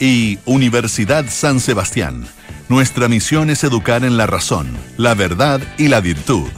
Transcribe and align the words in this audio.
y 0.00 0.38
Universidad 0.44 1.24
San 1.28 1.60
Sebastián. 1.60 2.26
Nuestra 2.68 3.08
misión 3.08 3.50
es 3.50 3.64
educar 3.64 4.04
en 4.04 4.16
la 4.16 4.26
razón, 4.26 4.76
la 4.96 5.14
verdad 5.14 5.60
y 5.78 5.88
la 5.88 6.00
virtud. 6.00 6.48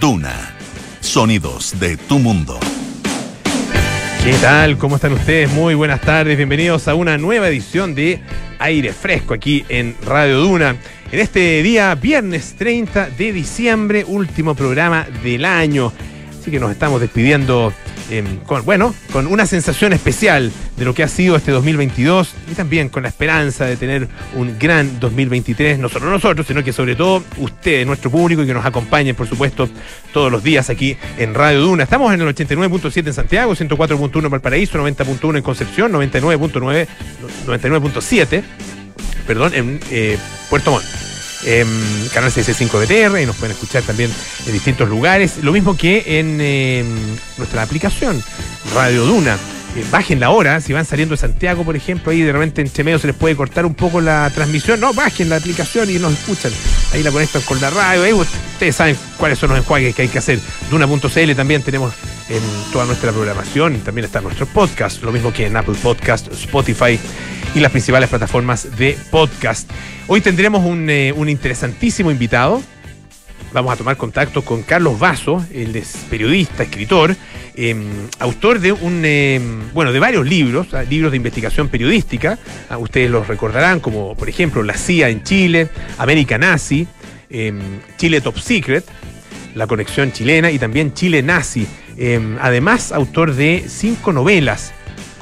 Duna. 0.00 0.56
Sonidos 1.00 1.78
de 1.80 1.96
tu 1.96 2.18
mundo. 2.18 2.58
¿Qué 4.24 4.32
tal? 4.34 4.78
¿Cómo 4.78 4.96
están 4.96 5.12
ustedes? 5.12 5.50
Muy 5.50 5.74
buenas 5.74 6.00
tardes. 6.00 6.36
Bienvenidos 6.36 6.86
a 6.86 6.94
una 6.94 7.18
nueva 7.18 7.48
edición 7.48 7.94
de 7.94 8.20
Aire 8.60 8.92
Fresco 8.92 9.34
aquí 9.34 9.64
en 9.68 9.96
Radio 10.04 10.38
Duna. 10.40 10.76
En 11.10 11.18
este 11.18 11.62
día, 11.62 11.94
viernes 11.96 12.54
30 12.56 13.10
de 13.10 13.32
diciembre, 13.32 14.04
último 14.06 14.54
programa 14.54 15.06
del 15.24 15.44
año. 15.44 15.92
Así 16.40 16.50
que 16.50 16.60
nos 16.60 16.70
estamos 16.70 17.00
despidiendo 17.00 17.72
em, 18.10 18.40
bueno, 18.64 18.94
con 19.12 19.26
una 19.26 19.46
sensación 19.46 19.92
especial 19.92 20.52
de 20.76 20.84
lo 20.84 20.94
que 20.94 21.02
ha 21.02 21.08
sido 21.08 21.36
este 21.36 21.50
2022 21.52 22.34
y 22.50 22.54
también 22.54 22.88
con 22.88 23.02
la 23.02 23.08
esperanza 23.08 23.64
de 23.66 23.76
tener 23.76 24.08
un 24.34 24.58
gran 24.58 25.00
2023, 25.00 25.78
no 25.78 25.88
solo 25.88 26.10
nosotros, 26.10 26.46
sino 26.46 26.64
que 26.64 26.72
sobre 26.72 26.94
todo 26.94 27.22
ustedes, 27.38 27.86
nuestro 27.86 28.10
público 28.10 28.42
y 28.42 28.46
que 28.46 28.54
nos 28.54 28.64
acompañen, 28.64 29.14
por 29.14 29.28
supuesto, 29.28 29.68
todos 30.12 30.30
los 30.30 30.42
días 30.42 30.70
aquí 30.70 30.96
en 31.18 31.34
Radio 31.34 31.60
Duna. 31.60 31.84
Estamos 31.84 32.12
en 32.12 32.20
el 32.20 32.34
89.7 32.34 33.06
en 33.06 33.14
Santiago, 33.14 33.54
104.1 33.54 34.24
en 34.24 34.30
Valparaíso, 34.30 34.78
90.1 34.78 35.36
en 35.36 35.42
Concepción, 35.42 35.92
99.9, 35.92 36.86
99.7, 37.46 38.42
perdón, 39.26 39.52
en 39.54 39.80
eh, 39.90 40.18
Puerto 40.48 40.70
Montt. 40.70 41.11
Em, 41.44 41.68
canal 42.14 42.30
65 42.30 42.78
BTR 42.78 43.20
y 43.20 43.26
nos 43.26 43.36
pueden 43.36 43.52
escuchar 43.52 43.82
también 43.82 44.10
en 44.46 44.52
distintos 44.52 44.88
lugares. 44.88 45.38
Lo 45.42 45.52
mismo 45.52 45.76
que 45.76 46.18
en 46.18 46.40
em, 46.40 46.86
nuestra 47.36 47.62
aplicación 47.62 48.22
Radio 48.74 49.04
Duna. 49.04 49.36
Eh, 49.74 49.84
bajen 49.90 50.20
la 50.20 50.28
hora, 50.28 50.60
si 50.60 50.74
van 50.74 50.84
saliendo 50.84 51.14
de 51.14 51.16
Santiago, 51.16 51.64
por 51.64 51.74
ejemplo, 51.74 52.12
ahí 52.12 52.20
de 52.20 52.30
repente 52.30 52.60
entre 52.60 52.84
medio 52.84 52.98
se 52.98 53.06
les 53.06 53.16
puede 53.16 53.34
cortar 53.34 53.64
un 53.64 53.74
poco 53.74 54.02
la 54.02 54.30
transmisión. 54.30 54.78
No, 54.78 54.92
bajen 54.92 55.30
la 55.30 55.36
aplicación 55.36 55.88
y 55.88 55.94
nos 55.94 56.12
escuchan. 56.12 56.52
Ahí 56.92 57.02
la 57.02 57.10
conectan 57.10 57.40
con 57.42 57.58
la 57.58 57.70
radio. 57.70 58.16
Ustedes 58.18 58.76
saben 58.76 58.96
cuáles 59.16 59.38
son 59.38 59.48
los 59.48 59.58
enjuagues 59.58 59.94
que 59.94 60.02
hay 60.02 60.08
que 60.08 60.18
hacer. 60.18 60.38
Duna.cl 60.70 61.32
también 61.34 61.62
tenemos 61.62 61.94
en 62.28 62.42
toda 62.70 62.84
nuestra 62.84 63.12
programación. 63.12 63.80
También 63.80 64.04
está 64.04 64.20
nuestro 64.20 64.44
podcast, 64.44 65.02
lo 65.02 65.10
mismo 65.10 65.32
que 65.32 65.46
en 65.46 65.56
Apple 65.56 65.76
Podcast, 65.82 66.30
Spotify 66.32 67.00
y 67.54 67.60
las 67.60 67.70
principales 67.70 68.08
plataformas 68.08 68.76
de 68.76 68.96
podcast. 69.10 69.70
Hoy 70.06 70.20
tendremos 70.20 70.64
un, 70.64 70.88
eh, 70.88 71.12
un 71.12 71.28
interesantísimo 71.28 72.10
invitado. 72.10 72.62
Vamos 73.52 73.72
a 73.72 73.76
tomar 73.76 73.96
contacto 73.98 74.42
con 74.42 74.62
Carlos 74.62 74.98
Vaso, 74.98 75.44
él 75.52 75.76
es 75.76 75.94
periodista, 76.08 76.62
escritor, 76.62 77.14
eh, 77.54 77.76
autor 78.18 78.60
de 78.60 78.72
un 78.72 79.02
eh, 79.04 79.38
bueno 79.74 79.92
de 79.92 79.98
varios 79.98 80.26
libros, 80.26 80.72
ah, 80.72 80.84
libros 80.84 81.10
de 81.10 81.18
investigación 81.18 81.68
periodística. 81.68 82.38
Ah, 82.70 82.78
ustedes 82.78 83.10
los 83.10 83.28
recordarán, 83.28 83.80
como 83.80 84.14
por 84.14 84.30
ejemplo 84.30 84.62
La 84.62 84.74
CIA 84.74 85.10
en 85.10 85.22
Chile, 85.22 85.68
América 85.98 86.38
Nazi, 86.38 86.86
eh, 87.28 87.52
Chile 87.98 88.22
Top 88.22 88.38
Secret, 88.38 88.84
La 89.54 89.66
Conexión 89.66 90.12
Chilena 90.12 90.50
y 90.50 90.58
también 90.58 90.94
Chile 90.94 91.22
Nazi. 91.22 91.66
Em, 91.98 92.38
además, 92.40 92.90
autor 92.90 93.34
de 93.34 93.66
cinco 93.68 94.14
novelas 94.14 94.72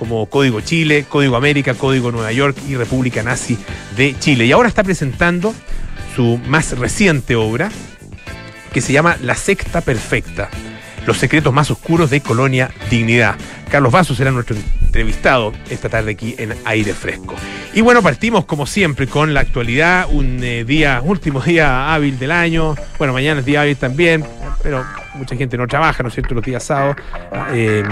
como 0.00 0.24
Código 0.30 0.62
Chile, 0.62 1.04
Código 1.06 1.36
América, 1.36 1.74
Código 1.74 2.10
Nueva 2.10 2.32
York 2.32 2.56
y 2.66 2.74
República 2.74 3.22
Nazi 3.22 3.58
de 3.98 4.18
Chile. 4.18 4.46
Y 4.46 4.52
ahora 4.52 4.66
está 4.66 4.82
presentando 4.82 5.54
su 6.16 6.40
más 6.46 6.78
reciente 6.78 7.36
obra, 7.36 7.70
que 8.72 8.80
se 8.80 8.94
llama 8.94 9.18
La 9.20 9.34
Secta 9.34 9.82
Perfecta. 9.82 10.48
Los 11.06 11.18
secretos 11.18 11.52
más 11.52 11.70
oscuros 11.70 12.08
de 12.08 12.22
Colonia 12.22 12.70
Dignidad. 12.88 13.36
Carlos 13.70 13.92
Vaso 13.92 14.14
será 14.14 14.30
nuestro 14.30 14.56
entrevistado 14.80 15.52
esta 15.68 15.90
tarde 15.90 16.12
aquí 16.12 16.34
en 16.38 16.54
Aire 16.64 16.94
Fresco. 16.94 17.34
Y 17.74 17.82
bueno, 17.82 18.00
partimos 18.02 18.46
como 18.46 18.64
siempre 18.64 19.06
con 19.06 19.34
la 19.34 19.40
actualidad, 19.40 20.08
un 20.10 20.42
eh, 20.42 20.64
día, 20.64 21.02
último 21.04 21.40
día 21.46 21.92
hábil 21.92 22.18
del 22.18 22.30
año. 22.30 22.74
Bueno, 22.96 23.12
mañana 23.12 23.40
es 23.40 23.46
día 23.46 23.60
hábil 23.60 23.76
también, 23.76 24.24
pero 24.62 24.82
mucha 25.14 25.36
gente 25.36 25.58
no 25.58 25.66
trabaja, 25.66 26.02
¿no 26.02 26.08
es 26.08 26.14
cierto?, 26.14 26.34
los 26.34 26.44
días 26.44 26.64
sábados. 26.64 26.96
Eh, 27.52 27.82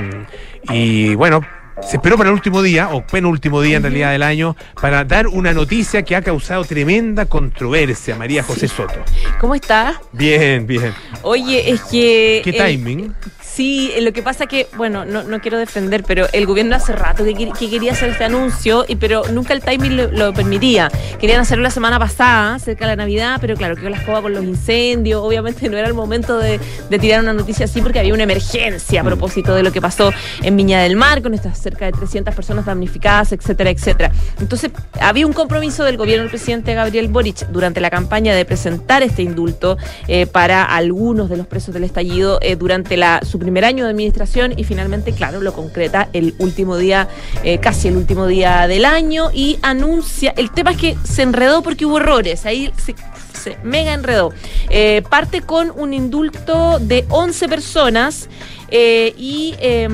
y 0.71 1.15
bueno, 1.15 1.43
se 1.83 1.97
esperó 1.97 2.17
para 2.17 2.31
el 2.31 2.35
último 2.35 2.63
día, 2.63 2.89
o 2.91 3.07
penúltimo 3.07 3.61
día 3.61 3.77
en 3.77 3.83
realidad 3.83 4.13
del 4.13 4.23
año, 4.23 4.57
para 4.81 5.05
dar 5.05 5.27
una 5.27 5.53
noticia 5.53 6.03
que 6.03 6.17
ha 6.17 6.23
causado 6.23 6.65
tremenda 6.65 7.27
controversia, 7.27 8.17
María 8.17 8.43
José 8.43 8.69
Soto. 8.69 9.03
¿Cómo 9.41 9.55
estás? 9.55 9.97
Bien, 10.13 10.67
bien. 10.67 10.95
Oye, 11.23 11.71
es 11.71 11.83
que... 11.83 12.41
¿Qué 12.45 12.51
eh, 12.51 12.53
timing? 12.53 13.15
Sí, 13.59 13.91
lo 14.01 14.13
que 14.13 14.23
pasa 14.23 14.47
que, 14.47 14.69
bueno, 14.77 15.05
no, 15.05 15.25
no 15.25 15.41
quiero 15.41 15.59
defender, 15.59 16.05
pero 16.05 16.29
el 16.33 16.47
gobierno 16.47 16.77
hace 16.77 16.93
rato 16.93 17.25
que, 17.25 17.35
que 17.35 17.69
quería 17.69 17.91
hacer 17.91 18.11
este 18.11 18.23
anuncio, 18.23 18.85
y 18.87 18.95
pero 18.95 19.25
nunca 19.33 19.53
el 19.53 19.63
timing 19.63 20.17
lo, 20.17 20.33
permitía. 20.33 20.89
Querían 21.19 21.41
hacerlo 21.41 21.65
la 21.65 21.73
semana 21.73 21.99
pasada, 21.99 22.61
cerca 22.61 22.85
de 22.85 22.93
la 22.93 23.03
Navidad, 23.03 23.39
pero 23.41 23.57
claro, 23.57 23.75
quedó 23.75 23.91
la 23.91 23.97
escoba 23.97 24.23
con 24.23 24.33
los 24.33 24.45
incendios. 24.45 25.21
Obviamente 25.25 25.69
no 25.69 25.77
era 25.77 25.89
el 25.89 25.95
momento 25.95 26.39
de, 26.39 26.61
tirar 27.01 27.21
una 27.21 27.33
noticia 27.33 27.65
así 27.65 27.83
porque 27.83 27.99
había 27.99 28.15
una 28.15 28.23
emergencia 28.23 29.01
a 29.01 29.05
propósito 29.05 29.53
de 29.57 29.65
lo 29.65 29.73
que 29.73 29.81
pasó 29.81 30.13
en 30.45 30.57
Viña 30.57 30.81
del 30.81 30.95
Mar, 30.95 31.21
con 31.21 31.35
estas 31.35 31.59
cerca 31.59 31.87
de 31.87 31.91
300 31.91 32.37
personas 32.37 32.65
damnificadas, 32.65 33.33
etcétera, 33.33 33.71
etcétera. 33.71 34.13
Entonces, 34.39 34.71
había 35.01 35.27
un 35.27 35.33
compromiso 35.33 35.83
del 35.83 35.97
gobierno 35.97 36.23
del 36.23 36.31
presidente 36.31 36.75
Gabriel 36.75 37.09
Boric 37.09 37.49
durante 37.49 37.81
la 37.81 37.91
campaña 37.91 38.37
de 38.37 38.45
presentar 38.45 39.03
este 39.03 39.23
indulto 39.23 39.79
eh, 40.07 40.27
para 40.27 40.63
algunos 40.63 41.29
de 41.29 41.37
los 41.37 41.49
presos 41.49 41.75
del 41.75 41.83
estallido 41.83 42.39
eh, 42.41 42.55
durante 42.55 42.97
la 42.97 43.21
su 43.25 43.48
primer 43.49 43.65
año 43.65 43.85
de 43.85 43.91
administración 43.93 44.53
y 44.59 44.65
finalmente, 44.65 45.13
claro, 45.13 45.41
lo 45.41 45.55
concreta 45.55 46.11
el 46.13 46.35
último 46.39 46.77
día, 46.77 47.09
eh, 47.45 47.57
casi 47.57 47.89
el 47.89 47.97
último 47.97 48.27
día 48.27 48.69
del 48.69 48.85
año 48.85 49.31
y 49.33 49.59
anuncia, 49.63 50.35
el 50.37 50.51
tema 50.51 50.73
es 50.73 50.77
que 50.77 50.99
se 51.03 51.23
enredó 51.23 51.63
porque 51.63 51.87
hubo 51.87 51.97
errores, 51.97 52.45
ahí 52.45 52.71
se, 52.77 52.95
mega 53.63 53.95
enredó. 53.95 54.35
Eh, 54.69 55.03
parte 55.09 55.41
con 55.41 55.71
un 55.71 55.95
indulto 55.95 56.79
de 56.79 57.07
11 57.09 57.49
personas. 57.49 58.29
Eh, 58.71 59.15
y 59.17 59.55
eh, 59.61 59.89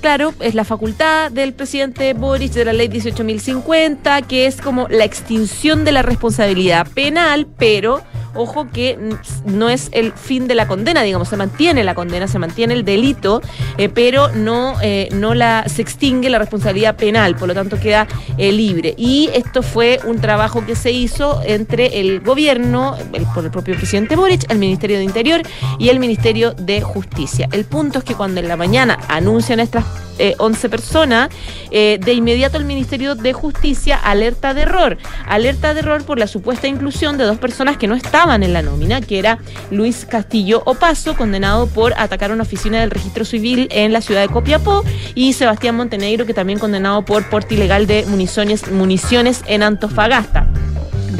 claro, 0.00 0.32
es 0.40 0.54
la 0.54 0.64
facultad 0.64 1.30
del 1.30 1.52
presidente 1.52 2.14
Boris 2.14 2.54
de 2.54 2.64
la 2.64 2.72
ley 2.72 2.88
18.050, 2.88 4.26
que 4.26 4.46
es 4.46 4.60
como 4.60 4.86
la 4.88 5.04
extinción 5.04 5.84
de 5.84 5.92
la 5.92 6.02
responsabilidad 6.02 6.86
penal, 6.94 7.46
pero 7.58 8.02
ojo 8.34 8.68
que 8.72 8.96
no 9.44 9.68
es 9.68 9.88
el 9.92 10.12
fin 10.12 10.46
de 10.46 10.54
la 10.54 10.68
condena, 10.68 11.02
digamos, 11.02 11.28
se 11.28 11.36
mantiene 11.36 11.84
la 11.84 11.94
condena, 11.94 12.28
se 12.28 12.38
mantiene 12.38 12.74
el 12.74 12.84
delito, 12.84 13.40
eh, 13.76 13.88
pero 13.88 14.28
no, 14.28 14.76
eh, 14.82 15.08
no 15.12 15.34
la, 15.34 15.64
se 15.68 15.82
extingue 15.82 16.30
la 16.30 16.38
responsabilidad 16.38 16.96
penal, 16.96 17.36
por 17.36 17.48
lo 17.48 17.54
tanto 17.54 17.78
queda 17.78 18.06
libre. 18.38 18.94
Y 18.96 19.28
esto 19.34 19.62
fue 19.62 20.00
un 20.04 20.20
trabajo 20.20 20.64
que 20.64 20.74
se 20.74 20.92
hizo 20.92 21.42
entre 21.44 22.00
el 22.00 22.20
gobierno, 22.20 22.96
por 23.34 23.44
el 23.44 23.50
propio 23.50 23.74
presidente 23.76 24.16
Boric, 24.16 24.50
el 24.50 24.58
Ministerio 24.58 24.98
de 24.98 25.04
Interior 25.04 25.42
y 25.78 25.88
el 25.88 25.98
Ministerio 25.98 26.52
de 26.52 26.80
Justicia. 26.80 27.48
El 27.52 27.64
punto 27.64 27.98
es 27.98 28.04
que 28.04 28.14
cuando 28.20 28.40
en 28.40 28.48
la 28.48 28.58
mañana 28.58 28.98
anuncian 29.08 29.60
estas 29.60 29.82
eh, 30.18 30.34
11 30.36 30.68
personas, 30.68 31.30
eh, 31.70 31.98
de 31.98 32.12
inmediato 32.12 32.58
el 32.58 32.66
Ministerio 32.66 33.14
de 33.14 33.32
Justicia 33.32 33.96
alerta 33.96 34.52
de 34.52 34.60
error. 34.60 34.98
Alerta 35.26 35.72
de 35.72 35.80
error 35.80 36.04
por 36.04 36.18
la 36.18 36.26
supuesta 36.26 36.68
inclusión 36.68 37.16
de 37.16 37.24
dos 37.24 37.38
personas 37.38 37.78
que 37.78 37.86
no 37.86 37.94
estaban 37.94 38.42
en 38.42 38.52
la 38.52 38.60
nómina, 38.60 39.00
que 39.00 39.18
era 39.18 39.38
Luis 39.70 40.04
Castillo 40.04 40.60
Opaso, 40.66 41.16
condenado 41.16 41.66
por 41.66 41.94
atacar 41.96 42.30
una 42.30 42.42
oficina 42.42 42.80
del 42.80 42.90
registro 42.90 43.24
civil 43.24 43.68
en 43.70 43.90
la 43.94 44.02
ciudad 44.02 44.20
de 44.20 44.28
Copiapó, 44.28 44.84
y 45.14 45.32
Sebastián 45.32 45.76
Montenegro, 45.76 46.26
que 46.26 46.34
también 46.34 46.58
condenado 46.58 47.02
por 47.06 47.26
porte 47.30 47.54
ilegal 47.54 47.86
de 47.86 48.04
municiones, 48.04 48.70
municiones 48.70 49.42
en 49.46 49.62
Antofagasta. 49.62 50.46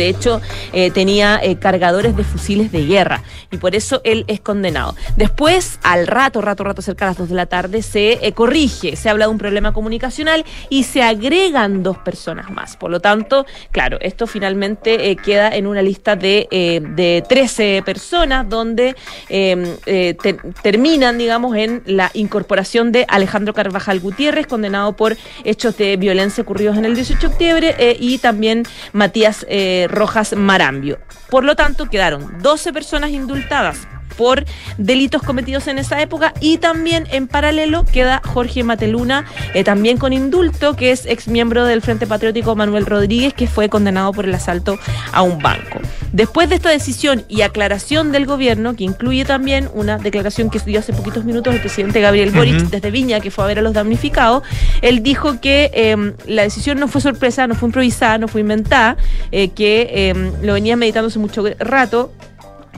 De 0.00 0.08
hecho, 0.08 0.40
eh, 0.72 0.90
tenía 0.90 1.38
eh, 1.42 1.56
cargadores 1.56 2.16
de 2.16 2.24
fusiles 2.24 2.72
de 2.72 2.86
guerra 2.86 3.22
y 3.50 3.58
por 3.58 3.74
eso 3.74 4.00
él 4.02 4.24
es 4.28 4.40
condenado. 4.40 4.96
Después, 5.18 5.78
al 5.82 6.06
rato, 6.06 6.40
rato, 6.40 6.64
rato, 6.64 6.80
cerca 6.80 7.04
de 7.04 7.10
las 7.10 7.18
2 7.18 7.28
de 7.28 7.34
la 7.34 7.44
tarde, 7.44 7.82
se 7.82 8.12
eh, 8.26 8.32
corrige, 8.32 8.96
se 8.96 9.10
habla 9.10 9.26
de 9.26 9.32
un 9.32 9.36
problema 9.36 9.74
comunicacional 9.74 10.46
y 10.70 10.84
se 10.84 11.02
agregan 11.02 11.82
dos 11.82 11.98
personas 11.98 12.50
más. 12.50 12.78
Por 12.78 12.90
lo 12.90 13.00
tanto, 13.00 13.44
claro, 13.72 13.98
esto 14.00 14.26
finalmente 14.26 15.14
queda 15.16 15.50
en 15.50 15.66
una 15.66 15.82
lista 15.82 16.16
de, 16.16 16.48
de 16.50 17.22
13 17.28 17.82
personas 17.84 18.48
donde 18.48 18.96
te, 19.28 20.16
terminan, 20.62 21.18
digamos, 21.18 21.56
en 21.56 21.82
la 21.84 22.10
incorporación 22.14 22.90
de 22.90 23.04
Alejandro 23.06 23.52
Carvajal 23.52 24.00
Gutiérrez, 24.00 24.46
condenado 24.46 24.96
por 24.96 25.18
hechos 25.44 25.76
de 25.76 25.98
violencia 25.98 26.42
ocurridos 26.42 26.78
en 26.78 26.86
el 26.86 26.94
18 26.94 27.20
de 27.20 27.26
octubre, 27.26 27.96
y 28.00 28.16
también 28.16 28.62
Matías 28.94 29.44
Rojas 29.90 30.34
Marambio. 30.36 30.98
Por 31.28 31.44
lo 31.44 31.56
tanto, 31.56 31.86
quedaron 31.86 32.40
12 32.42 32.72
personas 32.72 33.10
indultadas 33.10 33.86
por 34.20 34.44
delitos 34.76 35.22
cometidos 35.22 35.66
en 35.66 35.78
esa 35.78 36.02
época 36.02 36.34
y 36.42 36.58
también 36.58 37.06
en 37.10 37.26
paralelo 37.26 37.86
queda 37.86 38.20
Jorge 38.22 38.62
Mateluna, 38.62 39.24
eh, 39.54 39.64
también 39.64 39.96
con 39.96 40.12
indulto, 40.12 40.76
que 40.76 40.90
es 40.90 41.06
ex 41.06 41.26
miembro 41.26 41.64
del 41.64 41.80
Frente 41.80 42.06
Patriótico 42.06 42.54
Manuel 42.54 42.84
Rodríguez, 42.84 43.32
que 43.32 43.46
fue 43.46 43.70
condenado 43.70 44.12
por 44.12 44.26
el 44.26 44.34
asalto 44.34 44.78
a 45.12 45.22
un 45.22 45.38
banco. 45.38 45.80
Después 46.12 46.50
de 46.50 46.56
esta 46.56 46.68
decisión 46.68 47.24
y 47.28 47.40
aclaración 47.40 48.12
del 48.12 48.26
gobierno, 48.26 48.76
que 48.76 48.84
incluye 48.84 49.24
también 49.24 49.70
una 49.72 49.96
declaración 49.96 50.50
que 50.50 50.58
dio 50.58 50.80
hace 50.80 50.92
poquitos 50.92 51.24
minutos 51.24 51.54
el 51.54 51.60
presidente 51.60 52.02
Gabriel 52.02 52.30
Boric 52.30 52.68
desde 52.68 52.90
Viña, 52.90 53.20
que 53.20 53.30
fue 53.30 53.44
a 53.44 53.46
ver 53.46 53.60
a 53.60 53.62
los 53.62 53.72
damnificados, 53.72 54.42
él 54.82 55.02
dijo 55.02 55.40
que 55.40 55.70
eh, 55.72 56.12
la 56.26 56.42
decisión 56.42 56.78
no 56.78 56.88
fue 56.88 57.00
sorpresa, 57.00 57.46
no 57.46 57.54
fue 57.54 57.68
improvisada, 57.68 58.18
no 58.18 58.28
fue 58.28 58.42
inventada, 58.42 58.98
eh, 59.32 59.48
que 59.48 59.88
eh, 59.90 60.32
lo 60.42 60.52
venía 60.52 60.76
meditando 60.76 61.08
hace 61.08 61.18
mucho 61.18 61.42
rato 61.58 62.12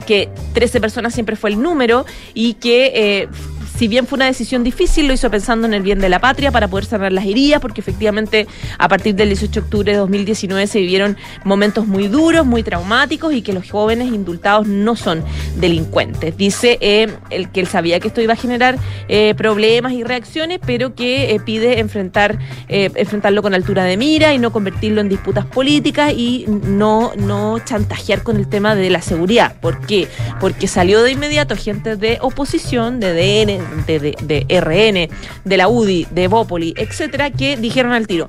que 0.05 0.29
13 0.53 0.81
personas 0.81 1.13
siempre 1.13 1.35
fue 1.35 1.51
el 1.51 1.61
número 1.61 2.05
y 2.33 2.55
que 2.55 2.91
eh, 2.95 3.27
si 3.75 3.87
bien 3.87 4.05
fue 4.07 4.17
una 4.17 4.25
decisión 4.25 4.63
difícil, 4.63 5.07
lo 5.07 5.13
hizo 5.13 5.29
pensando 5.31 5.67
en 5.67 5.73
el 5.73 5.81
bien 5.81 5.99
de 5.99 6.09
la 6.09 6.19
patria 6.19 6.51
para 6.51 6.67
poder 6.67 6.85
cerrar 6.85 7.11
las 7.11 7.25
heridas, 7.25 7.59
porque 7.59 7.81
efectivamente 7.81 8.47
a 8.77 8.87
partir 8.87 9.15
del 9.15 9.29
18 9.29 9.51
de 9.51 9.59
octubre 9.59 9.91
de 9.91 9.97
2019 9.97 10.67
se 10.67 10.79
vivieron 10.79 11.17
momentos 11.43 11.87
muy 11.87 12.07
duros, 12.07 12.45
muy 12.45 12.63
traumáticos 12.63 13.33
y 13.33 13.41
que 13.41 13.53
los 13.53 13.69
jóvenes 13.69 14.07
indultados 14.07 14.67
no 14.67 14.95
son 14.95 15.23
delincuentes. 15.55 16.37
Dice 16.37 16.77
eh, 16.81 17.07
el 17.29 17.49
que 17.49 17.61
él 17.61 17.67
sabía 17.67 17.99
que 17.99 18.09
esto 18.09 18.21
iba 18.21 18.33
a 18.33 18.37
generar 18.37 18.77
eh, 19.07 19.33
problemas 19.35 19.93
y 19.93 20.03
reacciones, 20.03 20.59
pero 20.65 20.93
que 20.93 21.33
eh, 21.33 21.39
pide 21.39 21.79
enfrentar 21.79 22.37
enfrentarlo 22.67 23.41
con 23.41 23.53
altura 23.53 23.83
de 23.83 23.97
mira 23.97 24.33
y 24.33 24.39
no 24.39 24.51
convertirlo 24.51 25.01
en 25.01 25.09
disputas 25.09 25.45
políticas 25.45 26.13
y 26.15 26.45
no, 26.47 27.11
no 27.15 27.59
chantajear 27.59 28.23
con 28.23 28.37
el 28.37 28.47
tema 28.47 28.75
de 28.75 28.89
la 28.89 29.01
seguridad. 29.01 29.55
¿Por 29.59 29.85
qué? 29.85 30.07
Porque 30.39 30.67
salió 30.67 31.03
de 31.03 31.11
inmediato 31.11 31.55
gente 31.55 31.95
de 31.95 32.17
oposición, 32.21 32.99
de 32.99 33.13
DN, 33.13 33.62
de, 33.87 34.45
RN, 34.49 35.15
de 35.43 35.57
la 35.57 35.67
UDI, 35.67 36.07
de 36.11 36.27
Bópoli, 36.27 36.73
etcétera, 36.77 37.31
que 37.31 37.57
dijeron 37.57 37.91
al 37.91 38.07
tiro, 38.07 38.27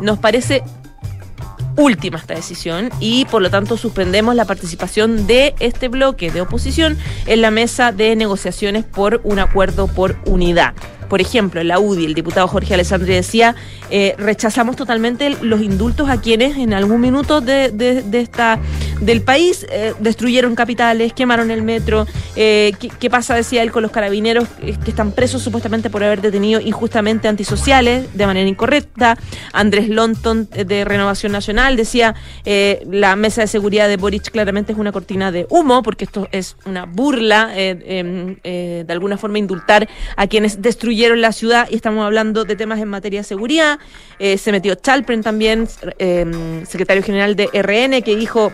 nos 0.00 0.18
parece 0.18 0.62
última 1.76 2.18
esta 2.18 2.34
decisión 2.34 2.90
y 3.00 3.26
por 3.26 3.42
lo 3.42 3.50
tanto 3.50 3.76
suspendemos 3.76 4.34
la 4.34 4.46
participación 4.46 5.26
de 5.26 5.54
este 5.60 5.88
bloque 5.88 6.30
de 6.30 6.40
oposición 6.40 6.96
en 7.26 7.42
la 7.42 7.50
mesa 7.50 7.92
de 7.92 8.16
negociaciones 8.16 8.84
por 8.84 9.20
un 9.24 9.38
acuerdo 9.38 9.86
por 9.86 10.16
unidad. 10.24 10.74
Por 11.08 11.20
ejemplo, 11.20 11.60
en 11.60 11.68
la 11.68 11.78
UDI, 11.78 12.04
el 12.04 12.14
diputado 12.14 12.48
Jorge 12.48 12.74
Alessandri 12.74 13.14
decía, 13.14 13.54
eh, 13.90 14.14
rechazamos 14.18 14.76
totalmente 14.76 15.30
los 15.42 15.60
indultos 15.62 16.08
a 16.08 16.20
quienes 16.20 16.56
en 16.56 16.74
algún 16.74 17.00
minuto 17.00 17.40
de, 17.40 18.04
esta, 18.12 18.58
del 19.00 19.22
país 19.22 19.66
eh, 19.70 19.94
destruyeron 20.00 20.54
capitales, 20.54 21.12
quemaron 21.12 21.50
el 21.50 21.62
metro. 21.62 22.06
Eh, 22.34 22.72
¿qué, 22.98 23.10
pasa, 23.10 23.34
decía 23.34 23.62
él, 23.62 23.70
con 23.70 23.82
los 23.82 23.92
carabineros 23.92 24.48
que 24.48 24.90
están 24.90 25.12
presos 25.12 25.42
supuestamente 25.42 25.90
por 25.90 26.02
haber 26.02 26.20
detenido 26.20 26.60
injustamente 26.60 27.28
antisociales 27.28 28.12
de 28.14 28.26
manera 28.26 28.48
incorrecta? 28.48 29.16
Andrés 29.52 29.88
Lonton 29.88 30.48
de 30.50 30.84
Renovación 30.84 31.32
Nacional 31.32 31.76
decía, 31.76 32.14
la 32.90 33.14
mesa 33.16 33.42
de 33.42 33.46
seguridad 33.46 33.88
de 33.88 33.96
Boric 33.96 34.30
claramente 34.30 34.72
es 34.72 34.78
una 34.78 34.92
cortina 34.92 35.30
de 35.30 35.46
humo, 35.50 35.82
porque 35.82 36.04
esto 36.04 36.28
es 36.32 36.56
una 36.64 36.86
burla, 36.86 37.52
em, 37.54 38.36
de 38.42 38.86
alguna 38.88 39.16
forma 39.16 39.38
indultar 39.38 39.88
a 40.16 40.26
quienes 40.26 40.60
destruyeron 40.62 40.95
la 41.16 41.32
ciudad 41.32 41.68
y 41.70 41.76
estamos 41.76 42.04
hablando 42.04 42.44
de 42.44 42.56
temas 42.56 42.80
en 42.80 42.88
materia 42.88 43.20
de 43.20 43.24
seguridad. 43.24 43.78
Eh, 44.18 44.38
se 44.38 44.50
metió 44.50 44.74
Chalpren 44.74 45.22
también, 45.22 45.68
em, 45.98 46.64
secretario 46.64 47.02
general 47.02 47.36
de 47.36 47.48
RN, 47.52 48.02
que 48.02 48.16
dijo 48.16 48.52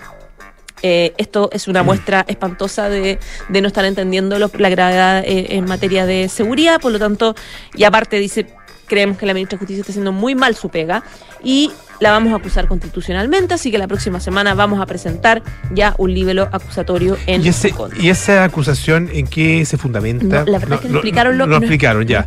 eh, 0.82 1.12
esto 1.16 1.48
es 1.52 1.68
una 1.68 1.84
muestra 1.84 2.24
espantosa 2.26 2.88
de, 2.88 3.20
no 3.48 3.68
estar 3.68 3.84
entendiendo 3.84 4.36
la 4.38 4.68
gravedad 4.68 5.22
eh, 5.24 5.46
en 5.50 5.66
materia 5.66 6.06
de 6.06 6.28
seguridad, 6.28 6.80
por 6.80 6.90
lo 6.90 6.98
tanto, 6.98 7.36
y 7.74 7.84
aparte 7.84 8.18
dice, 8.18 8.46
creemos 8.86 9.16
que 9.16 9.26
la 9.26 9.34
ministra 9.34 9.56
de 9.56 9.60
Justicia 9.60 9.80
está 9.82 9.92
haciendo 9.92 10.10
muy 10.10 10.34
mal 10.34 10.56
su 10.56 10.68
pega 10.68 11.04
y 11.44 11.70
la 12.02 12.10
vamos 12.10 12.32
a 12.32 12.36
acusar 12.36 12.66
constitucionalmente, 12.66 13.54
así 13.54 13.70
que 13.70 13.78
la 13.78 13.86
próxima 13.86 14.18
semana 14.18 14.54
vamos 14.54 14.80
a 14.80 14.86
presentar 14.86 15.40
ya 15.72 15.94
un 15.98 16.12
libelo 16.12 16.48
acusatorio 16.50 17.16
en 17.28 17.44
¿Y, 17.44 17.48
ese, 17.48 17.72
¿Y 18.00 18.08
esa 18.08 18.42
acusación 18.42 19.08
en 19.12 19.28
qué 19.28 19.64
se 19.64 19.78
fundamenta? 19.78 20.44
la 20.44 20.58
verdad 20.58 20.74
es 20.74 20.80
que 20.80 20.88
no, 20.88 20.94
explicaron 20.96 21.38
lo 21.38 21.46
no, 21.46 21.58
explicaron, 21.58 22.04
ya. 22.04 22.26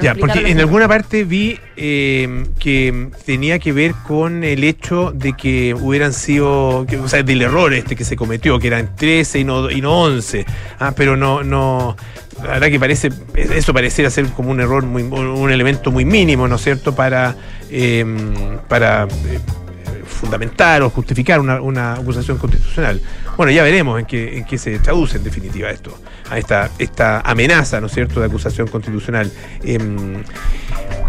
ya, 0.00 0.14
porque 0.14 0.48
en 0.48 0.60
alguna 0.60 0.86
parte 0.86 1.24
vi 1.24 1.58
eh, 1.76 2.46
que 2.60 3.08
tenía 3.24 3.58
que 3.58 3.72
ver 3.72 3.94
con 4.06 4.44
el 4.44 4.62
hecho 4.62 5.10
de 5.12 5.32
que 5.32 5.74
hubieran 5.74 6.12
sido, 6.12 6.86
o 6.86 7.08
sea, 7.08 7.24
del 7.24 7.42
error 7.42 7.74
este 7.74 7.96
que 7.96 8.04
se 8.04 8.14
cometió, 8.14 8.60
que 8.60 8.68
eran 8.68 8.94
13 8.94 9.40
y 9.40 9.44
no, 9.44 9.68
y 9.72 9.80
no 9.80 10.02
11. 10.02 10.46
Ah, 10.78 10.92
pero 10.96 11.16
no, 11.16 11.42
no, 11.42 11.96
la 12.42 12.52
verdad 12.52 12.68
que 12.68 12.78
parece, 12.78 13.10
eso 13.34 13.72
pareciera 13.74 14.08
ser 14.08 14.26
como 14.26 14.50
un 14.50 14.60
error, 14.60 14.84
muy, 14.84 15.02
un 15.02 15.50
elemento 15.50 15.90
muy 15.90 16.04
mínimo, 16.04 16.46
¿no 16.46 16.56
es 16.56 16.62
cierto?, 16.62 16.94
para, 16.94 17.34
em, 17.70 18.58
para 18.68 19.04
eh, 19.04 19.40
fundamentar 20.06 20.82
o 20.82 20.90
justificar 20.90 21.40
una, 21.40 21.94
acusación 21.94 22.38
constitucional. 22.38 23.00
Bueno, 23.36 23.52
ya 23.52 23.62
veremos 23.62 24.00
en 24.00 24.06
qué, 24.06 24.38
en 24.38 24.44
qué 24.44 24.58
se 24.58 24.78
traduce 24.78 25.18
en 25.18 25.24
definitiva 25.24 25.70
esto, 25.70 25.96
a 26.30 26.38
esta, 26.38 26.70
esta 26.78 27.20
amenaza, 27.20 27.80
¿no 27.80 27.86
es 27.86 27.92
cierto?, 27.92 28.20
de 28.20 28.26
acusación 28.26 28.68
constitucional. 28.68 29.30
Em, 29.62 30.22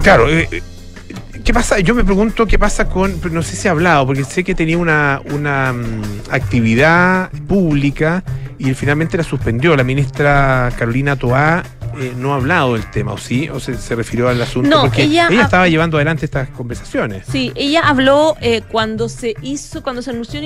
claro, 0.01 0.29
eh, 0.29 0.47
eh, 0.51 0.61
¿Qué 1.43 1.53
pasa? 1.53 1.79
Yo 1.79 1.95
me 1.95 2.03
pregunto 2.03 2.45
qué 2.45 2.59
pasa 2.59 2.89
con, 2.89 3.21
no 3.31 3.41
sé 3.41 3.55
si 3.55 3.69
ha 3.69 3.71
hablado, 3.71 4.05
porque 4.05 4.25
sé 4.25 4.43
que 4.43 4.53
tenía 4.53 4.77
una, 4.77 5.21
una 5.31 5.71
mm, 5.71 6.01
actividad 6.29 7.31
pública 7.47 8.21
y 8.57 8.73
finalmente 8.73 9.15
la 9.15 9.23
suspendió. 9.23 9.75
La 9.77 9.85
ministra 9.85 10.69
Carolina 10.77 11.15
Toá 11.15 11.63
eh, 11.99 12.13
no 12.15 12.33
ha 12.33 12.37
hablado 12.37 12.73
del 12.73 12.89
tema, 12.91 13.13
¿o 13.13 13.17
sí? 13.17 13.49
¿O 13.49 13.59
se, 13.59 13.95
refirió 13.95 14.29
al 14.29 14.41
asunto? 14.41 14.69
No, 14.69 14.81
Porque 14.81 15.03
ella, 15.03 15.27
estaba 15.29 15.67
llevando 15.67 15.97
adelante 15.97 16.25
estas 16.25 16.49
conversaciones. 16.49 17.25
Sí, 17.31 17.51
ella 17.55 17.81
habló 17.81 18.35
eh, 18.41 18.61
cuando 18.61 19.09
se 19.09 19.33
hizo, 19.41 19.81
cuando 19.83 20.01
se 20.01 20.11
anunció 20.11 20.39
el 20.39 20.45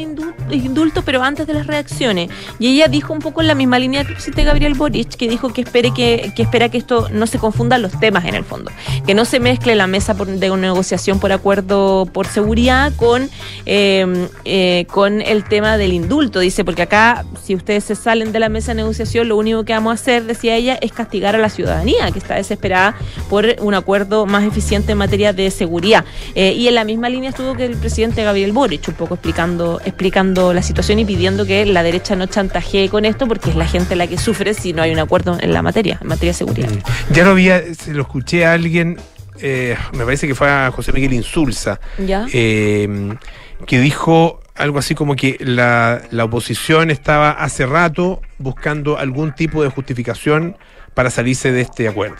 indulto, 0.51 1.01
pero 1.03 1.23
antes 1.23 1.47
de 1.47 1.53
las 1.53 1.67
reacciones. 1.67 2.29
Y 2.59 2.67
ella 2.67 2.87
dijo 2.87 3.13
un 3.13 3.19
poco 3.19 3.41
en 3.41 3.47
la 3.47 3.55
misma 3.55 3.79
línea 3.79 4.03
que 4.05 4.13
el 4.13 4.45
Gabriel 4.45 4.73
Boric, 4.73 5.15
que 5.15 5.27
dijo 5.27 5.53
que 5.53 5.61
espere 5.61 5.93
que, 5.93 6.33
que 6.35 6.43
espera 6.43 6.69
que 6.69 6.77
esto 6.77 7.09
no 7.11 7.27
se 7.27 7.37
confundan 7.37 7.81
los 7.81 7.99
temas 7.99 8.25
en 8.25 8.35
el 8.35 8.43
fondo. 8.43 8.71
Que 9.05 9.13
no 9.13 9.25
se 9.25 9.39
mezcle 9.39 9.75
la 9.75 9.87
mesa 9.87 10.13
de 10.13 10.51
una 10.51 10.61
negociación 10.61 11.19
por 11.19 11.31
acuerdo 11.31 12.07
por 12.11 12.27
seguridad 12.27 12.93
con, 12.95 13.29
em, 13.65 14.27
eh, 14.45 14.85
con 14.89 15.21
el 15.21 15.43
tema 15.43 15.77
del 15.77 15.93
indulto. 15.93 16.39
Dice, 16.39 16.63
porque 16.63 16.83
acá, 16.83 17.25
si 17.43 17.55
ustedes 17.55 17.83
se 17.83 17.95
salen 17.95 18.31
de 18.31 18.39
la 18.39 18.49
mesa 18.49 18.71
de 18.71 18.75
negociación, 18.75 19.27
lo 19.27 19.37
único 19.37 19.63
que 19.63 19.73
vamos 19.73 19.91
a 19.91 19.93
hacer, 19.95 20.23
decía 20.23 20.55
ella, 20.55 20.77
es 20.81 20.91
castigar 20.91 21.35
a 21.35 21.39
la 21.41 21.49
ciudadanía, 21.49 22.11
que 22.11 22.19
está 22.19 22.35
desesperada 22.35 22.95
por 23.29 23.45
un 23.59 23.73
acuerdo 23.73 24.25
más 24.25 24.43
eficiente 24.43 24.93
en 24.93 24.97
materia 24.97 25.33
de 25.33 25.51
seguridad. 25.51 26.05
Eh, 26.35 26.53
y 26.53 26.67
en 26.67 26.75
la 26.75 26.83
misma 26.83 27.09
línea 27.09 27.29
estuvo 27.29 27.55
que 27.55 27.65
el 27.65 27.75
presidente 27.77 28.23
Gabriel 28.23 28.51
Boric, 28.51 28.87
un 28.87 28.95
poco 28.95 29.15
explicando, 29.15 29.81
explicando 29.85 30.53
la 30.53 30.61
situación 30.61 30.99
y 30.99 31.05
pidiendo 31.05 31.45
que 31.45 31.65
la 31.65 31.83
derecha 31.83 32.15
no 32.15 32.25
chantajee 32.25 32.89
con 32.89 33.05
esto, 33.05 33.27
porque 33.27 33.49
es 33.49 33.55
la 33.55 33.67
gente 33.67 33.95
la 33.95 34.07
que 34.07 34.17
sufre 34.17 34.53
si 34.53 34.73
no 34.73 34.81
hay 34.81 34.91
un 34.91 34.99
acuerdo 34.99 35.37
en 35.39 35.53
la 35.53 35.61
materia, 35.61 35.97
en 36.01 36.07
materia 36.07 36.31
de 36.31 36.37
seguridad. 36.37 36.69
Mm. 36.69 37.13
Ya 37.13 37.25
lo 37.25 37.31
había, 37.31 37.73
se 37.73 37.93
lo 37.93 38.01
escuché 38.03 38.45
a 38.45 38.53
alguien, 38.53 38.97
eh, 39.41 39.75
me 39.93 40.05
parece 40.05 40.27
que 40.27 40.35
fue 40.35 40.49
a 40.49 40.71
José 40.71 40.91
Miguel 40.91 41.13
Insulza, 41.13 41.79
eh, 41.99 43.17
que 43.65 43.79
dijo 43.79 44.39
algo 44.55 44.79
así 44.79 44.95
como 44.95 45.15
que 45.15 45.37
la, 45.39 46.01
la, 46.11 46.25
oposición 46.25 46.91
estaba 46.91 47.31
hace 47.31 47.65
rato 47.65 48.21
buscando 48.37 48.97
algún 48.97 49.33
tipo 49.33 49.63
de 49.63 49.69
justificación 49.69 50.57
para 50.93 51.09
salirse 51.09 51.51
de 51.51 51.61
este 51.61 51.87
acuerdo. 51.87 52.17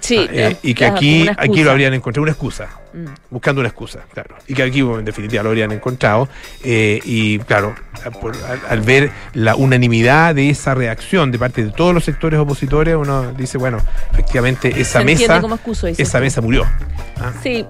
Sí, 0.00 0.26
ah, 0.28 0.32
eh, 0.32 0.56
y 0.62 0.74
que 0.74 0.86
aquí, 0.86 1.28
aquí 1.36 1.62
lo 1.62 1.70
habrían 1.70 1.92
encontrado, 1.94 2.22
una 2.22 2.32
excusa, 2.32 2.68
mm. 2.92 3.04
buscando 3.30 3.60
una 3.60 3.68
excusa, 3.68 4.00
claro. 4.12 4.36
Y 4.48 4.54
que 4.54 4.62
aquí, 4.62 4.80
en 4.80 5.04
definitiva, 5.04 5.42
lo 5.42 5.50
habrían 5.50 5.72
encontrado. 5.72 6.28
Eh, 6.64 7.00
y 7.04 7.38
claro, 7.40 7.74
al, 8.68 8.80
ver 8.80 9.10
la 9.34 9.56
unanimidad 9.56 10.34
de 10.34 10.50
esa 10.50 10.74
reacción 10.74 11.30
de 11.30 11.38
parte 11.38 11.64
de 11.64 11.70
todos 11.70 11.94
los 11.94 12.04
sectores 12.04 12.40
opositores, 12.40 12.96
uno 12.96 13.32
dice, 13.32 13.58
bueno, 13.58 13.78
efectivamente, 14.12 14.80
esa 14.80 15.04
mesa, 15.04 15.42
esa 15.96 16.20
mesa 16.20 16.40
murió. 16.40 16.64
¿ah? 17.20 17.32
Sí. 17.42 17.66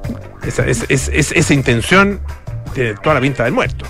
Esa, 0.47 0.65
esa 0.67 1.55
intención 1.55 2.21
tiene 2.75 2.95
toda 2.95 3.17
la 3.17 3.21
pinta 3.21 3.45
del 3.45 3.53
muerto. 3.53 3.87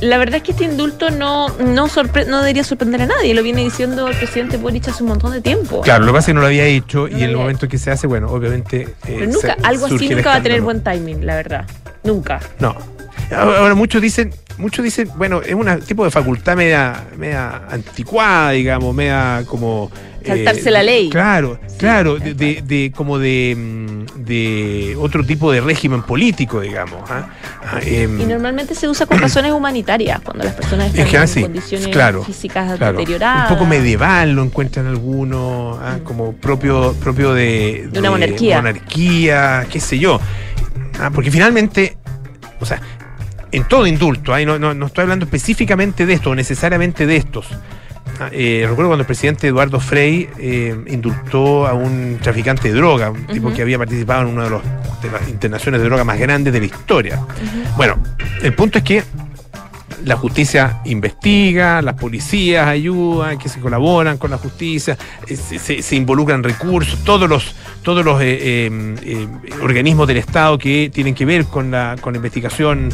La 0.00 0.18
verdad 0.18 0.36
es 0.36 0.42
que 0.42 0.52
este 0.52 0.64
indulto 0.64 1.10
no, 1.10 1.48
no, 1.58 1.86
no 1.88 2.38
debería 2.40 2.64
sorprender 2.64 3.02
a 3.02 3.06
nadie, 3.06 3.34
lo 3.34 3.42
viene 3.42 3.62
diciendo 3.62 4.08
el 4.08 4.16
presidente 4.16 4.56
Boric 4.56 4.88
hace 4.88 5.02
un 5.02 5.10
montón 5.10 5.32
de 5.32 5.40
tiempo. 5.40 5.80
Claro, 5.80 6.04
lo 6.04 6.12
que 6.12 6.18
pasa 6.18 6.20
es 6.20 6.26
que 6.26 6.34
no 6.34 6.40
lo 6.40 6.46
había 6.46 6.64
hecho 6.64 7.08
y 7.08 7.14
en 7.14 7.30
el 7.30 7.36
momento 7.36 7.68
que 7.68 7.78
se 7.78 7.90
hace, 7.90 8.06
bueno, 8.06 8.28
obviamente... 8.30 8.82
Eh, 8.82 8.96
Pero 9.04 9.26
nunca, 9.26 9.56
algo 9.62 9.86
así 9.86 10.08
nunca 10.08 10.30
va 10.30 10.36
a 10.36 10.42
tener 10.42 10.60
buen 10.60 10.82
timing, 10.82 11.26
la 11.26 11.36
verdad. 11.36 11.66
Nunca. 12.04 12.40
No. 12.60 12.76
Ahora 13.34 13.74
muchos 13.74 14.00
dicen, 14.00 14.32
muchos 14.56 14.84
dicen, 14.84 15.10
bueno, 15.16 15.42
es 15.42 15.54
un 15.54 15.80
tipo 15.80 16.04
de 16.04 16.10
facultad 16.10 16.56
media, 16.56 17.04
media 17.16 17.62
anticuada, 17.70 18.52
digamos, 18.52 18.94
media 18.94 19.42
como 19.46 19.90
Saltarse 20.24 20.70
la 20.70 20.82
ley. 20.82 21.08
Claro, 21.10 21.58
claro, 21.78 22.18
de, 22.18 22.34
de, 22.34 22.92
como 22.94 23.18
de, 23.18 23.54
mm, 23.56 24.24
de, 24.24 24.96
otro 24.98 25.24
tipo 25.24 25.52
de 25.52 25.60
régimen 25.60 26.02
político, 26.02 26.60
digamos. 26.60 27.08
¿ah? 27.10 27.28
Ah, 27.64 27.80
em, 27.82 28.20
y 28.20 28.24
normalmente 28.26 28.74
se 28.74 28.88
usa 28.88 29.06
con 29.06 29.18
razones 29.18 29.52
humanitarias, 29.52 30.20
cuando 30.20 30.44
las 30.44 30.54
personas 30.54 30.94
están 30.94 31.28
en, 31.28 31.42
condiciones 31.42 32.26
físicas 32.26 32.78
deterioradas. 32.78 33.50
Un 33.50 33.56
poco 33.56 33.66
medieval 33.68 34.32
lo 34.32 34.42
encuentran 34.42 34.86
algunos, 34.86 35.78
¿ah? 35.80 35.98
como 36.04 36.32
propio, 36.32 36.94
propio 37.00 37.34
de, 37.34 37.88
una 37.96 38.10
monarquía. 38.10 38.56
monarquía, 38.56 39.66
qué 39.70 39.80
sé 39.80 39.98
yo. 39.98 40.20
porque 41.14 41.30
finalmente, 41.30 41.96
o 42.60 42.66
sea, 42.66 42.80
en 43.52 43.66
todo 43.66 43.86
indulto, 43.86 44.34
¿ah? 44.34 44.40
no, 44.44 44.58
no, 44.58 44.74
no 44.74 44.86
estoy 44.86 45.02
hablando 45.02 45.24
específicamente 45.24 46.06
de 46.06 46.14
esto 46.14 46.30
o 46.30 46.34
necesariamente 46.34 47.06
de 47.06 47.16
estos. 47.16 47.48
Ah, 48.20 48.30
eh, 48.32 48.62
recuerdo 48.68 48.88
cuando 48.90 49.02
el 49.02 49.06
presidente 49.06 49.46
Eduardo 49.46 49.78
Frei 49.78 50.28
eh, 50.38 50.76
indultó 50.88 51.66
a 51.68 51.74
un 51.74 52.18
traficante 52.20 52.68
de 52.68 52.74
droga, 52.74 53.10
un 53.10 53.26
tipo 53.26 53.52
que 53.52 53.62
había 53.62 53.78
participado 53.78 54.22
en 54.22 54.34
una 54.34 54.44
de, 54.44 54.50
los- 54.50 54.62
de 55.02 55.10
las 55.12 55.28
internaciones 55.28 55.80
de 55.80 55.86
droga 55.86 56.02
más 56.04 56.18
grandes 56.18 56.52
de 56.52 56.58
la 56.60 56.66
historia. 56.66 57.20
Bueno, 57.76 57.96
el 58.42 58.52
punto 58.54 58.78
es 58.78 58.84
que 58.84 59.02
la 60.04 60.16
justicia 60.16 60.80
investiga, 60.84 61.82
las 61.82 61.94
policías 61.94 62.66
ayudan, 62.66 63.36
que 63.38 63.48
se 63.48 63.60
colaboran 63.60 64.16
con 64.16 64.30
la 64.30 64.38
justicia, 64.38 64.96
eh, 65.26 65.36
se, 65.36 65.58
se- 65.58 65.82
se 65.82 65.96
involucran 65.96 66.42
recursos, 66.42 67.04
todos 67.04 67.28
los, 67.28 67.54
todos 67.82 68.04
los 68.04 68.20
eh, 68.22 68.38
eh, 68.40 68.70
eh, 69.02 69.28
organismos 69.62 70.06
del 70.08 70.16
Estado 70.18 70.56
que 70.58 70.90
tienen 70.92 71.14
que 71.14 71.24
ver 71.24 71.44
con 71.44 71.70
la, 71.70 71.96
con 72.00 72.12
la 72.12 72.16
investigación 72.18 72.90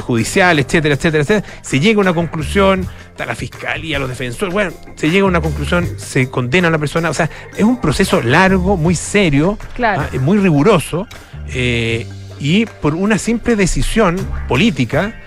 judicial, 0.00 0.58
etcétera, 0.58 0.94
etcétera, 0.96 1.22
etcétera. 1.22 1.54
Se 1.62 1.78
llega 1.80 1.98
a 1.98 2.00
una 2.00 2.12
conclusión, 2.14 2.84
está 3.18 3.26
la 3.26 3.34
fiscalía, 3.34 3.98
los 3.98 4.08
defensores, 4.08 4.54
bueno, 4.54 4.70
se 4.94 5.10
llega 5.10 5.24
a 5.24 5.26
una 5.28 5.40
conclusión, 5.40 5.84
se 5.98 6.30
condena 6.30 6.68
a 6.68 6.70
la 6.70 6.78
persona, 6.78 7.10
o 7.10 7.14
sea, 7.14 7.28
es 7.56 7.64
un 7.64 7.80
proceso 7.80 8.22
largo, 8.22 8.76
muy 8.76 8.94
serio, 8.94 9.58
Claro. 9.74 10.02
ah, 10.02 10.16
muy 10.20 10.38
riguroso, 10.38 11.08
eh, 11.52 12.06
y 12.38 12.64
por 12.66 12.94
una 12.94 13.18
simple 13.18 13.56
decisión 13.56 14.16
política, 14.46 15.20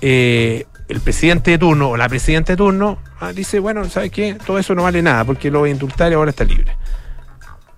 eh, 0.00 0.64
el 0.88 1.00
presidente 1.02 1.50
de 1.50 1.58
turno 1.58 1.90
o 1.90 1.96
la 1.98 2.08
presidenta 2.08 2.54
de 2.54 2.56
turno 2.56 2.98
ah, 3.20 3.30
dice, 3.34 3.58
bueno, 3.58 3.84
¿sabes 3.90 4.10
qué? 4.10 4.34
Todo 4.46 4.58
eso 4.58 4.74
no 4.74 4.84
vale 4.84 5.02
nada 5.02 5.22
porque 5.26 5.50
lo 5.50 5.58
voy 5.58 5.68
a 5.68 5.72
indultar 5.72 6.10
y 6.10 6.14
ahora 6.14 6.30
está 6.30 6.44
libre. 6.44 6.74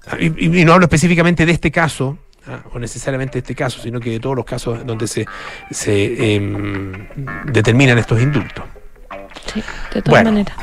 Ah, 0.06 0.16
Y, 0.20 0.26
y- 0.46 0.60
y 0.60 0.64
no 0.64 0.74
hablo 0.74 0.84
específicamente 0.84 1.44
de 1.44 1.50
este 1.50 1.72
caso, 1.72 2.18
ah, 2.46 2.60
o 2.72 2.78
necesariamente 2.78 3.32
de 3.32 3.38
este 3.40 3.56
caso, 3.56 3.82
sino 3.82 3.98
que 3.98 4.10
de 4.10 4.20
todos 4.20 4.36
los 4.36 4.44
casos 4.44 4.86
donde 4.86 5.08
se, 5.08 5.26
se 5.72 6.36
em, 6.36 7.08
determinan 7.46 7.98
estos 7.98 8.20
indultos. 8.22 8.62
Sí, 9.52 9.62
de 9.94 10.02
todas 10.02 10.22
Bueno, 10.22 10.32
maneras. 10.32 10.56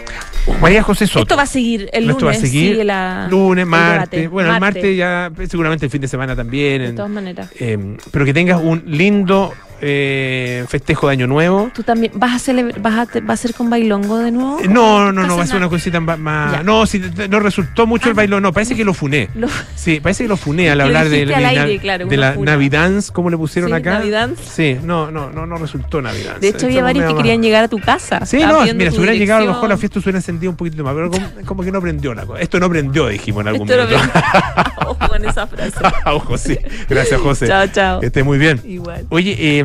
María 0.61 0.81
José 0.81 1.07
Soto. 1.07 1.19
Esto 1.23 1.35
va 1.35 1.43
a 1.43 1.47
seguir 1.47 1.89
el 1.91 2.03
lunes. 2.03 2.15
Esto 2.15 2.25
va 2.25 2.31
a 2.31 2.35
seguir 2.35 2.71
sigue 2.71 2.83
la- 2.85 3.27
lunes, 3.29 3.67
martes. 3.67 4.29
Bueno, 4.29 4.53
el 4.53 4.59
martes 4.61 4.95
ya, 4.97 5.29
seguramente 5.49 5.85
el 5.85 5.91
fin 5.91 5.99
de 6.01 6.07
semana 6.07 6.35
también. 6.35 6.81
De 6.81 6.93
todas 6.93 7.11
maneras. 7.11 7.49
em, 7.59 7.97
pero 8.11 8.23
que 8.23 8.33
tengas 8.33 8.61
un 8.61 8.83
lindo 8.85 9.53
eh, 9.81 10.65
festejo 10.67 11.07
de 11.07 11.13
Año 11.13 11.27
Nuevo. 11.27 11.69
¿Tú 11.73 11.83
también 11.83 12.11
vas 12.15 12.35
a 12.35 12.39
celebrar, 12.39 12.81
vas 12.81 13.07
a, 13.27 13.37
ser 13.37 13.53
con 13.53 13.69
bailongo 13.69 14.17
de 14.19 14.31
nuevo? 14.31 14.59
Eh, 14.59 14.67
No, 14.67 15.11
no, 15.11 15.21
¿Vas 15.21 15.27
no, 15.29 15.33
va 15.35 15.41
a 15.41 15.43
hacer 15.43 15.47
ser 15.47 15.57
una 15.57 15.69
cosita 15.69 15.99
más. 15.99 16.51
Ya. 16.53 16.63
No, 16.63 16.85
te- 16.85 17.27
no 17.27 17.39
resultó 17.39 17.85
mucho 17.87 18.05
el 18.09 18.13
Ah. 18.13 18.15
bailón. 18.17 18.43
No, 18.43 18.53
parece 18.53 18.75
que 18.75 18.83
lo 18.85 18.93
funé. 18.93 19.29
Lo- 19.35 19.47
Sí, 19.75 19.99
parece 19.99 20.23
que 20.23 20.27
lo 20.27 20.37
funé 20.37 20.69
al 20.69 20.81
hablar 20.81 21.09
de, 21.09 21.21
al 21.33 21.79
claro, 21.79 22.07
la. 22.09 22.35
Navidance, 22.35 23.11
como 23.13 23.29
le 23.29 23.37
pusieron 23.37 23.69
Sí, 23.71 23.75
acá. 23.75 23.93
Navidance. 23.99 24.43
Sí, 24.43 24.77
no, 24.83 25.11
no, 25.11 25.29
no, 25.31 25.45
no 25.45 25.57
resultó 25.57 26.01
Navidance. 26.01 26.39
de 26.39 26.49
hecho, 26.49 26.65
había 26.65 26.83
varios 26.83 27.05
que 27.11 27.15
querían 27.17 27.41
llegar 27.41 27.63
a 27.63 27.67
tu 27.67 27.79
casa. 27.79 28.25
Sí, 28.25 28.39
no, 28.39 28.61
mira, 28.73 28.91
si 28.91 28.97
hubiera 28.97 29.13
llegado 29.13 29.41
a 29.43 29.45
lo 29.45 29.53
mejor 29.53 29.69
la 29.69 29.77
fiesta 29.77 29.99
se 29.99 30.05
hubiera 30.05 30.19
encendido 30.19 30.49
un 30.51 30.57
poquito 30.57 30.83
más, 30.83 30.93
pero 30.93 31.09
como, 31.11 31.27
como 31.45 31.63
que 31.63 31.71
no 31.71 31.81
prendió 31.81 32.13
la 32.13 32.25
cosa. 32.25 32.41
Esto 32.41 32.59
no 32.59 32.69
prendió, 32.69 33.07
dijimos 33.07 33.41
en 33.41 33.47
algún 33.49 33.69
Esto 33.69 33.83
momento. 33.83 34.03
vi- 34.13 34.67
Ojo 34.87 35.07
con 35.09 35.25
esa 35.25 35.47
frase. 35.47 35.73
Ojo, 36.05 36.37
sí. 36.37 36.57
Gracias, 36.89 37.19
José. 37.21 37.47
Chao, 37.47 37.67
chao. 37.67 37.99
Que 37.99 38.07
esté 38.07 38.23
muy 38.23 38.37
bien. 38.37 38.61
Igual. 38.65 39.05
Oye, 39.09 39.35
eh, 39.59 39.63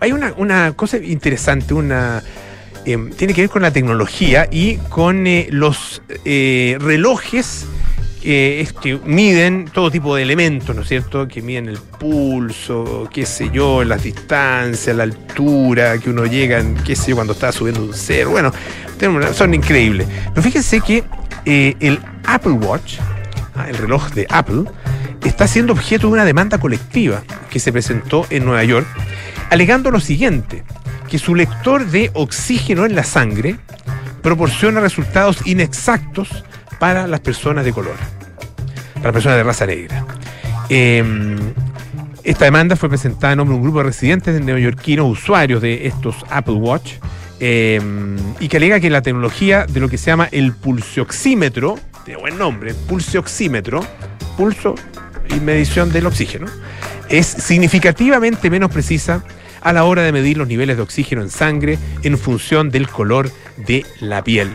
hay 0.00 0.12
una, 0.12 0.32
una 0.36 0.72
cosa 0.72 0.98
interesante, 0.98 1.74
una 1.74 2.22
eh, 2.84 3.10
tiene 3.16 3.34
que 3.34 3.42
ver 3.42 3.50
con 3.50 3.62
la 3.62 3.72
tecnología 3.72 4.48
y 4.50 4.76
con 4.76 5.26
eh, 5.26 5.48
los 5.50 6.02
eh, 6.24 6.76
relojes 6.80 7.66
es 8.28 8.72
que 8.72 8.98
miden 9.04 9.66
todo 9.72 9.88
tipo 9.88 10.16
de 10.16 10.22
elementos, 10.22 10.74
¿no 10.74 10.82
es 10.82 10.88
cierto? 10.88 11.28
Que 11.28 11.42
miden 11.42 11.68
el 11.68 11.78
pulso, 11.78 13.08
qué 13.12 13.24
sé 13.24 13.50
yo, 13.52 13.84
las 13.84 14.02
distancias, 14.02 14.96
la 14.96 15.04
altura 15.04 15.98
que 15.98 16.10
uno 16.10 16.26
llega, 16.26 16.60
qué 16.84 16.96
sé 16.96 17.10
yo, 17.10 17.14
cuando 17.14 17.34
está 17.34 17.52
subiendo 17.52 17.84
un 17.84 17.94
cerro. 17.94 18.32
Bueno, 18.32 18.52
son 19.32 19.54
increíbles. 19.54 20.08
Pero 20.30 20.42
fíjense 20.42 20.80
que 20.80 21.04
eh, 21.44 21.76
el 21.78 22.00
Apple 22.24 22.52
Watch, 22.52 22.98
ah, 23.54 23.68
el 23.68 23.76
reloj 23.76 24.10
de 24.10 24.26
Apple, 24.28 24.64
está 25.28 25.46
siendo 25.46 25.72
objeto 25.72 26.06
de 26.06 26.14
una 26.14 26.24
demanda 26.24 26.58
colectiva 26.58 27.22
que 27.50 27.58
se 27.58 27.72
presentó 27.72 28.26
en 28.30 28.44
Nueva 28.44 28.64
York, 28.64 28.86
alegando 29.50 29.90
lo 29.90 30.00
siguiente, 30.00 30.62
que 31.08 31.18
su 31.18 31.34
lector 31.34 31.86
de 31.86 32.10
oxígeno 32.14 32.84
en 32.84 32.94
la 32.94 33.04
sangre 33.04 33.56
proporciona 34.22 34.80
resultados 34.80 35.38
inexactos 35.44 36.44
para 36.78 37.06
las 37.06 37.20
personas 37.20 37.64
de 37.64 37.72
color, 37.72 37.96
para 38.94 39.06
las 39.06 39.12
personas 39.12 39.38
de 39.38 39.42
raza 39.44 39.66
negra. 39.66 40.04
Eh, 40.68 41.04
esta 42.24 42.44
demanda 42.44 42.74
fue 42.74 42.88
presentada 42.88 43.32
en 43.32 43.38
nombre 43.38 43.54
de 43.54 43.58
un 43.58 43.62
grupo 43.62 43.78
de 43.78 43.84
residentes 43.84 44.40
neoyorquinos, 44.40 45.06
usuarios 45.06 45.62
de 45.62 45.86
estos 45.86 46.16
Apple 46.28 46.54
Watch, 46.54 46.94
eh, 47.38 47.80
y 48.40 48.48
que 48.48 48.56
alega 48.56 48.80
que 48.80 48.90
la 48.90 49.02
tecnología 49.02 49.66
de 49.66 49.78
lo 49.78 49.88
que 49.88 49.96
se 49.96 50.06
llama 50.06 50.28
el 50.32 50.52
pulsioxímetro, 50.52 51.78
tiene 52.04 52.20
buen 52.20 52.36
nombre, 52.36 52.74
pulsioxímetro, 52.74 53.86
pulso 54.36 54.74
y 55.34 55.40
medición 55.40 55.92
del 55.92 56.06
oxígeno, 56.06 56.46
es 57.08 57.26
significativamente 57.26 58.50
menos 58.50 58.70
precisa 58.70 59.22
a 59.60 59.72
la 59.72 59.84
hora 59.84 60.02
de 60.02 60.12
medir 60.12 60.36
los 60.36 60.48
niveles 60.48 60.76
de 60.76 60.82
oxígeno 60.82 61.22
en 61.22 61.30
sangre 61.30 61.78
en 62.02 62.18
función 62.18 62.70
del 62.70 62.88
color 62.88 63.30
de 63.56 63.84
la 64.00 64.22
piel. 64.22 64.50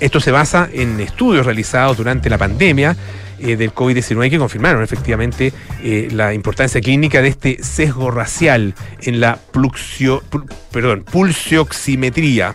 Esto 0.00 0.20
se 0.20 0.30
basa 0.30 0.68
en 0.72 1.00
estudios 1.00 1.46
realizados 1.46 1.96
durante 1.96 2.28
la 2.28 2.38
pandemia 2.38 2.96
eh, 3.38 3.56
del 3.56 3.74
COVID-19 3.74 4.30
que 4.30 4.38
confirmaron 4.38 4.82
efectivamente 4.82 5.52
eh, 5.82 6.08
la 6.12 6.34
importancia 6.34 6.80
clínica 6.80 7.22
de 7.22 7.28
este 7.28 7.62
sesgo 7.62 8.10
racial 8.10 8.74
en 9.02 9.20
la 9.20 9.38
pluxio- 9.52 10.22
perdón, 10.70 11.04
pulsioximetría. 11.04 12.54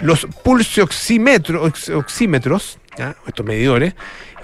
Los 0.00 0.26
pulsioxímetros, 0.42 2.78
estos 3.26 3.46
medidores, 3.46 3.94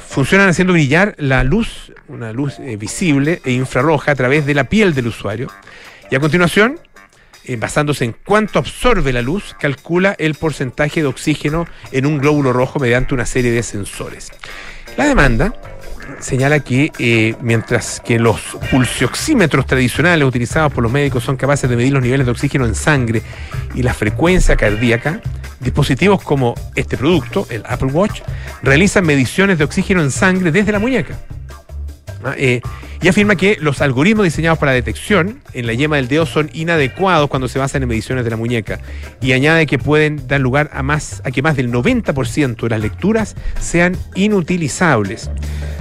funcionan 0.08 0.48
haciendo 0.48 0.72
brillar 0.72 1.14
la 1.18 1.44
luz, 1.44 1.92
una 2.08 2.32
luz 2.32 2.58
eh, 2.58 2.76
visible 2.76 3.40
e 3.44 3.52
infrarroja 3.52 4.12
a 4.12 4.14
través 4.14 4.46
de 4.46 4.54
la 4.54 4.64
piel 4.64 4.94
del 4.94 5.08
usuario. 5.08 5.48
Y 6.10 6.16
a 6.16 6.20
continuación, 6.20 6.80
eh, 7.44 7.56
basándose 7.56 8.04
en 8.04 8.14
cuánto 8.24 8.58
absorbe 8.58 9.12
la 9.12 9.22
luz, 9.22 9.54
calcula 9.60 10.16
el 10.18 10.34
porcentaje 10.34 11.02
de 11.02 11.06
oxígeno 11.06 11.66
en 11.92 12.06
un 12.06 12.18
glóbulo 12.18 12.52
rojo 12.52 12.78
mediante 12.78 13.14
una 13.14 13.26
serie 13.26 13.50
de 13.50 13.62
sensores. 13.62 14.30
La 14.96 15.06
demanda 15.06 15.52
señala 16.20 16.60
que 16.60 16.90
eh, 16.98 17.34
mientras 17.42 18.00
que 18.00 18.18
los 18.18 18.40
pulsioxímetros 18.70 19.66
tradicionales 19.66 20.26
utilizados 20.26 20.72
por 20.72 20.82
los 20.82 20.90
médicos 20.90 21.22
son 21.22 21.36
capaces 21.36 21.68
de 21.68 21.76
medir 21.76 21.92
los 21.92 22.02
niveles 22.02 22.26
de 22.26 22.32
oxígeno 22.32 22.64
en 22.64 22.74
sangre 22.74 23.22
y 23.74 23.82
la 23.82 23.92
frecuencia 23.92 24.56
cardíaca, 24.56 25.20
dispositivos 25.60 26.22
como 26.22 26.54
este 26.74 26.96
producto, 26.96 27.46
el 27.50 27.62
Apple 27.66 27.92
Watch, 27.92 28.22
realizan 28.62 29.04
mediciones 29.04 29.58
de 29.58 29.64
oxígeno 29.64 30.02
en 30.02 30.10
sangre 30.10 30.52
desde 30.52 30.72
la 30.72 30.78
muñeca. 30.78 31.18
Eh, 32.36 32.60
y 33.00 33.08
afirma 33.08 33.36
que 33.36 33.56
los 33.60 33.80
algoritmos 33.80 34.24
diseñados 34.24 34.58
para 34.58 34.72
la 34.72 34.76
detección 34.76 35.40
en 35.52 35.66
la 35.66 35.74
yema 35.74 35.96
del 35.96 36.08
dedo 36.08 36.26
son 36.26 36.50
inadecuados 36.52 37.28
cuando 37.28 37.46
se 37.46 37.58
basan 37.58 37.82
en 37.82 37.88
mediciones 37.88 38.24
de 38.24 38.30
la 38.30 38.36
muñeca 38.36 38.80
y 39.20 39.32
añade 39.32 39.66
que 39.66 39.78
pueden 39.78 40.26
dar 40.26 40.40
lugar 40.40 40.68
a 40.72 40.82
más 40.82 41.22
a 41.24 41.30
que 41.30 41.42
más 41.42 41.56
del 41.56 41.70
90% 41.70 42.62
de 42.62 42.68
las 42.68 42.80
lecturas 42.80 43.36
sean 43.60 43.96
inutilizables. 44.14 45.30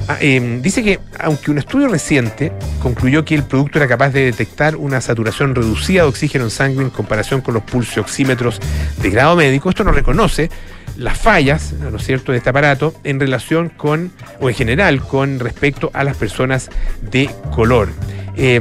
Ah, 0.08 0.17
eh, 0.22 0.60
dice 0.62 0.84
que 0.84 1.00
aunque 1.20 1.51
un 1.51 1.58
estudio 1.58 1.88
reciente 1.88 2.53
concluyó 2.82 3.25
que 3.25 3.36
el 3.36 3.44
producto 3.44 3.79
era 3.79 3.88
capaz 3.88 4.12
de 4.12 4.24
detectar 4.24 4.75
una 4.75 5.01
saturación 5.01 5.53
reducida 5.53 6.03
de 6.03 6.08
oxígeno 6.08 6.46
en 6.46 6.51
sangre 6.51 6.84
en 6.84 6.91
comparación 6.91 7.41
con 7.41 7.56
los 7.56 7.63
pulsioxímetros 7.63 8.60
de 9.01 9.10
grado 9.10 9.36
médico, 9.36 9.70
esto 9.70 9.84
no 9.84 9.91
reconoce 9.91 10.50
las 10.98 11.18
fallas, 11.18 11.74
¿no 11.74 11.96
es 11.98 12.04
cierto?, 12.06 12.32
de 12.32 12.39
este 12.39 12.50
aparato 12.50 12.94
en 13.04 13.20
relación 13.20 13.70
con, 13.70 14.12
o 14.39 14.50
en 14.50 14.56
general, 14.56 15.00
con 15.01 15.39
respecto 15.39 15.92
a 15.94 16.04
las 16.04 16.18
personas 16.18 16.70
de 17.01 17.30
color. 17.56 17.89
Eh, 18.36 18.60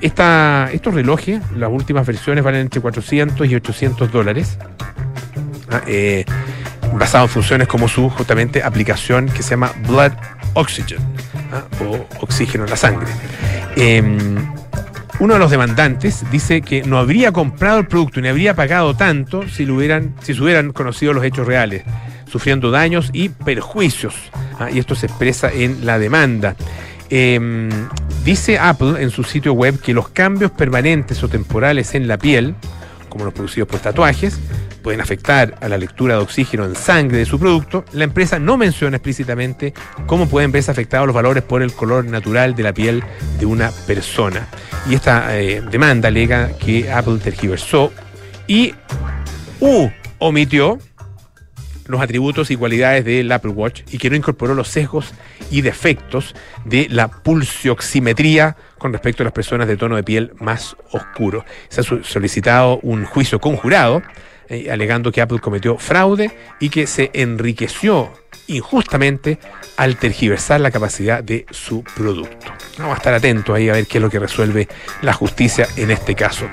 esta- 0.00 0.68
estos 0.72 0.94
relojes, 0.94 1.40
las 1.56 1.70
últimas 1.70 2.06
versiones 2.06 2.44
valen 2.44 2.60
entre 2.62 2.80
400 2.80 3.46
y 3.48 3.54
800 3.54 4.10
dólares, 4.12 4.58
ah, 5.70 5.82
eh, 5.86 6.24
basado 6.94 7.24
en 7.24 7.30
funciones 7.30 7.68
como 7.68 7.88
su 7.88 8.08
justamente 8.10 8.62
aplicación 8.62 9.26
que 9.28 9.42
se 9.42 9.50
llama 9.50 9.72
Blood 9.86 10.12
Oxygen, 10.58 10.98
ah, 11.52 11.64
o 11.84 12.06
oxígeno 12.20 12.64
en 12.64 12.70
la 12.70 12.76
sangre. 12.76 13.08
Eh, 13.76 14.02
uno 15.20 15.34
de 15.34 15.40
los 15.40 15.50
demandantes 15.50 16.24
dice 16.30 16.62
que 16.62 16.82
no 16.82 16.98
habría 16.98 17.32
comprado 17.32 17.78
el 17.78 17.86
producto 17.86 18.20
ni 18.20 18.28
habría 18.28 18.54
pagado 18.54 18.94
tanto 18.94 19.48
si, 19.48 19.66
lo 19.66 19.76
hubieran, 19.76 20.14
si 20.20 20.34
se 20.34 20.42
hubieran 20.42 20.72
conocido 20.72 21.12
los 21.12 21.24
hechos 21.24 21.46
reales, 21.46 21.84
sufriendo 22.30 22.70
daños 22.70 23.10
y 23.12 23.28
perjuicios. 23.28 24.14
Ah, 24.58 24.70
y 24.70 24.78
esto 24.78 24.94
se 24.94 25.06
expresa 25.06 25.50
en 25.52 25.86
la 25.86 25.98
demanda. 25.98 26.56
Eh, 27.10 27.68
dice 28.24 28.58
Apple 28.58 29.02
en 29.02 29.10
su 29.10 29.24
sitio 29.24 29.52
web 29.54 29.80
que 29.80 29.94
los 29.94 30.08
cambios 30.08 30.50
permanentes 30.50 31.22
o 31.22 31.28
temporales 31.28 31.94
en 31.94 32.06
la 32.08 32.18
piel, 32.18 32.54
como 33.08 33.24
los 33.24 33.34
producidos 33.34 33.68
por 33.68 33.80
tatuajes, 33.80 34.38
pueden 34.82 35.00
afectar 35.00 35.56
a 35.60 35.68
la 35.68 35.76
lectura 35.76 36.14
de 36.14 36.22
oxígeno 36.22 36.64
en 36.64 36.74
sangre 36.74 37.18
de 37.18 37.26
su 37.26 37.38
producto, 37.38 37.84
la 37.92 38.04
empresa 38.04 38.38
no 38.38 38.56
menciona 38.56 38.96
explícitamente 38.96 39.74
cómo 40.06 40.28
pueden 40.28 40.52
verse 40.52 40.70
afectados 40.70 41.06
los 41.06 41.14
valores 41.14 41.42
por 41.42 41.62
el 41.62 41.72
color 41.72 42.04
natural 42.04 42.54
de 42.54 42.62
la 42.62 42.72
piel 42.72 43.02
de 43.38 43.46
una 43.46 43.70
persona. 43.86 44.48
Y 44.88 44.94
esta 44.94 45.38
eh, 45.38 45.60
demanda 45.60 46.08
alega 46.08 46.56
que 46.58 46.90
Apple 46.90 47.18
tergiversó 47.22 47.92
y 48.46 48.74
u 49.60 49.90
omitió 50.18 50.78
los 51.86 52.00
atributos 52.00 52.50
y 52.50 52.56
cualidades 52.56 53.04
del 53.04 53.30
Apple 53.32 53.52
Watch 53.52 53.82
y 53.90 53.98
que 53.98 54.10
no 54.10 54.16
incorporó 54.16 54.54
los 54.54 54.68
sesgos 54.68 55.12
y 55.50 55.62
defectos 55.62 56.34
de 56.64 56.86
la 56.90 57.08
pulsioximetría 57.08 58.56
con 58.78 58.92
respecto 58.92 59.22
a 59.22 59.24
las 59.24 59.32
personas 59.32 59.68
de 59.68 59.76
tono 59.76 59.96
de 59.96 60.02
piel 60.02 60.32
más 60.38 60.76
oscuro. 60.92 61.44
Se 61.68 61.80
ha 61.80 61.84
solicitado 61.84 62.78
un 62.82 63.04
juicio 63.04 63.40
conjurado 63.40 64.02
eh, 64.50 64.70
alegando 64.70 65.12
que 65.12 65.20
Apple 65.20 65.40
cometió 65.40 65.76
fraude 65.76 66.34
y 66.58 66.70
que 66.70 66.86
se 66.86 67.10
enriqueció 67.12 68.10
injustamente 68.46 69.38
al 69.76 69.96
tergiversar 69.96 70.62
la 70.62 70.70
capacidad 70.70 71.22
de 71.22 71.44
su 71.50 71.84
producto. 71.94 72.46
Vamos 72.78 72.94
a 72.94 72.96
estar 72.96 73.12
atentos 73.12 73.54
ahí 73.54 73.68
a 73.68 73.74
ver 73.74 73.86
qué 73.86 73.98
es 73.98 74.02
lo 74.02 74.08
que 74.08 74.18
resuelve 74.18 74.66
la 75.02 75.12
justicia 75.12 75.68
en 75.76 75.90
este 75.90 76.14
caso. 76.14 76.48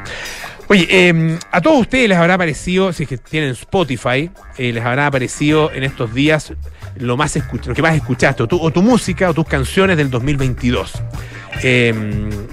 Oye, 0.68 0.88
eh, 0.90 1.40
a 1.52 1.62
todos 1.62 1.82
ustedes 1.82 2.10
les 2.10 2.18
habrá 2.18 2.38
parecido, 2.38 2.92
si 2.92 3.04
es 3.04 3.10
que 3.10 3.18
tienen 3.18 3.52
Spotify, 3.52 4.32
eh, 4.58 4.74
les 4.74 4.84
habrá 4.84 5.08
aparecido 5.08 5.72
en 5.72 5.84
estos 5.84 6.14
días 6.14 6.54
lo 6.98 7.18
más 7.18 7.36
lo 7.36 7.74
que 7.74 7.82
más 7.82 7.96
escuchaste, 7.96 8.44
o 8.44 8.48
tu, 8.48 8.60
o 8.60 8.72
tu 8.72 8.82
música 8.82 9.30
o 9.30 9.34
tus 9.34 9.46
canciones 9.46 9.98
del 9.98 10.10
2022. 10.10 10.94
Eh, 11.64 11.94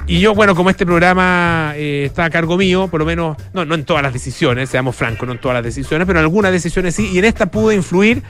y 0.06 0.20
yo, 0.20 0.34
bueno, 0.34 0.54
como 0.54 0.70
este 0.70 0.86
programa 0.86 1.72
eh, 1.76 2.04
está 2.06 2.24
a 2.24 2.30
cargo 2.30 2.56
mío, 2.56 2.88
por 2.88 3.00
lo 3.00 3.06
menos, 3.06 3.36
no, 3.52 3.64
no 3.64 3.74
en 3.74 3.84
todas 3.84 4.02
las 4.02 4.12
decisiones, 4.12 4.68
seamos 4.68 4.96
francos, 4.96 5.26
no 5.26 5.34
en 5.34 5.40
todas 5.40 5.56
las 5.56 5.64
decisiones, 5.64 6.06
pero 6.06 6.18
en 6.18 6.24
algunas 6.24 6.52
decisiones 6.52 6.94
sí, 6.94 7.10
y 7.12 7.18
en 7.18 7.24
esta 7.24 7.50
pude 7.50 7.74
influir, 7.74 8.22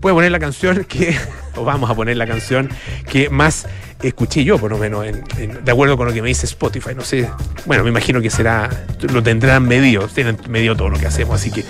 puedo 0.00 0.16
poner 0.16 0.32
la 0.32 0.38
canción 0.38 0.84
que, 0.84 1.16
o 1.56 1.64
vamos 1.64 1.90
a 1.90 1.94
poner 1.94 2.16
la 2.16 2.26
canción 2.26 2.68
que 3.08 3.30
más 3.30 3.66
escuché 4.02 4.44
yo, 4.44 4.58
por 4.58 4.70
lo 4.70 4.78
menos, 4.78 5.04
de 5.04 5.72
acuerdo 5.72 5.96
con 5.96 6.06
lo 6.06 6.12
que 6.12 6.22
me 6.22 6.28
dice 6.28 6.46
Spotify. 6.46 6.94
No 6.94 7.02
sé, 7.02 7.28
bueno, 7.66 7.84
me 7.84 7.90
imagino 7.90 8.20
que 8.20 8.30
será, 8.30 8.68
lo 9.12 9.22
tendrán 9.22 9.66
medido, 9.66 10.06
tienen 10.08 10.38
medido 10.48 10.76
todo 10.76 10.88
lo 10.88 10.98
que 10.98 11.06
hacemos, 11.06 11.34
así 11.34 11.50
que 11.50 11.64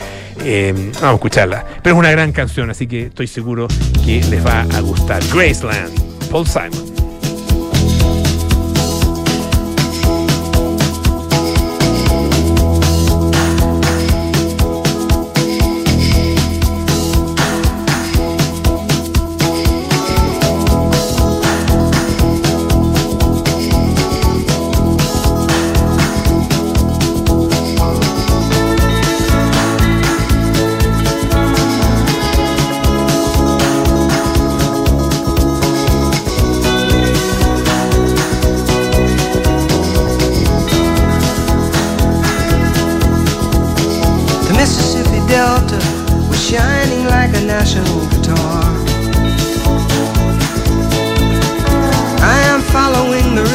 eh, 0.44 0.72
vamos 0.94 1.02
a 1.02 1.14
escucharla. 1.14 1.66
Pero 1.82 1.96
es 1.96 1.98
una 1.98 2.10
gran 2.10 2.32
canción, 2.32 2.70
así 2.70 2.86
que 2.86 3.06
estoy 3.06 3.26
seguro 3.26 3.68
que 4.04 4.22
les 4.30 4.44
va 4.44 4.62
a 4.62 4.80
gustar. 4.80 5.22
Graceland, 5.32 6.30
Paul 6.30 6.46
Simon. 6.46 7.09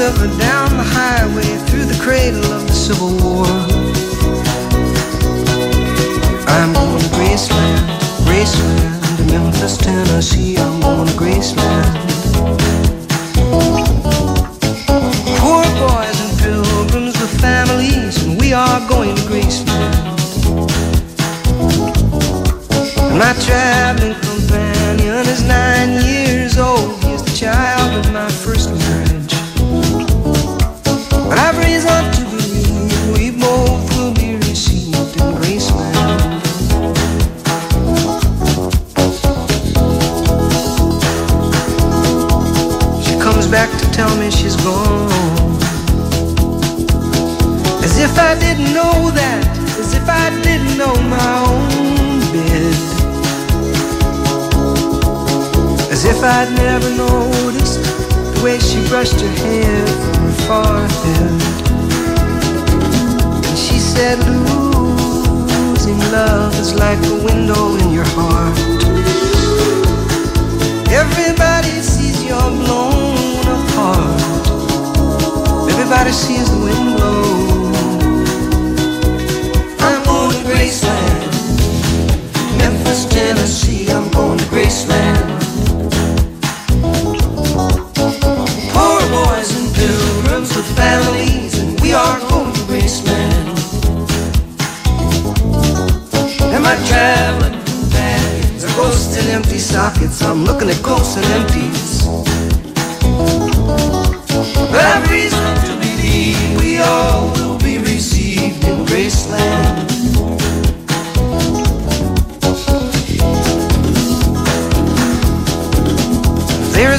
river, 0.05 0.27
down 0.37 0.69
the 0.77 0.83
highway, 0.83 1.49
through 1.67 1.85
the 1.85 1.99
cradle 2.03 2.45
of 2.53 2.67
the 2.67 2.73
Civil 2.73 3.11
War. 3.23 3.45
I'm 6.55 6.73
going 6.73 7.01
to 7.01 7.09
Graceland, 7.17 7.85
Graceland, 8.27 9.17
to 9.17 9.23
Memphis, 9.33 9.77
Tennessee. 9.77 10.57
I'm 10.57 10.79
going 10.81 11.07
to 11.07 11.13
Graceland. 11.13 11.93
Poor 15.41 15.65
boys 15.81 16.17
and 16.25 16.33
pilgrims 16.39 17.15
with 17.19 17.41
families, 17.41 18.23
and 18.23 18.39
we 18.39 18.53
are 18.53 18.81
going 18.87 19.15
to 19.15 19.23
Graceland. 19.23 20.05
My 23.17 23.33
traveling 23.45 24.15
companion 24.21 25.25
is 25.33 25.41
nine 25.43 26.04
know 48.75 49.09
that 49.09 49.41
as 49.79 49.93
if 49.95 50.03
I 50.09 50.27
didn't 50.43 50.75
know 50.77 50.95
my 51.07 51.31
own 51.47 52.19
bed. 52.35 52.75
As 55.95 56.03
if 56.03 56.19
I'd 56.21 56.51
never 56.59 56.89
noticed 56.91 57.79
the 58.35 58.41
way 58.43 58.59
she 58.59 58.85
brushed 58.89 59.21
her 59.21 59.33
hair 59.43 59.79
from 59.87 60.19
her 60.27 60.37
forehead. 60.47 61.39
And 63.47 63.57
she 63.57 63.79
said, 63.79 64.19
Losing 64.27 65.99
love 66.11 66.53
is 66.59 66.75
like 66.75 66.99
a 67.13 67.15
window 67.23 67.77
in 67.81 67.91
your 67.95 68.09
heart. 68.17 68.59
Everybody 70.91 71.75
sees 71.81 72.25
you're 72.27 72.51
blown 72.61 73.45
apart. 73.57 74.21
Everybody 75.71 76.11
sees 76.11 76.51
the 76.51 76.59
wind 76.65 76.97
blow. 76.97 77.54
West 82.95 83.11
Tennessee. 83.11 83.91
I'm 83.91 84.09
going 84.11 84.37
to 84.37 84.45
Graceland. 84.45 85.27
Poor 88.71 89.01
boys 89.17 89.49
and 89.57 89.67
pilgrims 89.75 90.55
with 90.55 90.69
families, 90.77 91.59
and 91.59 91.77
we 91.81 91.91
are 91.91 92.19
going 92.29 92.53
to 92.53 92.61
Graceland. 92.71 93.47
Am 96.55 96.65
I 96.65 96.75
traveling 96.87 97.59
companions 97.65 98.63
are 98.63 98.75
ghosts 98.77 99.17
in 99.17 99.29
empty 99.29 99.57
sockets. 99.57 100.21
I'm 100.21 100.45
looking 100.45 100.69
at 100.69 100.81
ghosts 100.81 101.17
and 101.17 101.25
empties. 101.39 102.07
I've 104.71 105.11
reason 105.11 105.55
to 105.67 105.73
believe 105.83 106.61
we 106.61 106.77
all 106.77 107.44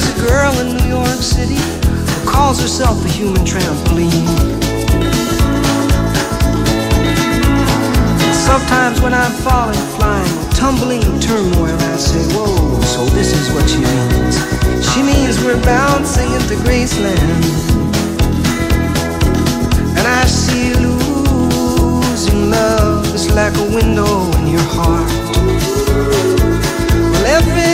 a 0.07 0.13
girl 0.27 0.53
in 0.61 0.77
New 0.77 0.87
York 0.87 1.19
City 1.21 1.59
who 1.59 2.29
calls 2.29 2.61
herself 2.61 3.03
a 3.05 3.09
human 3.09 3.43
trampoline. 3.43 4.27
Sometimes 8.33 9.01
when 9.01 9.13
I'm 9.13 9.31
falling, 9.43 9.83
flying, 9.97 10.49
tumbling 10.51 11.19
turmoil, 11.19 11.77
I 11.93 11.97
say, 11.97 12.23
whoa, 12.33 12.81
so 12.81 13.05
this 13.17 13.33
is 13.33 13.51
what 13.53 13.67
she 13.69 13.79
means. 13.79 14.35
She 14.89 15.03
means 15.03 15.37
we're 15.43 15.61
bouncing 15.63 16.31
into 16.31 16.55
Graceland. 16.63 17.43
And 19.97 20.07
I 20.07 20.25
see 20.25 20.73
losing 20.85 22.49
love 22.49 23.05
is 23.13 23.27
like 23.33 23.55
a 23.57 23.67
window 23.75 24.31
in 24.37 24.47
your 24.47 24.67
heart. 24.77 25.11
Well, 27.11 27.25
every 27.37 27.66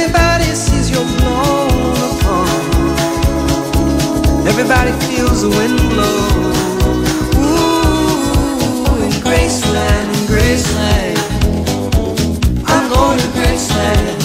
Everybody 4.46 4.92
feels 5.08 5.42
the 5.42 5.50
wind 5.50 5.80
blow. 5.90 6.20
Ooh, 7.40 9.04
in 9.06 9.12
Graceland, 9.24 10.08
in 10.18 10.24
Graceland. 10.28 11.18
I'm 12.66 12.90
going 12.90 13.20
to 13.20 13.28
Graceland. 13.38 14.22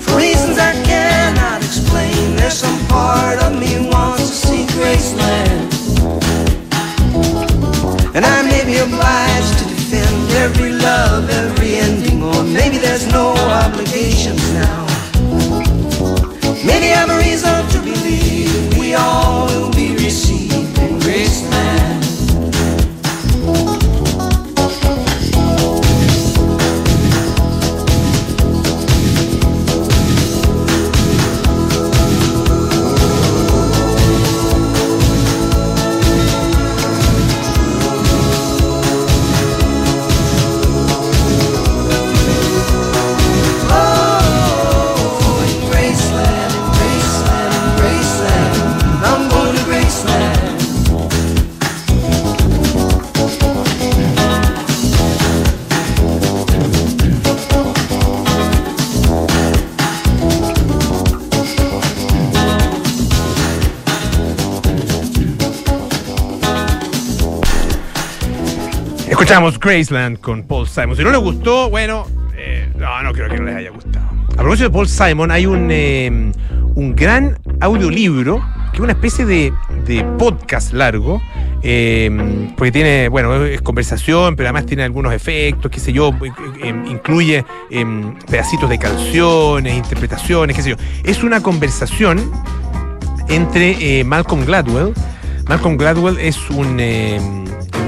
For 0.00 0.16
reasons 0.16 0.58
I 0.58 0.72
cannot 0.84 1.62
explain, 1.62 2.36
there's 2.36 2.54
some 2.54 2.78
part 2.86 3.42
of 3.42 3.52
me 3.60 3.88
wants 3.90 4.28
to 4.30 4.46
see 4.46 4.64
Graceland. 4.76 5.66
And 8.16 8.24
I 8.24 8.42
may 8.42 8.64
be 8.64 8.78
obliged 8.78 9.58
to 9.58 9.64
defend 9.64 10.30
every 10.32 10.72
love, 10.72 11.28
every 11.28 11.76
ending, 11.76 12.22
or 12.22 12.42
maybe 12.42 12.78
there's 12.78 13.06
no 13.12 13.34
obligation. 13.34 14.45
Escuchamos 69.26 69.58
Graceland 69.58 70.20
con 70.20 70.44
Paul 70.44 70.68
Simon. 70.68 70.94
Si 70.96 71.02
no 71.02 71.10
les 71.10 71.18
gustó, 71.18 71.68
bueno, 71.68 72.06
eh, 72.36 72.70
no, 72.76 73.02
no 73.02 73.12
creo 73.12 73.28
que 73.28 73.38
no 73.38 73.46
les 73.46 73.56
haya 73.56 73.70
gustado. 73.70 74.06
A 74.34 74.36
propósito 74.36 74.68
de 74.68 74.70
Paul 74.70 74.86
Simon, 74.88 75.32
hay 75.32 75.46
un, 75.46 75.66
eh, 75.68 76.30
un 76.76 76.94
gran 76.94 77.36
audiolibro 77.58 78.40
que 78.70 78.76
es 78.76 78.80
una 78.80 78.92
especie 78.92 79.26
de, 79.26 79.52
de 79.84 80.04
podcast 80.16 80.72
largo. 80.74 81.20
eh, 81.64 82.08
porque 82.56 82.70
tiene, 82.70 83.08
bueno, 83.08 83.44
es 83.44 83.60
conversación, 83.62 84.36
pero 84.36 84.48
además 84.48 84.64
tiene 84.66 84.84
algunos 84.84 85.12
efectos, 85.12 85.72
qué 85.72 85.80
sé 85.80 85.92
yo, 85.92 86.12
incluye 86.88 87.44
pedacitos 88.30 88.70
de 88.70 88.78
canciones, 88.78 89.74
interpretaciones, 89.74 90.54
qué 90.54 90.62
sé 90.62 90.70
yo. 90.70 90.76
Es 91.02 91.24
una 91.24 91.42
conversación 91.42 92.30
entre 93.28 94.04
Malcolm 94.04 94.44
Gladwell. 94.44 94.94
Malcolm 95.48 95.76
Gladwell 95.76 96.16
es 96.20 96.48
un, 96.48 96.80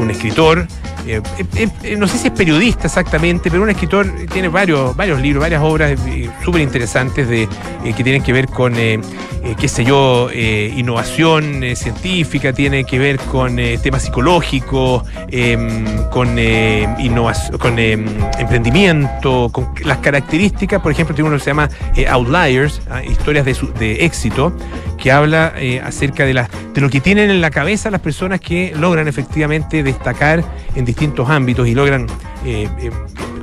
un 0.00 0.10
escritor, 0.10 0.66
eh, 1.08 1.22
eh, 1.56 1.68
eh, 1.82 1.96
no 1.96 2.06
sé 2.06 2.18
si 2.18 2.26
es 2.28 2.32
periodista 2.32 2.86
exactamente, 2.86 3.50
pero 3.50 3.62
un 3.62 3.70
escritor, 3.70 4.06
tiene 4.32 4.48
varios, 4.48 4.94
varios 4.96 5.20
libros, 5.20 5.40
varias 5.42 5.62
obras 5.62 5.98
súper 6.44 6.60
interesantes 6.62 7.28
de, 7.28 7.48
que 7.96 8.04
tienen 8.04 8.22
que 8.22 8.32
ver 8.32 8.46
con, 8.48 8.74
qué 8.74 9.68
sé 9.68 9.84
yo, 9.84 10.28
innovación 10.32 11.62
científica, 11.74 12.52
tiene 12.52 12.84
que 12.84 12.98
ver 12.98 13.18
con 13.18 13.56
temas 13.82 14.02
psicológicos, 14.02 15.02
em, 15.30 15.84
con, 16.10 16.38
innovación, 16.38 17.58
con 17.58 17.78
em, 17.78 18.04
emprendimiento, 18.38 19.48
con 19.52 19.68
las 19.84 19.98
características, 19.98 20.80
por 20.82 20.92
ejemplo, 20.92 21.14
tiene 21.14 21.28
uno 21.28 21.38
que 21.38 21.44
se 21.44 21.50
llama 21.50 21.68
Outliers, 22.08 22.80
ah, 22.90 23.02
historias 23.02 23.44
de, 23.44 23.54
su- 23.54 23.72
de 23.74 24.04
éxito, 24.04 24.52
que 24.98 25.10
habla 25.12 25.54
eh, 25.56 25.80
acerca 25.80 26.26
de, 26.26 26.34
la, 26.34 26.48
de 26.74 26.80
lo 26.80 26.90
que 26.90 27.00
tienen 27.00 27.30
en 27.30 27.40
la 27.40 27.50
cabeza 27.50 27.90
las 27.90 28.00
personas 28.00 28.40
que 28.40 28.74
logran 28.76 29.08
efectivamente 29.08 29.82
destacar 29.82 30.44
en 30.74 30.84
distintos 30.84 31.30
ámbitos 31.30 31.66
y 31.66 31.74
logran 31.74 32.06
eh, 32.44 32.68
eh, 32.78 32.90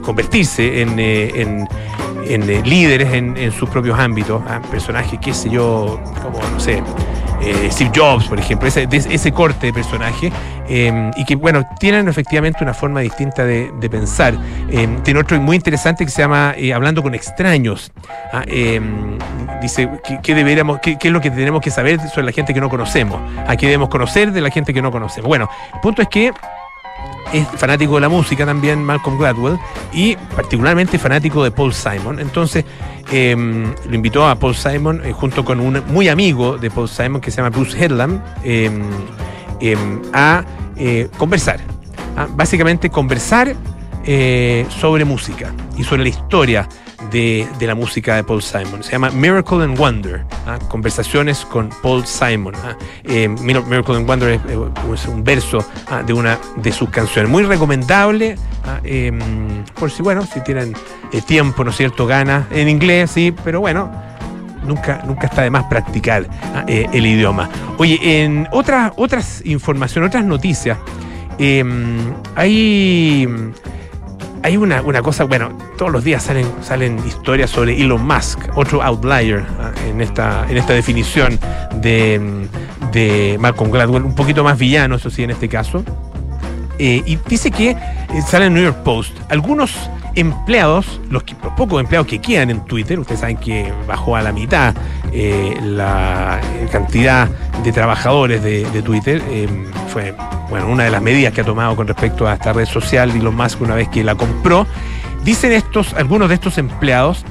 convertirse 0.02 0.82
en, 0.82 1.68
líderes 2.66 3.14
en, 3.14 3.38
en 3.38 3.52
sus 3.52 3.70
propios 3.70 3.98
ámbitos. 3.98 4.42
ah, 4.48 4.62
Personajes, 4.70 5.20
qué 5.20 5.34
sé 5.34 5.50
yo, 5.50 6.00
como, 6.22 6.40
no 6.52 6.60
sé, 6.60 6.84
eh, 7.42 7.70
Steve 7.72 7.92
Jobs, 7.96 8.26
por 8.26 8.40
ejemplo, 8.40 8.68
ese, 8.68 9.32
corte 9.32 9.68
de 9.68 9.74
personaje, 9.74 10.32
eh, 10.68 11.12
y 11.16 11.26
que, 11.26 11.36
bueno, 11.36 11.64
tienen 11.80 12.08
efectivamente 12.08 12.64
una 12.64 12.74
forma 12.74 13.02
distinta 13.02 13.46
de, 13.46 13.72
pensar. 13.90 14.36
Eh, 14.70 14.88
tiene 15.04 15.20
otro 15.20 15.40
muy 15.40 15.56
interesante 15.56 16.06
que 16.06 16.12
se 16.12 16.22
llama 16.22 16.54
eh, 16.58 16.74
Hablando 16.74 17.04
con 17.04 17.14
extraños. 17.14 17.92
Ah, 18.34 18.44
eh, 18.48 18.82
dice, 19.62 19.90
¿qué, 20.24 20.36
deberíamos, 20.36 20.80
qué 20.80 20.98
es 21.00 21.12
lo 21.12 21.22
que 21.22 21.30
tenemos 21.30 21.62
que 21.62 21.72
saber 21.72 22.00
sobre 22.10 22.26
la 22.26 22.32
gente 22.32 22.54
que 22.54 22.62
no 22.62 22.70
conocemos? 22.70 23.20
¿A 23.48 23.56
qué 23.56 23.68
debemos 23.68 23.90
conocer 23.90 24.32
de 24.32 24.42
la 24.42 24.50
gente 24.50 24.74
que 24.74 24.82
no 24.82 24.92
conocemos? 24.92 25.28
Bueno, 25.28 25.50
el 25.74 25.80
punto 25.82 26.02
es 26.02 26.08
que 26.08 26.32
es 27.34 27.48
fanático 27.58 27.96
de 27.96 28.02
la 28.02 28.10
música 28.10 28.46
también, 28.46 28.84
Malcolm 28.84 29.18
Gladwell, 29.18 29.60
y 29.92 30.16
particularmente 30.36 30.98
fanático 30.98 31.44
de 31.44 31.52
Paul 31.52 31.74
Simon. 31.74 32.20
Entonces, 32.20 32.66
eh, 33.12 33.36
lo 33.36 33.96
invitó 33.96 34.28
a 34.28 34.36
Paul 34.36 34.56
Simon 34.56 35.02
eh, 35.04 35.12
junto 35.12 35.46
con 35.46 35.60
un 35.60 35.82
muy 35.88 36.08
amigo 36.10 36.58
de 36.58 36.70
Paul 36.72 36.90
Simon 36.90 37.22
que 37.22 37.32
se 37.32 37.38
llama 37.38 37.50
Bruce 37.50 37.78
Headlam 37.78 38.22
eh, 38.44 38.70
eh, 39.62 39.78
a 40.14 40.44
eh, 40.76 41.10
conversar. 41.18 41.60
Ah, 42.18 42.28
Básicamente 42.30 42.90
conversar 42.90 43.56
eh, 44.06 44.66
sobre 44.70 45.06
música 45.06 45.54
y 45.78 45.84
sobre 45.84 46.04
la 46.04 46.10
historia 46.10 46.70
de, 47.12 47.48
de 47.60 47.68
la 47.68 47.76
música 47.76 48.16
de 48.16 48.24
Paul 48.24 48.42
Simon. 48.42 48.84
Se 48.84 48.94
llama 48.94 49.10
Miracle 49.12 49.64
and 49.64 49.78
Wonder. 49.78 50.24
ah, 50.48 50.58
Conversaciones 50.68 51.46
con 51.46 51.70
Paul 51.82 52.06
Simon. 52.06 52.54
ah. 52.64 52.76
Eh, 53.04 53.28
Mir- 53.30 53.64
Miracle 53.66 53.98
and 53.98 54.08
Wonder 54.08 54.30
es, 54.30 54.42
eh, 54.50 54.58
es 54.94 55.06
un 55.08 55.24
verso 55.24 55.60
ah, 55.90 56.04
de 56.04 56.14
una 56.14 56.38
de 56.58 56.72
sus 56.72 56.90
canciones. 56.90 57.30
Muy 57.32 57.44
recomendable. 57.44 58.38
eh, 58.84 59.12
por 59.80 59.92
si, 59.92 60.02
bueno, 60.02 60.26
si 60.26 60.42
tienen 60.42 60.74
eh, 61.12 61.22
tiempo, 61.22 61.64
¿no 61.64 61.70
es 61.72 61.78
cierto? 61.78 62.06
Ganas. 62.08 62.46
En 62.52 62.68
inglés, 62.70 63.12
sí, 63.12 63.34
pero 63.44 63.60
bueno. 63.60 63.92
Nunca, 64.66 65.04
nunca 65.06 65.28
está 65.28 65.44
de 65.44 65.52
más 65.52 65.66
practicar 65.66 66.28
eh, 66.68 66.88
el 66.92 67.06
idioma. 67.06 67.48
Oye, 67.78 68.00
en 68.24 68.48
otras, 68.52 68.94
otras 68.96 69.46
informaciones, 69.46 70.08
otras 70.08 70.26
noticias, 70.26 70.80
eh, 71.38 71.64
hay, 72.36 73.28
hay 74.46 74.58
una, 74.58 74.84
una 74.84 75.02
cosa, 75.02 75.24
bueno, 75.24 75.58
todos 75.76 75.92
los 75.92 76.04
días 76.04 76.22
salen, 76.22 76.46
salen 76.62 77.00
historias 77.04 77.50
sobre 77.50 77.82
Elon 77.82 78.06
Musk, 78.06 78.38
otro 78.56 78.84
outlier 78.84 79.44
ah, 79.60 79.72
en, 79.88 80.02
esta, 80.02 80.46
en 80.48 80.58
esta 80.58 80.74
definición 80.74 81.40
de, 81.82 82.48
de 82.92 83.38
Malcolm 83.40 83.72
Gladwell, 83.72 84.04
un 84.04 84.14
poquito 84.14 84.44
más 84.44 84.60
villano, 84.60 84.98
eso 84.98 85.10
sí, 85.10 85.24
en 85.24 85.32
este 85.32 85.50
caso. 85.50 85.84
Eh, 86.78 87.02
y 87.08 87.18
dice 87.28 87.50
que 87.50 87.72
eh, 87.72 87.78
sale 88.28 88.46
en 88.46 88.54
New 88.54 88.64
York 88.64 88.84
Post. 88.84 89.18
Algunos 89.30 89.72
empleados, 90.16 91.02
los, 91.10 91.24
pocos 91.58 91.82
empleados 91.82 92.08
que 92.08 92.20
quedan 92.20 92.50
en 92.50 92.66
Twitter, 92.66 93.00
ustedes 93.00 93.22
saben 93.22 93.38
que 93.38 93.72
bajó 93.88 94.16
a 94.16 94.22
la 94.22 94.32
mitad 94.32 94.76
eh, 95.12 95.58
la 95.62 96.40
cantidad 96.72 97.30
de 97.64 97.72
trabajadores 97.72 98.42
de, 98.42 98.82
Twitter. 98.82 99.22
eh, 99.30 99.48
fue 99.90 100.14
bueno, 100.50 100.68
una 100.68 100.84
de 100.84 100.92
las 100.92 101.02
medidas 101.02 101.34
que 101.34 101.42
ha 101.42 101.46
tomado 101.46 101.76
con 101.76 101.88
respecto 101.88 102.28
a 102.28 102.34
esta 102.34 102.54
red 102.54 102.66
social 102.66 103.14
más 103.32 103.56
que 103.56 103.64
una 103.64 103.76
vez 103.76 103.88
que 103.90 104.04
la 104.04 104.16
compró. 104.16 104.68
Dicen 105.24 105.52
estos, 105.52 105.94
algunos 105.94 106.30
de 106.30 106.36
estos 106.36 106.58
empleados, 106.58 107.26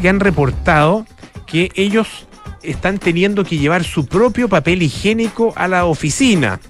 que 0.00 0.08
han 0.08 0.20
reportado 0.20 1.06
que 1.46 1.70
ellos 1.74 2.26
están 2.62 2.98
teniendo 2.98 3.44
que 3.44 3.58
llevar 3.58 3.82
su 3.82 4.06
propio 4.06 4.48
papel 4.48 4.82
higiénico 4.82 5.52
a 5.56 5.66
la 5.66 5.86
oficina. 5.86 6.60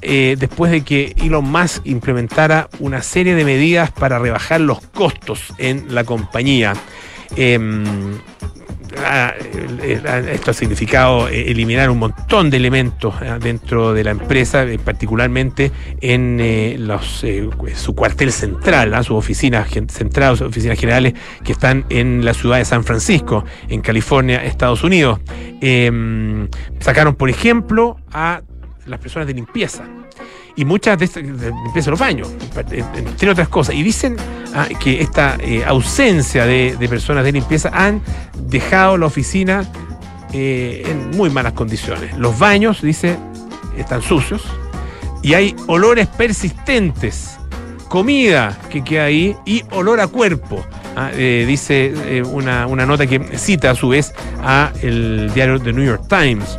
Eh, 0.00 0.36
después 0.38 0.70
de 0.70 0.82
que 0.82 1.14
Elon 1.16 1.44
Musk 1.50 1.84
implementara 1.86 2.68
una 2.78 3.02
serie 3.02 3.34
de 3.34 3.44
medidas 3.44 3.90
para 3.90 4.18
rebajar 4.18 4.60
los 4.60 4.80
costos 4.80 5.52
en 5.58 5.94
la 5.94 6.04
compañía. 6.04 6.74
Em, 7.36 8.14
eh, 8.94 10.00
eh, 10.04 10.30
esto 10.34 10.50
ha 10.50 10.54
significado 10.54 11.28
eh, 11.28 11.50
eliminar 11.50 11.90
un 11.90 11.98
montón 11.98 12.50
de 12.50 12.58
elementos 12.58 13.14
ah, 13.20 13.38
dentro 13.40 13.94
de 13.94 14.04
la 14.04 14.10
empresa, 14.10 14.64
eh, 14.64 14.78
particularmente 14.78 15.72
en 16.00 16.38
eh, 16.40 16.78
eh, 17.22 17.50
su 17.74 17.94
cuartel 17.94 18.32
central, 18.32 18.94
ah, 18.94 19.02
sus 19.02 19.16
oficinas 19.16 19.68
centrales, 19.88 20.38
sus 20.38 20.48
oficinas 20.48 20.78
generales 20.78 21.14
que 21.42 21.52
están 21.52 21.86
en 21.88 22.24
la 22.24 22.34
ciudad 22.34 22.58
de 22.58 22.64
San 22.64 22.84
Francisco, 22.84 23.44
en 23.68 23.80
California, 23.80 24.44
Estados 24.44 24.84
Unidos. 24.84 25.20
Em, 25.60 26.48
sacaron, 26.80 27.14
por 27.14 27.30
ejemplo, 27.30 27.96
a 28.12 28.42
las 28.86 29.00
personas 29.00 29.26
de 29.26 29.34
limpieza. 29.34 29.84
Y 30.56 30.64
muchas 30.64 30.98
de 30.98 31.06
estas, 31.06 31.22
limpieza 31.22 31.90
los 31.90 31.98
baños, 31.98 32.28
entre 32.94 33.30
otras 33.30 33.48
cosas. 33.48 33.74
Y 33.74 33.82
dicen 33.82 34.16
ah, 34.54 34.68
que 34.80 35.00
esta 35.00 35.36
eh, 35.40 35.64
ausencia 35.64 36.44
de, 36.44 36.76
personas 36.88 37.24
de 37.24 37.32
limpieza 37.32 37.70
han 37.72 38.02
dejado 38.48 38.98
la 38.98 39.06
oficina 39.06 39.64
eh, 40.32 40.82
en 40.86 41.10
muy 41.16 41.30
malas 41.30 41.54
condiciones. 41.54 42.16
Los 42.18 42.38
baños, 42.38 42.82
dice, 42.82 43.16
están 43.76 44.02
sucios 44.02 44.42
y 45.22 45.34
hay 45.34 45.56
olores 45.66 46.06
persistentes. 46.08 47.38
Comida 47.88 48.58
que 48.70 48.82
queda 48.82 49.04
ahí 49.04 49.36
y 49.44 49.62
olor 49.70 50.00
a 50.00 50.06
cuerpo. 50.06 50.64
Ah, 50.96 51.10
eh, 51.14 51.44
dice 51.46 52.22
una, 52.26 52.66
una 52.66 52.84
nota 52.84 53.06
que 53.06 53.38
cita 53.38 53.70
a 53.70 53.74
su 53.74 53.88
vez 53.88 54.14
a 54.42 54.72
el 54.82 55.30
diario 55.34 55.58
The 55.58 55.72
New 55.72 55.84
York 55.84 56.04
Times. 56.08 56.58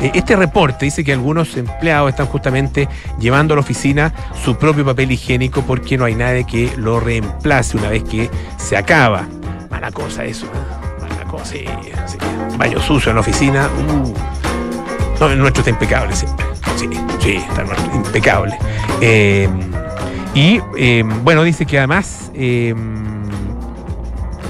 Eh, 0.00 0.12
este 0.14 0.36
reporte 0.36 0.86
dice 0.86 1.04
que 1.04 1.12
algunos 1.12 1.56
empleados 1.56 2.10
están 2.10 2.26
justamente 2.26 2.88
llevando 3.18 3.54
a 3.54 3.56
la 3.56 3.60
oficina 3.60 4.12
su 4.42 4.56
propio 4.56 4.84
papel 4.84 5.12
higiénico 5.12 5.62
porque 5.62 5.98
no 5.98 6.04
hay 6.04 6.14
nadie 6.14 6.44
que 6.44 6.72
lo 6.76 7.00
reemplace 7.00 7.76
una 7.76 7.90
vez 7.90 8.04
que 8.04 8.30
se 8.56 8.76
acaba. 8.76 9.26
Mala 9.70 9.90
cosa 9.92 10.24
eso, 10.24 10.46
¿eh? 10.46 11.02
mala 11.02 11.24
cosa, 11.24 11.44
sí, 11.52 11.64
sí. 12.06 12.18
Baño 12.56 12.80
sucio 12.80 13.10
en 13.10 13.16
la 13.16 13.20
oficina. 13.20 13.68
uh. 13.68 14.14
No, 15.20 15.30
el 15.30 15.38
nuestro 15.38 15.60
está 15.60 15.70
impecable 15.70 16.16
siempre. 16.16 16.46
Sí, 16.76 16.88
sí, 17.20 17.32
está 17.36 17.62
nuestro 17.62 17.94
impecable. 17.94 18.58
Eh, 19.02 19.48
y 20.34 20.58
bueno, 21.22 21.42
dice 21.42 21.66
que 21.66 21.76
además, 21.76 22.30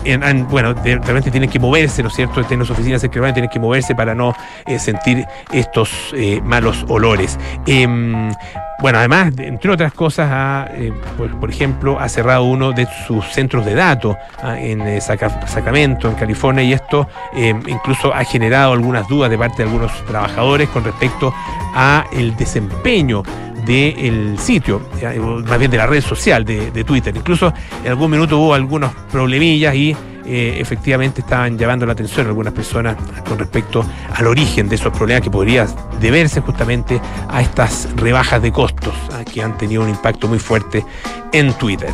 en- 0.04 0.22
en- 0.22 0.48
bueno, 0.48 0.74
realmente 0.74 1.30
tienen 1.30 1.50
que 1.50 1.58
moverse, 1.58 2.02
¿no 2.02 2.08
es 2.08 2.14
cierto? 2.14 2.40
En 2.48 2.58
las 2.58 2.70
oficinas 2.70 3.00
secretariales 3.00 3.34
tienen 3.34 3.50
que 3.50 3.58
moverse 3.60 3.94
para 3.94 4.14
no 4.14 4.34
eh, 4.66 4.78
sentir 4.78 5.26
estos 5.52 5.90
eh, 6.14 6.40
malos 6.42 6.84
olores. 6.88 7.38
Em, 7.66 8.32
bueno, 8.80 8.98
además, 8.98 9.36
de- 9.36 9.46
entre 9.46 9.70
otras 9.70 9.92
cosas, 9.92 10.28
ha, 10.32 10.68
eh, 10.72 10.92
por, 11.38 11.50
ejemplo, 11.50 11.98
ha 12.00 12.08
cerrado 12.08 12.44
uno 12.44 12.72
de 12.72 12.86
sus 13.06 13.26
centros 13.26 13.64
de 13.66 13.74
datos 13.74 14.16
ah, 14.42 14.58
en 14.58 14.80
Saca- 15.02 15.46
Sacramento, 15.46 16.08
en 16.08 16.14
California, 16.14 16.62
y 16.64 16.72
esto 16.72 17.06
eh, 17.36 17.54
incluso 17.66 18.14
ha 18.14 18.24
generado 18.24 18.72
algunas 18.72 19.06
dudas 19.06 19.28
de 19.30 19.36
parte 19.36 19.58
de 19.58 19.64
algunos 19.64 19.92
trabajadores 20.06 20.68
con 20.70 20.82
respecto 20.84 21.32
a 21.74 22.04
el 22.12 22.34
desempeño 22.36 23.22
del 23.70 24.38
sitio, 24.38 24.82
o 25.20 25.40
más 25.40 25.58
bien 25.58 25.70
de 25.70 25.76
la 25.76 25.86
red 25.86 26.02
social 26.02 26.44
de, 26.44 26.84
Twitter. 26.84 27.14
Incluso 27.16 27.52
en 27.84 27.90
algún 27.90 28.10
minuto 28.10 28.38
hubo 28.38 28.54
algunos 28.54 28.92
problemillas 29.12 29.74
y 29.74 29.96
eh, 30.26 30.56
efectivamente 30.58 31.20
estaban 31.20 31.56
llamando 31.56 31.86
la 31.86 31.92
atención 31.92 32.26
algunas 32.26 32.52
personas 32.52 32.96
con 33.28 33.38
respecto 33.38 33.84
al 34.14 34.26
origen 34.26 34.68
de 34.68 34.74
esos 34.74 34.92
problemas 34.92 35.22
que 35.22 35.30
podría 35.30 35.66
deberse 36.00 36.40
justamente 36.40 37.00
a 37.28 37.42
estas 37.42 37.88
rebajas 37.96 38.42
de 38.42 38.50
costos 38.50 38.94
ah, 39.12 39.24
que 39.24 39.42
han 39.42 39.56
tenido 39.56 39.82
un 39.82 39.88
impacto 39.88 40.26
muy 40.26 40.38
fuerte 40.38 40.84
en 41.32 41.52
Twitter. 41.54 41.90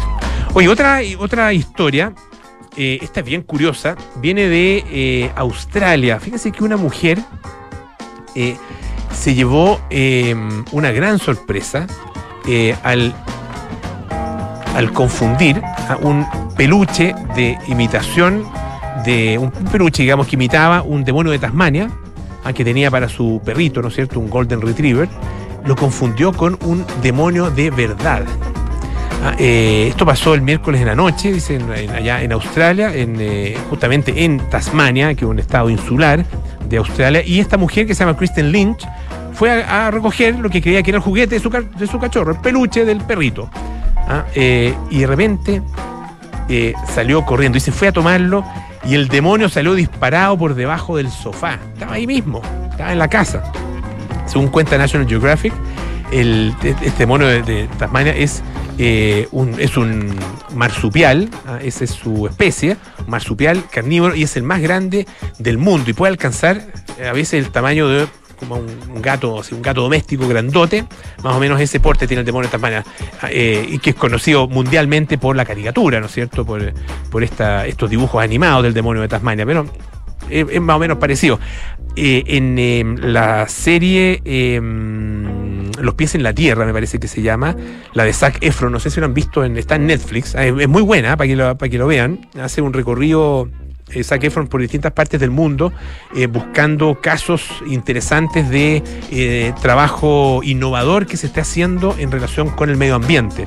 Oye, 0.55 0.69
otra, 0.69 1.01
otra 1.19 1.53
historia, 1.53 2.15
eh, 2.77 2.99
esta 3.03 3.21
es 3.21 3.27
bien 3.27 3.43
curiosa, 3.43 3.97
viene 4.17 4.49
de 4.49 4.85
eh, 4.91 5.31
Australia. 5.37 6.19
Fíjense 6.21 6.53
que 6.53 6.65
una 6.65 6.77
mujer 6.77 7.19
eh, 8.35 8.57
se 9.19 9.35
llevó 9.35 9.81
eh, 9.91 10.35
una 10.73 10.91
gran 10.93 11.19
sorpresa 11.19 11.87
eh, 12.47 12.77
al, 12.83 13.15
al 14.75 14.93
confundir 14.93 15.63
a 15.65 15.97
un 16.01 16.27
peluche 16.57 17.15
de 17.35 17.59
imitación 17.69 18.45
de 19.05 19.39
un 19.39 19.51
peluche, 19.51 20.03
digamos, 20.03 20.27
que 20.27 20.37
imitaba 20.37 20.83
un 20.83 21.05
demonio 21.05 21.33
de 21.33 21.39
Tasmania, 21.39 21.91
que 22.55 22.65
tenía 22.65 22.91
para 22.91 23.09
su 23.09 23.41
perrito, 23.45 23.83
¿no 23.83 23.89
es 23.89 23.95
cierto? 23.95 24.21
Un 24.21 24.31
Golden 24.31 24.61
Retriever, 24.61 25.09
lo 25.65 25.75
confundió 25.75 26.33
con 26.33 26.57
un 26.65 26.85
demonio 27.03 27.51
de 27.51 27.71
verdad. 27.71 28.23
Ah, 29.25 29.35
eh, 29.39 29.87
esto 29.89 30.07
pasó 30.07 30.35
el 30.35 30.43
miércoles 30.43 30.81
en 30.81 30.87
la 30.87 30.95
noche, 30.95 31.33
dicen 31.33 31.67
en- 31.75 31.91
allá 31.91 32.23
en 32.23 32.33
Australia, 32.33 32.95
en, 32.95 33.17
eh, 33.19 33.57
justamente 33.69 34.25
en 34.25 34.39
Tasmania, 34.49 35.15
que 35.15 35.25
es 35.25 35.31
un 35.31 35.39
estado 35.41 35.69
insular 35.71 36.25
de 36.69 36.77
Australia, 36.77 37.23
y 37.25 37.41
esta 37.41 37.57
mujer 37.57 37.87
que 37.87 37.95
se 37.95 38.05
llama 38.05 38.17
Kristen 38.17 38.53
Lynch 38.53 38.87
fue 39.37 39.63
a, 39.63 39.91
recoger 39.91 40.39
lo 40.39 40.49
que 40.49 40.63
creía 40.63 40.83
que 40.83 40.91
era 40.91 40.99
el 40.99 41.05
juguete 41.05 41.39
de 41.39 41.87
su, 41.87 41.99
cachorro, 41.99 42.33
el 42.33 42.39
peluche 42.41 42.85
del 42.85 43.03
perrito. 43.03 43.51
Ah, 44.09 44.25
eh, 44.35 44.75
y 44.89 45.01
de 45.01 45.07
repente 45.07 45.63
eh, 46.49 46.75
salió 46.95 47.25
corriendo 47.25 47.59
y 47.59 47.61
se 47.61 47.71
fue 47.71 47.89
a 47.89 47.93
tomarlo 47.93 48.45
y 48.85 48.95
el 48.95 49.09
demonio 49.09 49.49
salió 49.49 49.75
disparado 49.75 50.39
por 50.39 50.55
debajo 50.55 50.97
del 50.97 51.11
sofá. 51.11 51.59
Estaba 51.75 51.95
ahí 51.95 52.07
mismo, 52.07 52.41
estaba 52.71 52.93
en 52.93 52.99
la 52.99 53.09
casa. 53.09 53.53
Según 54.27 54.49
cuenta 54.49 54.79
National 54.79 55.07
Geographic, 55.07 55.53
el, 56.13 56.55
este 56.63 56.91
demonio 56.99 57.27
de, 57.27 57.69
Tasmania 57.79 58.17
es, 58.17 58.43
eh, 58.79 59.29
un, 59.33 59.61
es 59.61 59.77
un 59.77 60.15
marsupial, 60.55 61.29
ah, 61.47 61.59
esa 61.63 61.85
es 61.85 61.91
su 61.91 62.27
especie, 62.27 62.79
marsupial 63.07 63.65
carnívoro 63.71 64.15
y 64.15 64.23
es 64.23 64.35
el 64.37 64.45
más 64.45 64.63
grande 64.63 65.07
del 65.39 65.59
mundo 65.59 65.91
y 65.91 65.93
puede 65.93 66.13
alcanzar 66.13 66.63
a 67.07 67.13
veces 67.13 67.45
el 67.45 67.51
tamaño 67.51 67.89
de 67.89 68.07
como 68.37 68.57
un, 68.57 68.67
un 68.95 69.03
gato, 69.03 69.41
así, 69.41 69.55
un 69.55 69.63
gato 69.63 69.83
doméstico 69.83 70.29
grandote, 70.29 70.85
más 71.23 71.35
o 71.35 71.41
menos 71.41 71.61
ese 71.61 71.81
porte 71.81 72.07
tiene 72.07 72.21
el 72.21 72.27
demonio 72.27 72.49
de 72.49 72.53
Tasmania, 72.53 72.85
eh, 73.31 73.67
y 73.69 73.79
que 73.79 73.91
es 73.91 73.97
conocido 73.97 74.49
mundialmente 74.49 75.19
por 75.19 75.37
la 75.37 75.45
caricatura, 75.45 76.01
¿no 76.01 76.07
es 76.07 76.13
cierto? 76.13 76.45
Por, 76.45 76.73
por 77.11 77.25
esta, 77.25 77.67
estos 77.67 77.91
dibujos 77.91 78.23
animados 78.23 78.63
del 78.63 78.75
demonio 78.75 79.03
de 79.03 79.09
Tasmania, 79.09 79.47
pero 79.47 79.67
es, 80.31 80.61
más 80.61 80.77
o 80.77 80.79
menos 80.79 80.99
parecido. 80.99 81.39
Eh, 81.99 82.25
en 82.27 82.59
eh, 82.59 82.85
la 83.01 83.49
serie 83.49 84.21
eh, 84.27 84.61
Los 85.81 85.95
pies 85.95 86.15
en 86.15 86.23
la 86.23 86.35
tierra, 86.35 86.67
me 86.67 86.73
parece 86.75 87.01
que 87.01 87.09
se 87.09 87.23
llama, 87.23 87.57
la 87.95 88.05
de 88.05 88.13
Zac 88.13 88.37
Efron, 88.43 88.71
no 88.71 88.81
sé 88.81 88.91
si 88.91 89.01
lo 89.01 89.07
han 89.07 89.15
visto, 89.15 89.45
en, 89.45 89.57
está 89.57 89.77
en 89.77 89.87
Netflix, 89.87 90.35
es, 90.35 90.53
es 90.59 90.69
muy 90.69 90.83
buena 90.83 91.17
para 91.17 91.29
que, 91.29 91.37
lo, 91.37 91.57
para 91.57 91.71
que 91.71 91.79
lo 91.79 91.87
vean, 91.87 92.29
hace 92.39 92.61
un 92.61 92.75
recorrido 92.75 93.49
eh, 93.93 94.05
Efron 94.23 94.49
por 94.49 94.61
distintas 94.61 94.93
partes 94.93 95.21
del 95.21 95.31
mundo, 95.31 95.73
eh, 96.15 96.27
buscando 96.27 97.01
casos 97.01 97.63
interesantes 97.67 98.49
de 98.51 98.83
eh, 99.11 99.53
trabajo 99.61 100.41
innovador 100.43 101.07
que 101.07 101.17
se 101.17 101.27
esté 101.27 101.41
haciendo 101.41 101.95
en 101.99 102.11
relación 102.11 102.51
con 102.51 102.71
el 102.71 102.77
medio 102.77 102.97
ambiente. 102.97 103.45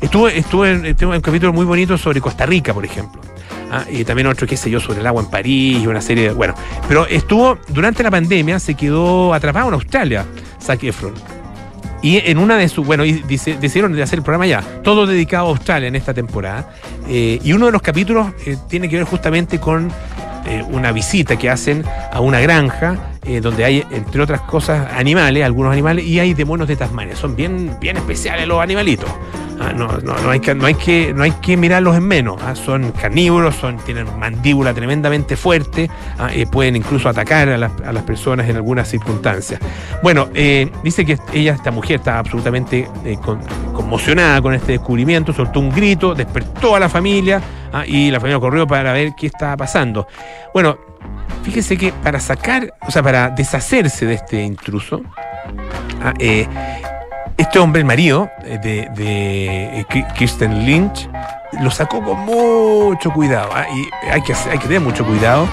Estuvo, 0.00 0.28
estuvo 0.28 0.64
en, 0.66 0.94
tengo 0.96 1.12
un 1.12 1.20
capítulo 1.20 1.52
muy 1.52 1.64
bonito 1.64 1.98
sobre 1.98 2.20
Costa 2.20 2.46
Rica, 2.46 2.72
por 2.72 2.84
ejemplo. 2.84 3.20
Ah, 3.72 3.84
y 3.88 4.04
también 4.04 4.26
otro, 4.26 4.46
qué 4.46 4.56
sé 4.56 4.68
yo, 4.68 4.80
sobre 4.80 5.00
el 5.00 5.06
agua 5.06 5.22
en 5.22 5.30
París 5.30 5.82
y 5.82 5.86
una 5.86 6.00
serie 6.00 6.28
de. 6.28 6.32
Bueno, 6.32 6.54
pero 6.88 7.06
estuvo, 7.06 7.58
durante 7.68 8.02
la 8.02 8.10
pandemia, 8.10 8.58
se 8.58 8.74
quedó 8.74 9.32
atrapado 9.32 9.68
en 9.68 9.74
Australia, 9.74 10.26
Zac 10.60 10.82
Efron. 10.82 11.39
Y 12.02 12.18
en 12.30 12.38
una 12.38 12.56
de 12.56 12.68
sus, 12.68 12.86
bueno, 12.86 13.04
y 13.04 13.12
dice- 13.12 13.56
decidieron 13.60 13.92
de 13.92 14.02
hacer 14.02 14.18
el 14.20 14.22
programa 14.24 14.46
ya, 14.46 14.62
todo 14.82 15.06
dedicado 15.06 15.46
a 15.46 15.50
Australia 15.50 15.88
en 15.88 15.96
esta 15.96 16.14
temporada. 16.14 16.70
Eh, 17.08 17.38
y 17.42 17.52
uno 17.52 17.66
de 17.66 17.72
los 17.72 17.82
capítulos 17.82 18.28
eh, 18.46 18.56
tiene 18.68 18.88
que 18.88 18.96
ver 18.96 19.04
justamente 19.04 19.58
con 19.60 19.90
eh, 20.46 20.64
una 20.70 20.92
visita 20.92 21.36
que 21.36 21.50
hacen 21.50 21.84
a 22.12 22.20
una 22.20 22.40
granja 22.40 22.96
eh, 23.24 23.40
donde 23.40 23.64
hay, 23.64 23.84
entre 23.90 24.22
otras 24.22 24.40
cosas, 24.42 24.92
animales, 24.92 25.44
algunos 25.44 25.72
animales, 25.72 26.04
y 26.04 26.18
hay 26.20 26.34
demonios 26.34 26.68
de 26.68 26.76
Tasmania. 26.76 27.16
Son 27.16 27.36
bien, 27.36 27.76
bien 27.80 27.96
especiales 27.96 28.46
los 28.46 28.60
animalitos. 28.60 29.10
Ah, 29.62 29.74
no, 29.76 29.88
no, 29.98 30.14
no, 30.16 30.30
hay 30.30 30.40
que, 30.40 30.54
no, 30.54 30.64
hay 30.64 30.74
que, 30.74 31.12
no 31.12 31.22
hay 31.22 31.32
que 31.32 31.54
mirarlos 31.58 31.94
en 31.94 32.04
menos. 32.04 32.40
ah, 32.42 32.54
son 32.54 32.92
carnívoros, 32.92 33.54
son, 33.56 33.76
tienen 33.76 34.06
mandíbula 34.18 34.72
tremendamente 34.72 35.36
fuerte, 35.36 35.90
ah, 36.18 36.30
pueden 36.50 36.76
incluso 36.76 37.10
atacar 37.10 37.50
a 37.50 37.58
las, 37.58 38.02
personas 38.04 38.48
en 38.48 38.56
algunas 38.56 38.88
circunstancias. 38.88 39.60
Bueno, 40.02 40.30
eh, 40.32 40.70
dice 40.82 41.04
que 41.04 41.18
ella, 41.34 41.52
esta 41.52 41.70
mujer, 41.70 41.96
estaba 41.96 42.20
absolutamente 42.20 42.88
eh, 43.04 43.18
con- 43.22 43.42
conmocionada 43.74 44.40
con 44.40 44.54
este 44.54 44.72
descubrimiento, 44.72 45.34
soltó 45.34 45.60
un 45.60 45.70
grito, 45.70 46.14
despertó 46.14 46.74
a 46.74 46.80
la 46.80 46.88
familia 46.88 47.42
y 47.86 48.10
la 48.10 48.18
familia 48.18 48.40
corrió 48.40 48.66
para 48.66 48.94
ver 48.94 49.12
qué 49.14 49.26
estaba 49.26 49.58
pasando. 49.58 50.08
Bueno, 50.54 50.78
fíjese 51.42 51.76
que 51.76 51.92
para 51.92 52.20
sacar, 52.20 52.74
o 52.86 52.90
sea, 52.90 53.02
para 53.02 53.30
deshacerse 53.30 54.06
de 54.06 54.14
este 54.14 54.42
intruso, 54.42 55.02
ah, 56.02 56.12
eh, 56.18 56.46
este 57.36 57.58
hombre, 57.58 57.80
el 57.80 57.86
marido 57.86 58.28
eh, 58.44 58.58
de, 58.62 58.88
de, 58.94 59.80
eh, 59.80 59.84
Ki- 59.88 60.04
Kirsten 60.16 60.64
Lynch, 60.66 61.08
lo 61.60 61.70
sacó 61.70 62.02
con 62.02 62.18
mucho 62.20 63.10
cuidado. 63.12 63.50
ah, 63.54 63.64
y 63.68 64.08
hay 64.10 64.22
que, 64.22 64.34
hay 64.34 64.58
que 64.58 64.66
tener 64.66 64.80
mucho 64.80 65.04
cuidado. 65.04 65.48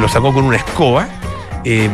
lo 0.00 0.08
sacó 0.08 0.32
con 0.32 0.44
una 0.44 0.56
escoba. 0.56 1.08
Eh, 1.64 1.88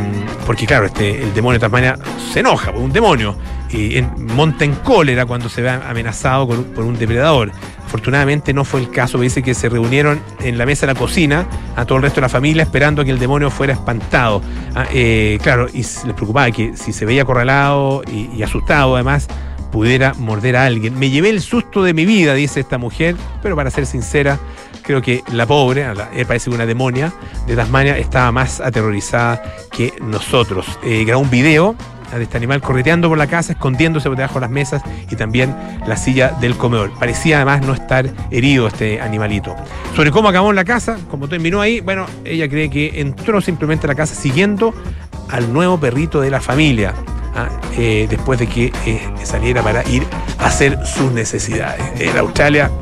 porque 0.47 0.67
claro, 0.67 0.87
este, 0.87 1.23
el 1.23 1.35
demonio 1.35 1.59
de 1.59 1.61
Tasmania 1.61 1.99
se 2.33 2.41
enoja, 2.41 2.73
por 2.73 2.83
un 2.83 2.93
demonio. 2.93 3.37
Y 3.73 4.03
monta 4.19 4.65
en 4.65 4.75
cólera 4.75 5.27
cuando 5.27 5.49
se 5.49 5.63
ve 5.63 5.71
amenazado 5.71 6.49
por 6.49 6.85
un 6.85 6.99
depredador. 6.99 7.53
Afortunadamente 7.87 8.53
no 8.53 8.65
fue 8.65 8.81
el 8.81 8.91
caso, 8.91 9.19
dice 9.19 9.43
que 9.43 9.55
se 9.55 9.69
reunieron 9.69 10.21
en 10.41 10.59
la 10.59 10.67
mesa 10.67 10.87
de 10.87 10.95
la 10.95 10.99
cocina 10.99 11.47
a 11.77 11.85
todo 11.85 11.99
el 11.99 12.03
resto 12.03 12.17
de 12.17 12.23
la 12.23 12.29
familia 12.29 12.65
esperando 12.65 13.03
a 13.03 13.05
que 13.05 13.13
el 13.13 13.21
demonio 13.21 13.49
fuera 13.49 13.73
espantado. 13.73 14.43
Ah, 14.75 14.87
eh, 14.93 15.39
claro, 15.43 15.69
y 15.69 15.79
les 15.79 16.15
preocupaba 16.15 16.51
que 16.51 16.77
si 16.77 16.93
se 16.93 17.05
veía 17.05 17.23
acorralado 17.23 18.03
y 18.13 18.43
asustado 18.43 18.97
además, 18.97 19.29
pudiera 19.71 20.15
morder 20.15 20.57
a 20.57 20.67
alguien. 20.67 20.99
Me 20.99 21.11
llevé 21.11 21.31
el 21.31 21.41
susto 21.41 21.83
de 21.83 21.95
mi 21.95 22.05
vida, 22.05 22.35
dice 22.35 22.61
esta 22.61 22.79
mujer, 22.79 23.17
pero 23.43 23.57
para 23.57 23.71
ser 23.71 23.87
sincera, 23.87 24.39
creo 24.91 25.03
que 25.03 25.23
la 25.33 25.47
pobre, 25.47 25.87
eh, 26.15 26.25
parece 26.25 26.51
una 26.51 26.67
demonia 26.67 27.13
de 27.47 27.55
Tasmania, 27.55 27.97
estaba 27.97 28.33
más 28.33 28.61
aterrorizada 28.61 29.41
que 29.71 29.95
nosotros. 30.01 30.67
Eh, 30.83 31.05
grabó 31.05 31.23
un 31.23 31.31
video 31.31 31.77
ah, 32.13 32.17
de 32.17 32.25
este 32.25 32.37
animal 32.37 32.61
correteando 32.61 33.09
por 33.09 33.17
la 33.17 33.29
casa, 33.29 33.53
escondiéndose 33.53 34.09
por 34.09 34.17
debajo 34.17 34.35
de 34.35 34.41
las 34.41 34.51
mesas 34.51 34.83
y 35.09 35.15
también 35.15 35.55
la 35.87 35.97
silla 35.97 36.31
del 36.41 36.57
comedor. 36.57 36.91
Parecía 36.99 37.37
además 37.37 37.65
no 37.65 37.73
estar 37.73 38.11
herido 38.33 38.67
este 38.67 39.01
animalito. 39.01 39.55
Sobre 39.95 40.11
cómo 40.11 40.29
acabó 40.29 40.51
en 40.51 40.57
la 40.57 40.65
casa, 40.65 40.99
como 41.09 41.29
terminó 41.29 41.61
ahí, 41.61 41.79
bueno, 41.79 42.07
ella 42.25 42.49
cree 42.49 42.69
que 42.69 43.01
entró 43.01 43.41
simplemente 43.41 43.87
a 43.87 43.89
la 43.89 43.95
casa 43.95 44.17
siguiendo 44.17 44.75
al 45.29 45.53
nuevo 45.53 45.79
perrito 45.79 46.21
de 46.21 46.31
la 46.31 46.41
familia. 46.41 46.95
ah, 47.37 47.49
eh, 47.79 48.09
después 48.11 48.41
de 48.41 48.49
que 48.49 48.73
saliera 49.23 49.63
para 49.63 49.89
ir 49.89 50.05
a 50.41 50.47
hacer 50.47 50.85
sus 50.85 51.13
necesidades. 51.13 51.81
En 52.01 52.19
Australia 52.19 52.73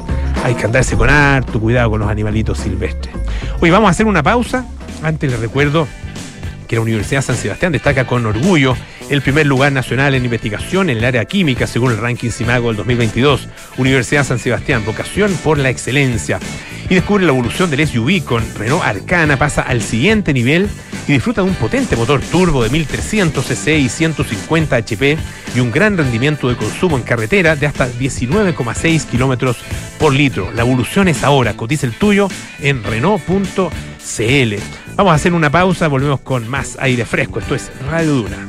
hay 0.45 0.55
que 0.55 0.65
andarse 0.65 0.97
con 0.97 1.11
harto 1.11 1.61
cuidado 1.61 1.91
con 1.91 2.01
los 2.01 2.09
animalitos 2.09 2.59
silvestres. 2.59 3.15
Hoy 3.61 3.71
vamos 3.71 3.89
a 3.89 3.91
hacer 3.91 4.07
una 4.07 4.23
pausa. 4.23 4.65
Antes 5.03 5.31
les 5.31 5.41
recuerdo 5.41 5.87
que 6.69 6.77
la 6.77 6.83
Universidad 6.83 7.23
San 7.23 7.37
Sebastián 7.37 7.73
destaca 7.73 8.07
con 8.07 8.27
orgullo 8.27 8.77
el 9.11 9.23
primer 9.23 9.47
lugar 9.47 9.73
nacional 9.73 10.15
en 10.15 10.25
investigación 10.25 10.91
en 10.91 10.99
el 10.99 11.05
área 11.05 11.25
química 11.25 11.67
según 11.67 11.93
el 11.93 11.99
ranking 11.99 12.31
CIMAGO 12.31 12.69
del 12.69 12.77
2022. 12.77 13.49
Universidad 13.79 14.25
San 14.25 14.39
Sebastián, 14.39 14.85
vocación 14.85 15.33
por 15.43 15.59
la 15.59 15.71
excelencia. 15.71 16.39
Y 16.91 16.95
descubre 16.95 17.25
la 17.25 17.33
evolución 17.33 17.71
del 17.71 17.87
SUV 17.87 18.25
con 18.25 18.45
Renault 18.55 18.85
Arcana, 18.85 19.39
pasa 19.39 19.63
al 19.63 19.83
siguiente 19.83 20.33
nivel 20.33 20.69
y 21.07 21.13
disfruta 21.13 21.43
de 21.43 21.49
un 21.49 21.55
potente 21.55 21.97
motor 21.97 22.21
turbo 22.21 22.63
de 22.63 22.71
1300 22.71 23.45
cc 23.45 23.79
y 23.79 23.89
150 23.89 24.77
HP 24.77 25.19
y 25.55 25.61
un 25.61 25.71
gran 25.71 25.97
rendimiento 25.97 26.49
de 26.49 26.57
consumo 26.57 26.97
en 26.97 27.03
carretera 27.03 27.57
de 27.57 27.67
hasta 27.67 27.91
19,6 27.91 29.07
kilómetros 29.07 29.57
por 29.99 30.13
litro. 30.13 30.51
La 30.53 30.63
evolución 30.63 31.09
es 31.09 31.25
ahora. 31.25 31.55
Cotiza 31.55 31.87
el 31.87 31.95
tuyo 31.95 32.29
en 32.61 32.83
Renault.cl. 32.85 34.55
Vamos 34.99 35.13
a 35.13 35.15
hacer 35.15 35.33
una 35.33 35.49
pausa, 35.49 35.87
volvemos 35.87 36.19
con 36.23 36.49
más 36.49 36.77
aire 36.81 37.05
fresco. 37.05 37.39
Esto 37.39 37.55
es 37.55 37.71
Radio 37.89 38.15
Duna. 38.15 38.49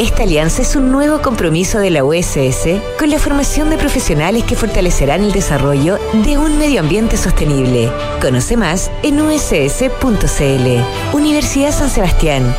Esta 0.00 0.22
alianza 0.22 0.62
es 0.62 0.76
un 0.76 0.90
nuevo 0.90 1.20
compromiso 1.20 1.78
de 1.78 1.90
la 1.90 2.04
USS 2.04 2.80
con 2.98 3.10
la 3.10 3.18
formación 3.18 3.68
de 3.68 3.76
profesionales 3.76 4.44
que 4.44 4.56
fortalecerán 4.56 5.22
el 5.22 5.30
desarrollo 5.30 5.98
de 6.24 6.38
un 6.38 6.56
medio 6.56 6.80
ambiente 6.80 7.18
sostenible. 7.18 7.92
Conoce 8.18 8.56
más 8.56 8.90
en 9.02 9.20
uss.cl. 9.20 9.84
Universidad 11.12 11.70
San 11.70 11.90
Sebastián. 11.90 12.56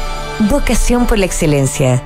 Vocación 0.51 1.07
por 1.07 1.17
la 1.17 1.25
excelencia. 1.25 2.03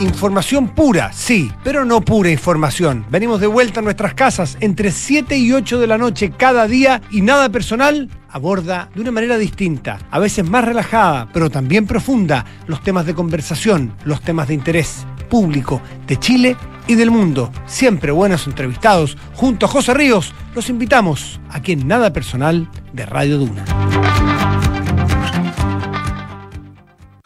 Información 0.00 0.68
pura, 0.68 1.12
sí, 1.12 1.52
pero 1.62 1.84
no 1.84 2.00
pura 2.00 2.30
información. 2.30 3.04
Venimos 3.10 3.42
de 3.42 3.46
vuelta 3.46 3.80
a 3.80 3.82
nuestras 3.82 4.14
casas 4.14 4.56
entre 4.60 4.90
7 4.90 5.36
y 5.36 5.52
8 5.52 5.78
de 5.78 5.86
la 5.86 5.98
noche 5.98 6.30
cada 6.30 6.66
día 6.66 7.02
y 7.10 7.20
nada 7.20 7.50
personal 7.50 8.08
aborda 8.34 8.90
de 8.92 9.00
una 9.00 9.12
manera 9.12 9.38
distinta, 9.38 10.00
a 10.10 10.18
veces 10.18 10.48
más 10.48 10.64
relajada, 10.64 11.28
pero 11.32 11.50
también 11.50 11.86
profunda, 11.86 12.44
los 12.66 12.82
temas 12.82 13.06
de 13.06 13.14
conversación, 13.14 13.94
los 14.04 14.20
temas 14.20 14.48
de 14.48 14.54
interés 14.54 15.06
público 15.30 15.80
de 16.08 16.18
Chile 16.18 16.56
y 16.88 16.96
del 16.96 17.12
mundo. 17.12 17.52
Siempre 17.64 18.10
buenos 18.10 18.46
entrevistados. 18.48 19.16
Junto 19.34 19.66
a 19.66 19.68
José 19.68 19.94
Ríos, 19.94 20.34
los 20.54 20.68
invitamos 20.68 21.40
aquí 21.48 21.72
en 21.72 21.86
Nada 21.86 22.12
Personal 22.12 22.68
de 22.92 23.06
Radio 23.06 23.38
Duna. 23.38 23.64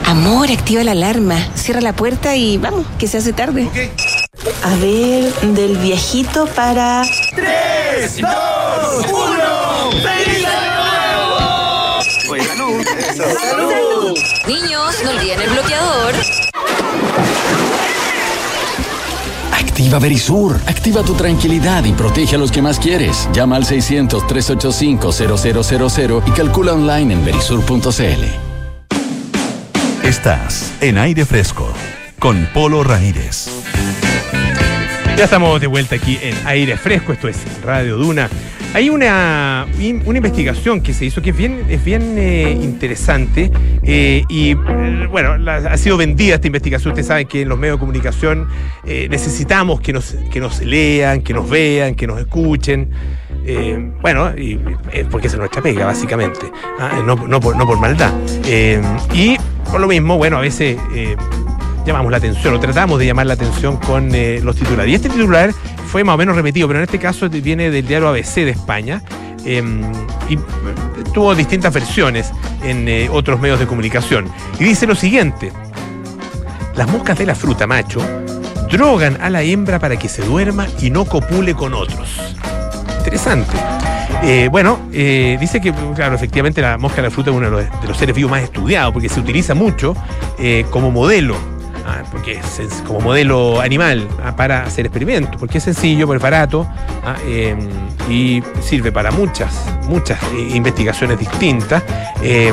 Amor, 0.04 0.50
activa 0.50 0.84
la 0.84 0.92
alarma, 0.92 1.36
cierra 1.54 1.80
la 1.80 1.94
puerta 1.94 2.36
y 2.36 2.58
vamos, 2.58 2.86
que 2.98 3.08
se 3.08 3.16
hace 3.16 3.32
tarde. 3.32 3.68
A 4.62 4.74
ver, 4.76 5.32
del 5.54 5.78
viejito 5.78 6.46
para... 6.48 7.02
Niños, 14.46 14.94
no 15.04 15.10
olviden 15.10 15.40
el 15.40 15.50
bloqueador. 15.50 16.14
Activa 19.52 19.98
Verisur. 19.98 20.56
Activa 20.66 21.02
tu 21.02 21.14
tranquilidad 21.14 21.84
y 21.84 21.92
protege 21.92 22.36
a 22.36 22.38
los 22.38 22.52
que 22.52 22.62
más 22.62 22.78
quieres. 22.78 23.28
Llama 23.32 23.56
al 23.56 23.64
600-385-0000 23.64 26.22
y 26.26 26.30
calcula 26.30 26.74
online 26.74 27.14
en 27.14 27.24
verisur.cl. 27.24 28.24
Estás 30.04 30.72
en 30.80 30.98
aire 30.98 31.26
fresco 31.26 31.72
con 32.18 32.48
Polo 32.54 32.84
Ramírez. 32.84 33.48
Ya 35.16 35.24
estamos 35.24 35.60
de 35.60 35.66
vuelta 35.66 35.96
aquí 35.96 36.16
en 36.22 36.36
aire 36.46 36.76
fresco, 36.76 37.12
esto 37.12 37.26
es 37.28 37.36
Radio 37.62 37.96
Duna. 37.96 38.28
Hay 38.78 38.90
una, 38.90 39.66
una 40.04 40.18
investigación 40.18 40.80
que 40.80 40.94
se 40.94 41.04
hizo 41.04 41.20
que 41.20 41.30
es 41.30 41.36
bien, 41.36 41.64
es 41.68 41.84
bien 41.84 42.14
eh, 42.16 42.56
interesante 42.62 43.50
eh, 43.82 44.22
y 44.28 44.52
eh, 44.52 45.08
bueno, 45.10 45.50
ha 45.50 45.76
sido 45.76 45.96
vendida 45.96 46.36
esta 46.36 46.46
investigación. 46.46 46.92
Ustedes 46.92 47.08
saben 47.08 47.26
que 47.26 47.42
en 47.42 47.48
los 47.48 47.58
medios 47.58 47.76
de 47.76 47.80
comunicación 47.80 48.46
necesitamos 48.84 49.80
que 49.80 49.92
nos, 49.92 50.14
que 50.30 50.38
nos 50.38 50.60
lean, 50.60 51.22
que 51.22 51.34
nos 51.34 51.50
vean, 51.50 51.96
que 51.96 52.06
nos 52.06 52.20
escuchen. 52.20 52.90
Bueno, 54.00 54.30
y, 54.38 54.60
porque 55.10 55.26
es 55.26 55.36
nuestra 55.36 55.60
pega, 55.60 55.84
básicamente. 55.84 56.46
Ah, 56.78 57.02
no, 57.04 57.16
no 57.16 57.40
por, 57.40 57.56
no 57.56 57.66
por 57.66 57.80
maldad. 57.80 58.12
Y 59.12 59.36
por 59.72 59.80
lo 59.80 59.88
mismo, 59.88 60.18
bueno, 60.18 60.36
a 60.36 60.42
veces 60.42 60.78
llamamos 61.88 62.10
la 62.10 62.18
atención 62.18 62.54
o 62.54 62.60
tratamos 62.60 62.98
de 62.98 63.06
llamar 63.06 63.26
la 63.26 63.34
atención 63.34 63.76
con 63.78 64.14
eh, 64.14 64.40
los 64.42 64.56
titulares. 64.56 64.92
Y 64.92 64.94
este 64.94 65.08
titular 65.08 65.52
fue 65.88 66.04
más 66.04 66.14
o 66.14 66.18
menos 66.18 66.36
repetido, 66.36 66.68
pero 66.68 66.80
en 66.80 66.84
este 66.84 66.98
caso 66.98 67.28
viene 67.28 67.70
del 67.70 67.86
diario 67.86 68.08
ABC 68.08 68.34
de 68.36 68.50
España. 68.50 69.02
eh, 69.44 69.62
y 70.28 70.34
eh, 70.34 70.38
tuvo 71.14 71.34
distintas 71.34 71.72
versiones 71.72 72.30
en 72.62 72.86
eh, 72.88 73.08
otros 73.10 73.40
medios 73.40 73.58
de 73.58 73.66
comunicación. 73.66 74.30
Y 74.60 74.64
dice 74.64 74.86
lo 74.86 74.94
siguiente: 74.94 75.50
Las 76.76 76.88
moscas 76.88 77.18
de 77.18 77.26
la 77.26 77.34
fruta, 77.34 77.66
macho, 77.66 78.00
drogan 78.70 79.18
a 79.22 79.30
la 79.30 79.42
hembra 79.42 79.78
para 79.78 79.96
que 79.98 80.08
se 80.08 80.22
duerma 80.22 80.66
y 80.80 80.90
no 80.90 81.06
copule 81.06 81.54
con 81.54 81.72
otros. 81.74 82.36
Interesante. 82.98 83.56
Bueno, 84.50 84.80
dice 84.90 85.60
que, 85.60 85.72
claro, 85.94 86.16
efectivamente 86.16 86.60
la 86.60 86.76
mosca 86.76 86.96
de 86.96 87.02
la 87.02 87.10
fruta 87.10 87.30
es 87.30 87.36
uno 87.36 87.50
de 87.56 87.68
los, 87.86 87.96
seres 87.96 88.14
vivos 88.14 88.30
más 88.30 88.42
estudiados 88.42 88.92
porque 88.92 89.08
se 89.08 89.20
utiliza 89.20 89.54
mucho 89.54 89.94
como 90.70 90.90
modelo, 90.90 91.36
ah, 91.88 92.02
porque 92.10 92.34
es, 92.34 92.82
como 92.86 93.00
modelo 93.00 93.60
animal 93.60 94.06
ah, 94.22 94.36
para 94.36 94.62
hacer 94.62 94.86
experimentos, 94.86 95.36
porque 95.38 95.58
es 95.58 95.64
sencillo, 95.64 96.12
es 96.14 96.22
barato 96.22 96.66
ah, 97.04 97.16
eh, 97.24 97.56
y 98.08 98.42
sirve 98.60 98.92
para 98.92 99.10
muchas, 99.10 99.66
muchas 99.88 100.22
eh, 100.34 100.50
investigaciones 100.54 101.18
distintas. 101.18 101.82
eh, 102.22 102.52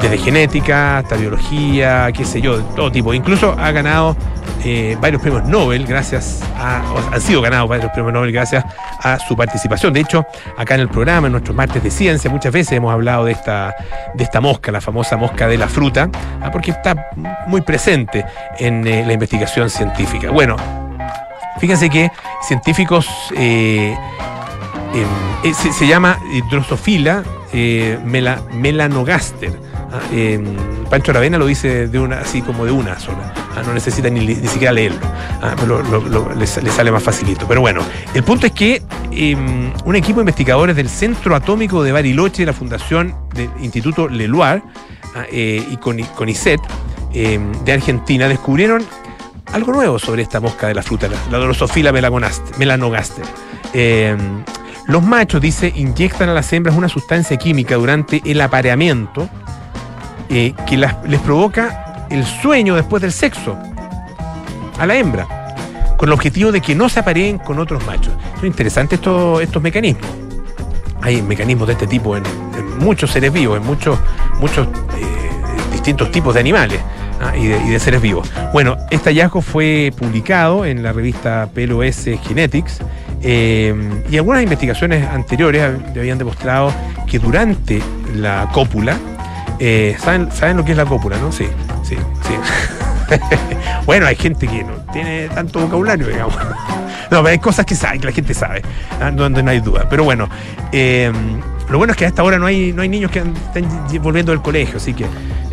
desde 0.00 0.18
genética 0.18 0.98
hasta 0.98 1.16
biología, 1.16 2.10
qué 2.12 2.24
sé 2.24 2.40
yo, 2.40 2.58
de 2.58 2.64
todo 2.74 2.92
tipo. 2.92 3.14
Incluso 3.14 3.54
ha 3.58 3.70
ganado 3.72 4.16
eh, 4.64 4.96
varios 5.00 5.20
premios 5.22 5.44
Nobel 5.48 5.86
gracias 5.86 6.40
a, 6.58 6.82
han 7.12 7.20
sido 7.20 7.40
ganados 7.40 7.68
varios 7.68 7.90
premios 7.92 8.12
Nobel 8.12 8.32
gracias 8.32 8.64
a 9.02 9.18
su 9.18 9.36
participación. 9.36 9.92
De 9.92 10.00
hecho, 10.00 10.26
acá 10.56 10.74
en 10.74 10.80
el 10.80 10.88
programa, 10.88 11.26
en 11.28 11.32
nuestros 11.32 11.56
martes 11.56 11.82
de 11.82 11.90
ciencia, 11.90 12.30
muchas 12.30 12.52
veces 12.52 12.72
hemos 12.72 12.92
hablado 12.92 13.24
de 13.24 13.32
esta, 13.32 13.74
de 14.14 14.24
esta 14.24 14.40
mosca, 14.40 14.72
la 14.72 14.80
famosa 14.80 15.16
mosca 15.16 15.46
de 15.46 15.58
la 15.58 15.68
fruta, 15.68 16.08
ah, 16.42 16.50
porque 16.50 16.70
está 16.72 17.10
muy 17.46 17.60
presente 17.60 18.24
en 18.58 18.86
eh, 18.86 19.04
la 19.06 19.12
investigación 19.12 19.70
científica. 19.70 20.30
Bueno, 20.30 20.56
fíjense 21.60 21.88
que 21.90 22.10
científicos 22.42 23.08
eh, 23.36 23.96
em, 25.44 25.54
se, 25.54 25.72
se 25.72 25.86
llama 25.86 26.18
Drosophila 26.50 27.22
mela- 28.04 28.40
melanogaster. 28.52 29.52
Ah, 29.92 30.00
em, 30.12 30.44
Pancho 30.90 31.10
Aravena 31.12 31.38
lo 31.38 31.46
dice 31.46 31.86
de 31.88 31.98
una, 31.98 32.20
así 32.20 32.42
como 32.42 32.64
de 32.64 32.72
una 32.72 32.98
sola. 32.98 33.32
Ah, 33.56 33.62
no 33.66 33.72
necesita 33.72 34.10
ni, 34.10 34.34
siquiera 34.34 34.70
leerlo. 34.72 35.00
Ah, 35.42 35.54
le, 36.36 36.46
sa- 36.46 36.60
le 36.60 36.70
sale 36.70 36.92
más 36.92 37.02
facilito. 37.02 37.46
Pero 37.48 37.60
bueno, 37.62 37.80
el 38.14 38.22
punto 38.22 38.46
es 38.46 38.52
que 38.52 38.82
em, 39.10 39.72
un 39.84 39.96
equipo 39.96 40.16
de 40.20 40.22
investigadores 40.22 40.76
del 40.76 40.88
Centro 40.90 41.34
Atómico 41.34 41.82
de 41.82 41.92
Bariloche 41.92 42.42
de 42.42 42.46
la 42.46 42.52
Fundación 42.52 43.14
del 43.34 43.48
Instituto 43.62 44.08
Leluar 44.08 44.62
ah, 45.14 45.24
eh, 45.32 45.64
y 45.70 45.76
con, 45.78 45.98
CONICET 45.98 46.60
em, 47.14 47.50
de 47.64 47.72
Argentina 47.72 48.28
descubrieron 48.28 48.84
algo 49.52 49.72
nuevo 49.72 49.98
sobre 49.98 50.22
esta 50.22 50.38
mosca 50.40 50.66
de 50.68 50.74
la 50.74 50.82
fruta, 50.82 51.08
la, 51.08 51.16
la 51.30 51.38
Drosophila 51.38 51.92
melanogaster. 52.58 53.24
Eh, 53.72 54.16
los 54.88 55.02
machos, 55.02 55.40
dice, 55.40 55.72
inyectan 55.74 56.28
a 56.28 56.34
las 56.34 56.52
hembras 56.52 56.76
una 56.76 56.88
sustancia 56.88 57.36
química 57.38 57.76
durante 57.76 58.20
el 58.24 58.40
apareamiento 58.40 59.28
eh, 60.28 60.52
que 60.68 60.76
las- 60.76 60.96
les 61.08 61.20
provoca 61.20 61.85
el 62.10 62.24
sueño 62.24 62.74
después 62.76 63.02
del 63.02 63.12
sexo 63.12 63.56
a 64.78 64.86
la 64.86 64.94
hembra, 64.96 65.26
con 65.96 66.08
el 66.08 66.12
objetivo 66.12 66.52
de 66.52 66.60
que 66.60 66.74
no 66.74 66.88
se 66.88 67.00
apareen 67.00 67.38
con 67.38 67.58
otros 67.58 67.84
machos. 67.86 68.12
Es 68.38 68.44
interesante 68.44 68.96
esto- 68.96 69.40
estos 69.40 69.62
mecanismos. 69.62 70.06
Hay 71.02 71.22
mecanismos 71.22 71.66
de 71.68 71.74
este 71.74 71.86
tipo 71.86 72.16
en, 72.16 72.22
muchos 72.80 73.10
seres 73.10 73.32
vivos, 73.32 73.56
en 73.58 73.64
muchos, 73.64 73.98
muchos 74.38 74.66
eh, 74.66 75.72
distintos 75.72 76.10
tipos 76.10 76.34
de 76.34 76.40
animales 76.40 76.78
ah, 77.22 77.34
y, 77.36 77.46
de, 77.46 77.78
seres 77.80 78.02
vivos. 78.02 78.30
Bueno, 78.52 78.76
este 78.90 79.10
hallazgo 79.10 79.40
fue 79.40 79.92
publicado 79.96 80.64
en 80.66 80.82
la 80.82 80.92
revista 80.92 81.48
PLOS 81.54 82.04
Genetics 82.26 82.78
eh, 83.22 83.74
y 84.10 84.16
algunas 84.18 84.42
investigaciones 84.42 85.08
anteriores 85.08 85.62
hab- 85.62 85.98
habían 85.98 86.18
demostrado 86.18 86.70
que 87.06 87.18
durante 87.18 87.80
la 88.14 88.48
cópula, 88.52 88.98
eh, 89.58 89.96
¿saben, 89.98 90.30
¿saben 90.32 90.56
lo 90.56 90.64
que 90.64 90.72
es 90.72 90.76
la 90.76 90.84
cópula, 90.84 91.16
no? 91.18 91.32
Sí, 91.32 91.46
sí, 91.82 91.96
sí. 91.96 92.34
bueno, 93.86 94.06
hay 94.06 94.16
gente 94.16 94.46
que 94.46 94.64
no 94.64 94.74
tiene 94.92 95.28
tanto 95.28 95.60
vocabulario, 95.60 96.08
digamos. 96.08 96.36
No, 97.08 97.18
pero 97.18 97.28
hay 97.28 97.38
cosas 97.38 97.64
que 97.64 97.76
sabe, 97.76 98.00
que 98.00 98.06
la 98.06 98.12
gente 98.12 98.34
sabe, 98.34 98.62
ah, 99.00 99.12
donde 99.12 99.40
no 99.40 99.52
hay 99.52 99.60
duda. 99.60 99.88
Pero 99.88 100.02
bueno, 100.02 100.28
eh, 100.72 101.12
lo 101.68 101.78
bueno 101.78 101.92
es 101.92 101.96
que 101.96 102.04
a 102.04 102.08
esta 102.08 102.24
hora 102.24 102.36
no 102.36 102.46
hay, 102.46 102.72
no 102.72 102.82
hay 102.82 102.88
niños 102.88 103.12
que 103.12 103.20
estén 103.20 103.68
volviendo 104.02 104.32
del 104.32 104.42
colegio, 104.42 104.78
así 104.78 104.92
que 104.92 105.06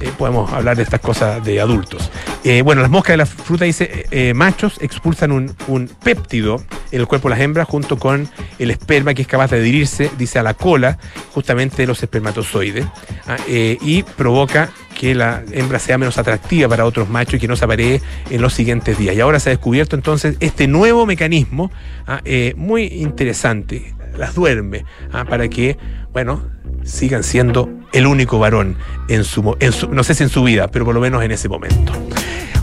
eh, 0.04 0.12
podemos 0.18 0.52
hablar 0.52 0.76
de 0.76 0.84
estas 0.84 1.00
cosas 1.00 1.44
de 1.46 1.62
adultos. 1.62 2.12
Eh, 2.44 2.62
bueno, 2.62 2.82
las 2.82 2.92
moscas 2.92 3.14
de 3.14 3.18
la 3.18 3.26
fruta, 3.26 3.64
dice, 3.64 4.06
eh, 4.12 4.34
machos 4.34 4.78
expulsan 4.82 5.32
un, 5.32 5.56
un 5.68 5.88
péptido 5.88 6.62
en 6.92 7.00
el 7.00 7.08
cuerpo 7.08 7.30
de 7.30 7.36
las 7.36 7.42
hembras 7.42 7.70
junto 7.70 7.98
con 7.98 8.28
el 8.60 8.70
esperma 8.70 9.14
que 9.14 9.22
es 9.22 9.30
capaz 9.30 9.52
de 9.52 9.58
adherirse, 9.58 10.12
dice, 10.18 10.40
a 10.40 10.44
la 10.44 10.56
cola 10.56 10.98
justamente 11.34 11.78
de 11.78 11.88
los 11.88 12.04
espermatozoides 12.04 12.86
ah, 13.28 13.38
y 13.48 14.04
provoca 14.04 14.72
que 15.00 15.16
la 15.16 15.42
hembra 15.54 15.80
sea 15.80 15.98
menos 15.98 16.18
atractiva 16.18 16.68
para 16.68 16.86
otros 16.86 17.10
machos 17.10 17.36
y 17.36 17.40
que 17.40 17.48
no 17.48 17.56
se 17.56 17.64
aparee 17.64 18.02
en 18.30 18.42
los 18.42 18.54
siguientes 18.54 18.98
días. 18.98 19.16
Y 19.16 19.22
ahora 19.22 19.40
se 19.40 19.50
ha 19.50 19.52
descubierto 19.52 19.96
entonces 19.96 20.36
este 20.42 20.68
nuevo 20.68 21.06
mecanismo 21.06 21.72
ah, 22.08 22.22
muy 22.58 22.84
interesante, 22.88 23.96
las 24.18 24.36
duerme, 24.36 24.84
ah, 25.14 25.24
para 25.24 25.48
que, 25.48 25.78
bueno, 26.12 26.44
sigan 26.86 27.24
siendo 27.24 27.70
el 27.94 28.08
único 28.08 28.40
varón 28.40 28.78
en 29.08 29.24
su, 29.24 29.56
en 29.60 29.72
su, 29.72 29.90
no 29.90 30.04
sé 30.04 30.16
si 30.16 30.24
en 30.24 30.30
su 30.30 30.44
vida, 30.44 30.68
pero 30.68 30.86
por 30.86 30.94
lo 30.94 31.02
menos 31.02 31.24
en 31.24 31.32
ese 31.32 31.50
momento. 31.50 31.94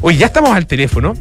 Hoy 0.01 0.17
ya 0.17 0.27
estamos 0.27 0.51
al 0.51 0.67
teléfono. 0.67 1.15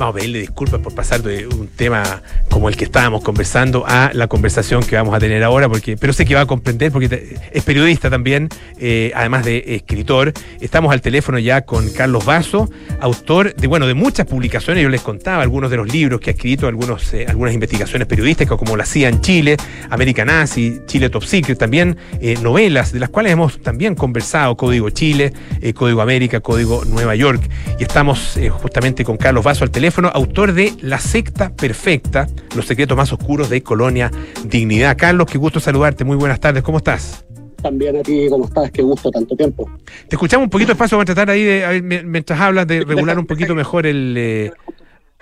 Vamos 0.00 0.14
a 0.14 0.18
pedirle 0.18 0.38
disculpas 0.38 0.80
por 0.80 0.94
pasar 0.94 1.22
de 1.22 1.46
un 1.46 1.68
tema 1.68 2.22
como 2.48 2.70
el 2.70 2.76
que 2.78 2.84
estábamos 2.84 3.22
conversando 3.22 3.84
a 3.86 4.12
la 4.14 4.28
conversación 4.28 4.82
que 4.82 4.96
vamos 4.96 5.14
a 5.14 5.18
tener 5.18 5.44
ahora, 5.44 5.68
porque, 5.68 5.98
pero 5.98 6.14
sé 6.14 6.24
que 6.24 6.34
va 6.34 6.40
a 6.40 6.46
comprender, 6.46 6.90
porque 6.90 7.36
es 7.52 7.64
periodista 7.64 8.08
también, 8.08 8.48
eh, 8.78 9.12
además 9.14 9.44
de 9.44 9.62
escritor. 9.66 10.32
Estamos 10.58 10.90
al 10.90 11.02
teléfono 11.02 11.38
ya 11.38 11.66
con 11.66 11.90
Carlos 11.90 12.24
Vaso, 12.24 12.70
autor 12.98 13.54
de, 13.54 13.66
bueno, 13.66 13.86
de 13.86 13.92
muchas 13.92 14.26
publicaciones. 14.26 14.82
Yo 14.82 14.88
les 14.88 15.02
contaba 15.02 15.42
algunos 15.42 15.70
de 15.70 15.76
los 15.76 15.92
libros 15.92 16.18
que 16.18 16.30
ha 16.30 16.32
escrito, 16.32 16.66
algunos, 16.66 17.12
eh, 17.12 17.26
algunas 17.28 17.52
investigaciones 17.52 18.08
periodísticas, 18.08 18.56
como 18.56 18.78
La 18.78 18.86
CIA 18.86 19.10
en 19.10 19.20
Chile, 19.20 19.58
América 19.90 20.24
Nazi, 20.24 20.80
Chile 20.86 21.10
Top 21.10 21.24
Secret, 21.24 21.58
también 21.58 21.98
eh, 22.22 22.38
novelas, 22.40 22.92
de 22.92 23.00
las 23.00 23.10
cuales 23.10 23.34
hemos 23.34 23.60
también 23.60 23.94
conversado, 23.94 24.56
Código 24.56 24.88
Chile, 24.88 25.34
Código 25.74 26.00
América, 26.00 26.40
Código 26.40 26.86
Nueva 26.86 27.14
York. 27.16 27.42
Y 27.78 27.82
estamos 27.82 28.38
justamente 28.62 29.04
con 29.04 29.18
Carlos 29.18 29.44
Vaso 29.44 29.64
al 29.64 29.70
teléfono, 29.70 29.89
autor 30.12 30.52
de 30.52 30.72
La 30.80 30.98
secta 30.98 31.54
perfecta, 31.54 32.26
los 32.56 32.66
secretos 32.66 32.96
más 32.96 33.12
oscuros 33.12 33.50
de 33.50 33.62
Colonia 33.62 34.10
Dignidad. 34.44 34.96
Carlos, 34.96 35.26
qué 35.30 35.38
gusto 35.38 35.60
saludarte, 35.60 36.04
muy 36.04 36.16
buenas 36.16 36.40
tardes, 36.40 36.62
¿cómo 36.62 36.78
estás? 36.78 37.24
También 37.62 37.96
a 37.96 38.02
ti, 38.02 38.26
¿cómo 38.30 38.46
estás? 38.46 38.70
Qué 38.70 38.80
gusto, 38.82 39.10
tanto 39.10 39.36
tiempo. 39.36 39.70
Te 40.08 40.16
escuchamos 40.16 40.44
un 40.46 40.50
poquito 40.50 40.68
despacio, 40.68 40.96
vamos 40.96 41.10
a 41.10 41.14
tratar 41.14 41.30
ahí 41.30 41.42
de, 41.44 42.02
mientras 42.04 42.40
hablas, 42.40 42.66
de 42.66 42.84
regular 42.84 43.18
un 43.18 43.26
poquito 43.26 43.54
mejor 43.54 43.86
el... 43.86 44.14
eh, 44.16 44.52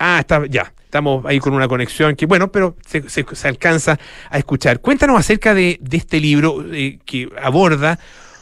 Ah, 0.01 0.19
está, 0.21 0.45
ya, 0.49 0.71
estamos 0.85 1.25
ahí 1.25 1.39
con 1.39 1.53
una 1.53 1.67
conexión 1.67 2.15
que, 2.15 2.25
bueno, 2.25 2.49
pero 2.53 2.77
se, 2.87 3.09
se- 3.09 3.25
se 3.33 3.47
alcanza 3.49 3.99
a 4.29 4.37
escuchar. 4.37 4.79
Cuéntanos 4.79 5.19
acerca 5.19 5.53
de, 5.53 5.77
de 5.81 5.97
este 5.97 6.21
libro 6.21 6.63
eh, 6.73 6.99
que 7.05 7.27
aborda 7.43 7.99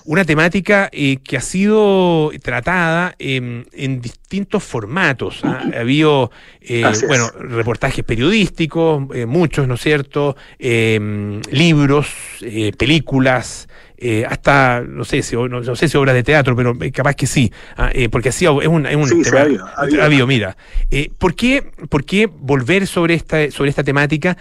una 0.07 0.23
temática 0.23 0.89
eh, 0.93 1.17
que 1.21 1.35
ha 1.35 1.41
sido 1.41 2.31
tratada 2.41 3.13
en 3.19 3.65
distintos 4.01 4.63
formatos. 4.63 5.41
¿ah? 5.43 5.61
Ha 5.75 5.81
habido, 5.81 6.31
eh, 6.61 6.85
bueno, 7.07 7.29
reportajes 7.37 8.05
periodísticos, 8.05 9.03
eh, 9.13 9.25
muchos, 9.25 9.67
¿no 9.67 9.75
es 9.75 9.81
cierto? 9.81 10.37
Em, 10.59 11.41
libros, 11.51 12.07
películas, 12.77 13.67
hasta, 14.29 14.81
no 14.87 15.03
sé, 15.03 15.23
si, 15.23 15.35
no, 15.35 15.49
no 15.49 15.75
sé 15.75 15.89
si 15.89 15.97
obras 15.97 16.15
de 16.15 16.23
teatro, 16.23 16.55
pero 16.55 16.73
capaz 16.93 17.15
que 17.15 17.27
sí, 17.27 17.51
ah, 17.75 17.91
porque 18.09 18.29
así 18.29 18.45
es 18.45 18.67
un, 18.67 18.85
es 18.85 18.95
un 18.95 19.09
Sí, 19.09 19.23
tema. 19.23 19.39
ha 19.39 19.43
habido, 19.43 19.65
ha 19.65 19.81
habido. 19.81 20.01
ha 20.01 20.05
habido, 20.05 20.27
mira. 20.27 20.57
¿por, 21.17 21.35
qué, 21.35 21.63
¿Por 21.89 22.05
qué 22.05 22.27
volver 22.27 22.87
sobre 22.87 23.13
esta, 23.13 23.51
sobre 23.51 23.71
esta 23.71 23.83
temática? 23.83 24.37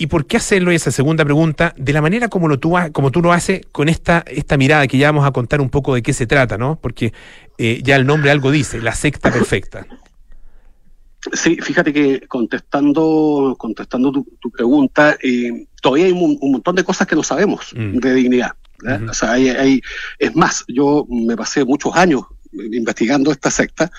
¿Y 0.00 0.06
por 0.06 0.24
qué 0.24 0.38
hacerlo? 0.38 0.72
Y 0.72 0.76
esa 0.76 0.90
segunda 0.90 1.26
pregunta, 1.26 1.74
de 1.76 1.92
la 1.92 2.00
manera 2.00 2.28
como, 2.28 2.48
lo 2.48 2.58
tú, 2.58 2.72
como 2.92 3.10
tú 3.10 3.20
lo 3.20 3.32
haces 3.34 3.60
con 3.70 3.90
esta, 3.90 4.24
esta 4.26 4.56
mirada, 4.56 4.86
que 4.86 4.96
ya 4.96 5.08
vamos 5.12 5.26
a 5.26 5.30
contar 5.30 5.60
un 5.60 5.68
poco 5.68 5.94
de 5.94 6.00
qué 6.02 6.14
se 6.14 6.26
trata, 6.26 6.56
¿no? 6.56 6.78
Porque 6.80 7.12
eh, 7.58 7.80
ya 7.84 7.96
el 7.96 8.06
nombre 8.06 8.30
algo 8.30 8.50
dice, 8.50 8.80
la 8.80 8.94
secta 8.94 9.30
perfecta. 9.30 9.86
Sí, 11.34 11.58
fíjate 11.60 11.92
que 11.92 12.26
contestando, 12.28 13.54
contestando 13.58 14.10
tu, 14.10 14.26
tu 14.40 14.50
pregunta, 14.50 15.18
eh, 15.22 15.66
todavía 15.82 16.06
hay 16.06 16.12
un, 16.12 16.38
un 16.40 16.52
montón 16.52 16.76
de 16.76 16.82
cosas 16.84 17.06
que 17.06 17.14
no 17.14 17.22
sabemos 17.22 17.74
Mm. 17.76 17.98
de 17.98 18.14
dignidad. 18.14 18.52
O 19.10 19.12
sea, 19.12 19.32
hay, 19.32 19.50
hay- 19.50 19.82
es 20.18 20.34
más, 20.34 20.64
yo 20.66 21.04
me 21.10 21.36
pasé 21.36 21.66
muchos 21.66 21.94
años 21.94 22.22
investigando 22.54 23.30
esta 23.30 23.50
secta. 23.50 23.90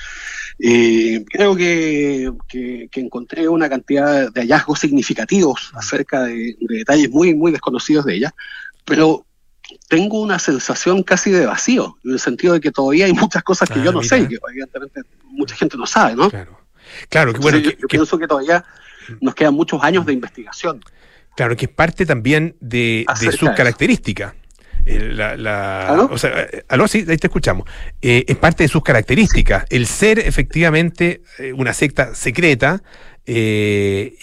Eh, 0.59 1.23
creo 1.29 1.55
que, 1.55 2.31
que- 2.47 2.87
que 2.91 2.99
encontré 2.99 3.47
una 3.47 3.69
cantidad 3.69 4.31
de 4.31 4.41
hallazgos 4.41 4.79
significativos 4.79 5.71
acerca 5.75 6.23
de, 6.23 6.55
de 6.59 6.77
detalles 6.77 7.09
muy, 7.09 7.33
muy 7.35 7.51
desconocidos 7.51 8.05
de 8.05 8.15
ella, 8.15 8.33
pero 8.85 9.25
tengo 9.87 10.21
una 10.21 10.37
sensación 10.39 11.01
casi 11.03 11.31
de 11.31 11.45
vacío, 11.45 11.97
en 12.03 12.11
el 12.11 12.19
sentido 12.19 12.53
de 12.53 12.59
que 12.61 12.71
todavía 12.71 13.05
hay 13.05 13.13
muchas 13.13 13.41
cosas 13.43 13.69
que 13.69 13.79
Ah, 13.79 13.83
yo 13.85 13.91
no 13.91 14.01
mira. 14.01 14.17
sé 14.17 14.27
que 14.27 14.37
evidentemente 14.51 15.01
mucha 15.23 15.55
gente 15.55 15.77
no 15.77 15.85
sabe, 15.85 16.15
¿no? 16.15 16.29
Claro. 16.29 16.59
Claro, 17.09 17.31
que 17.33 17.39
bueno, 17.39 17.57
Entonces, 17.57 17.77
que, 17.77 17.81
yo, 17.83 17.87
que- 17.87 17.97
pienso 17.97 18.17
que 18.19 18.27
todavía 18.27 18.65
nos 19.21 19.33
quedan 19.33 19.53
muchos 19.53 19.81
años 19.83 20.05
de 20.05 20.13
investigación. 20.13 20.83
claro, 21.35 21.55
que 21.55 21.65
es 21.65 21.71
parte 21.71 22.05
también 22.05 22.55
de, 22.59 23.05
de 23.21 23.31
sus 23.31 23.49
características. 23.51 24.33
Eh, 24.86 25.11
la- 25.13 25.38
la- 25.38 25.88
¿Aló? 25.89 26.09
O 26.11 26.17
sea, 26.17 26.32
eh, 26.51 26.63
aló, 26.67 26.88
sí, 26.88 27.05
ahí 27.07 27.17
te 27.17 27.27
escuchamos. 27.27 27.67
Eh, 28.01 28.25
es 28.27 28.36
parte 28.38 28.63
de 28.63 28.67
sus 28.69 28.84
características. 28.84 29.65
El 29.69 29.86
ser 29.88 30.19
efectivamente 30.19 31.21
una 31.55 31.73
secta 31.73 32.15
secreta, 32.15 32.82
eh, 33.25 34.15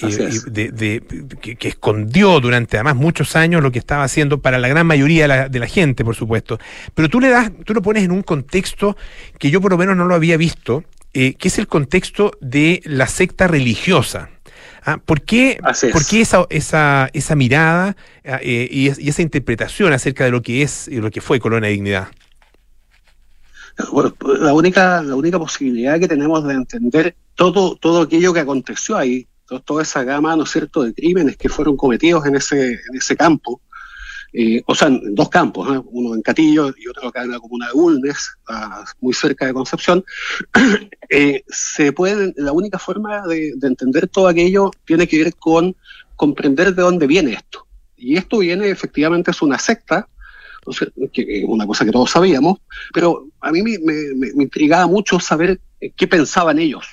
de- 0.50 0.70
de- 0.72 1.02
que, 1.40 1.54
que 1.56 1.68
escondió 1.68 2.40
durante 2.40 2.76
además 2.76 2.96
muchos 2.96 3.36
años 3.36 3.62
lo 3.62 3.70
que 3.70 3.78
estaba 3.78 4.02
haciendo 4.04 4.42
para 4.42 4.58
la 4.58 4.66
gran 4.68 4.86
mayoría 4.86 5.22
de 5.22 5.28
la, 5.28 5.48
de 5.48 5.58
la 5.60 5.66
gente, 5.68 6.04
por 6.04 6.16
supuesto. 6.16 6.58
Pero 6.94 7.08
tú 7.08 7.20
le 7.20 7.28
das, 7.28 7.50
tú 7.64 7.74
lo 7.74 7.82
pones 7.82 8.02
en 8.02 8.10
un 8.10 8.22
contexto 8.22 8.96
que 9.38 9.50
yo 9.50 9.60
por 9.60 9.70
lo 9.70 9.78
menos 9.78 9.96
no 9.96 10.04
lo 10.06 10.14
había 10.14 10.36
visto, 10.36 10.84
que 11.12 11.36
es 11.40 11.58
el 11.58 11.66
contexto 11.68 12.32
de 12.40 12.80
la 12.84 13.06
secta 13.06 13.46
religiosa. 13.48 14.30
Ah, 14.90 14.96
¿Por 15.04 15.20
qué, 15.20 15.58
es. 15.70 15.92
por 15.92 16.06
qué 16.06 16.22
esa, 16.22 16.46
esa, 16.48 17.10
esa 17.12 17.34
mirada 17.36 17.94
ah, 18.24 18.38
eh, 18.40 18.66
y, 18.70 18.86
y 19.04 19.08
esa 19.10 19.20
interpretación 19.20 19.92
acerca 19.92 20.24
de 20.24 20.30
lo 20.30 20.40
que 20.40 20.62
es 20.62 20.88
y 20.88 20.96
lo 20.96 21.10
que 21.10 21.20
fue 21.20 21.38
Colonia 21.40 21.68
Dignidad? 21.68 22.08
Bueno, 23.92 24.14
la 24.40 24.54
única, 24.54 25.02
la 25.02 25.14
única 25.14 25.38
posibilidad 25.38 26.00
que 26.00 26.08
tenemos 26.08 26.42
de 26.46 26.54
entender 26.54 27.16
todo, 27.34 27.76
todo 27.76 28.00
aquello 28.02 28.32
que 28.32 28.40
aconteció 28.40 28.96
ahí, 28.96 29.28
to- 29.46 29.60
toda 29.60 29.82
esa 29.82 30.02
gama, 30.04 30.34
¿no 30.36 30.44
es 30.44 30.50
cierto?, 30.50 30.82
de 30.82 30.94
crímenes 30.94 31.36
que 31.36 31.50
fueron 31.50 31.76
cometidos 31.76 32.24
en 32.24 32.36
ese, 32.36 32.72
en 32.72 32.96
ese 32.96 33.14
campo, 33.14 33.60
eh, 34.32 34.62
o 34.66 34.74
sea, 34.74 34.88
en 34.88 35.14
dos 35.14 35.28
campos, 35.28 35.68
¿eh? 35.74 35.80
uno 35.90 36.14
en 36.14 36.22
Catillo 36.22 36.72
y 36.76 36.86
otro 36.88 37.08
acá 37.08 37.22
en 37.22 37.30
la 37.30 37.38
comuna 37.40 37.66
de 37.68 37.72
Bulnes, 37.72 38.30
ah, 38.48 38.84
muy 39.00 39.14
cerca 39.14 39.46
de 39.46 39.54
Concepción, 39.54 40.04
eh, 41.10 41.42
se 41.48 41.92
puede, 41.92 42.34
la 42.36 42.52
única 42.52 42.78
forma 42.78 43.26
de, 43.26 43.52
de 43.56 43.66
entender 43.66 44.08
todo 44.08 44.28
aquello 44.28 44.70
tiene 44.84 45.06
que 45.06 45.22
ver 45.24 45.34
con 45.36 45.74
comprender 46.16 46.74
de 46.74 46.82
dónde 46.82 47.06
viene 47.06 47.32
esto. 47.32 47.66
Y 47.96 48.16
esto 48.16 48.38
viene, 48.38 48.68
efectivamente, 48.70 49.30
es 49.30 49.42
una 49.42 49.58
secta, 49.58 50.08
que 51.12 51.22
es 51.40 51.44
una 51.46 51.66
cosa 51.66 51.84
que 51.84 51.90
todos 51.90 52.10
sabíamos, 52.10 52.58
pero 52.92 53.26
a 53.40 53.50
mí 53.50 53.62
me, 53.62 53.78
me- 53.78 54.14
me- 54.34 54.42
intrigaba 54.42 54.86
mucho 54.86 55.18
saber 55.18 55.58
eh, 55.80 55.92
qué 55.96 56.06
pensaban 56.06 56.58
ellos, 56.58 56.86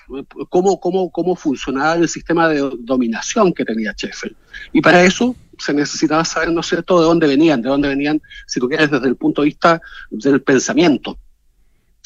cómo, 0.49 0.79
cómo, 0.79 1.09
cómo 1.11 1.36
funcionaba 1.36 1.95
el 1.95 2.07
sistema 2.07 2.47
de 2.47 2.69
dominación 2.79 3.53
que 3.53 3.65
tenía 3.65 3.93
Sheffield. 3.97 4.36
Y 4.71 4.81
para 4.81 5.03
eso 5.03 5.36
se 5.60 5.74
necesitaba 5.74 6.26
saber, 6.26 6.51
¿no 6.51 6.62
es 6.62 6.68
cierto?, 6.68 6.99
de 6.99 7.06
dónde 7.06 7.28
venían, 7.28 7.62
de 7.62 7.70
dónde 7.70 7.89
venían, 7.89 8.22
si 8.47 8.60
tú 8.60 8.68
quieres, 8.68 8.91
desde 8.91 9.08
el 9.08 9.16
punto 9.16 9.41
de 9.41 9.45
vista 9.45 9.82
del 10.10 10.41
pensamiento. 10.41 11.18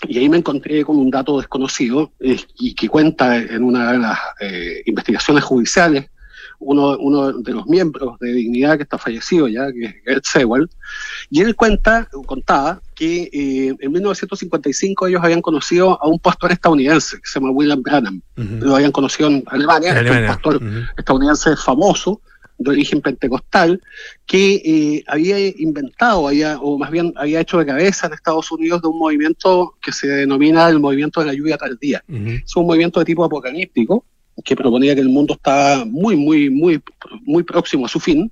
Y 0.08 0.18
ahí 0.18 0.30
me 0.30 0.38
encontré 0.38 0.84
con 0.86 0.97
un 0.97 1.10
dato 1.10 1.38
desconocido 1.38 2.12
eh, 2.20 2.39
y 2.58 2.74
que 2.74 2.88
cuenta 2.88 3.38
en 3.38 3.64
una 3.64 3.91
de 3.91 3.97
las 4.00 4.20
eh, 4.39 4.82
investigaciones 4.86 5.43
judiciales 5.43 6.10
uno, 6.60 6.97
uno 6.97 7.34
de 7.34 7.54
los 7.54 7.66
miembros 7.68 8.20
de 8.20 8.34
Dignidad 8.34 8.78
que 8.78 8.84
está 8.84 8.97
fallecido 8.97 9.47
ya, 9.47 9.72
que 9.72 9.86
es 9.86 9.95
Gert 10.06 10.26
Sewell, 10.26 10.70
y 11.30 11.41
él 11.41 11.56
cuenta, 11.56 12.08
contaba 12.26 12.82
que 12.95 13.30
eh, 13.32 13.76
en 13.80 13.91
1955 13.91 15.08
ellos 15.08 15.22
habían 15.24 15.41
conocido 15.41 16.02
a 16.02 16.08
un 16.08 16.20
pastor 16.20 16.52
estadounidense 16.52 17.18
que 17.18 17.28
se 17.28 17.39
llama 17.39 17.52
William 17.52 17.82
Branham. 17.82 18.22
Lo 18.36 18.76
habían 18.76 18.91
conocido 18.91 19.30
en 19.30 19.43
Alemania, 19.47 19.91
es 19.91 19.97
Alemania. 19.97 20.22
un 20.22 20.36
pastor 20.36 20.62
estadounidense 20.97 21.56
famoso 21.56 22.22
de 22.60 22.72
origen 22.72 23.01
pentecostal 23.01 23.82
que 24.26 24.55
eh, 24.55 25.03
había 25.07 25.39
inventado, 25.39 26.28
había, 26.28 26.60
o 26.60 26.78
más 26.78 26.91
bien 26.91 27.14
había 27.16 27.39
hecho 27.39 27.57
de 27.57 27.66
cabeza 27.66 28.07
en 28.07 28.14
Estados 28.14 28.51
Unidos 28.51 28.82
de 28.82 28.89
un 28.89 28.99
movimiento 28.99 29.76
que 29.82 29.91
se 29.91 30.07
denomina 30.07 30.68
el 30.70 30.80
movimiento 30.80 31.22
de 31.22 31.28
la 31.28 31.34
lluvia 31.34 31.57
tardía. 31.57 32.03
Es 32.07 32.55
un 32.55 32.68
movimiento 32.68 32.99
de 32.99 33.05
tipo 33.05 33.24
apocalíptico 33.24 34.05
que 34.43 34.55
proponía 34.55 34.93
que 34.93 35.01
el 35.01 35.10
mundo 35.10 35.34
estaba 35.34 35.86
muy, 35.86 36.16
muy, 36.16 36.49
muy, 36.49 36.82
muy 37.24 37.43
próximo 37.43 37.86
a 37.86 37.89
su 37.89 37.99
fin 37.99 38.32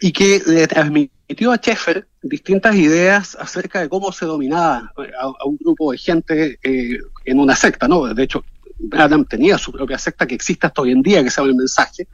y 0.00 0.12
que 0.12 0.42
le 0.46 0.66
transmitió 0.66 1.52
a 1.52 1.56
Sheffer 1.56 2.06
distintas 2.22 2.74
ideas 2.76 3.36
acerca 3.40 3.80
de 3.80 3.88
cómo 3.88 4.12
se 4.12 4.26
dominaba 4.26 4.92
a, 4.96 5.32
a 5.40 5.44
un 5.46 5.56
grupo 5.56 5.92
de 5.92 5.98
gente 5.98 6.58
eh, 6.62 6.98
en 7.24 7.40
una 7.40 7.54
secta, 7.54 7.88
¿no? 7.88 8.12
De 8.12 8.22
hecho, 8.22 8.44
Branham 8.78 9.24
tenía 9.24 9.58
su 9.58 9.72
propia 9.72 9.98
secta 9.98 10.26
que 10.26 10.34
existe 10.34 10.66
hasta 10.66 10.82
hoy 10.82 10.92
en 10.92 11.02
día, 11.02 11.22
que 11.22 11.30
se 11.30 11.36
llama 11.40 11.50
El 11.50 11.56
Mensaje, 11.56 12.06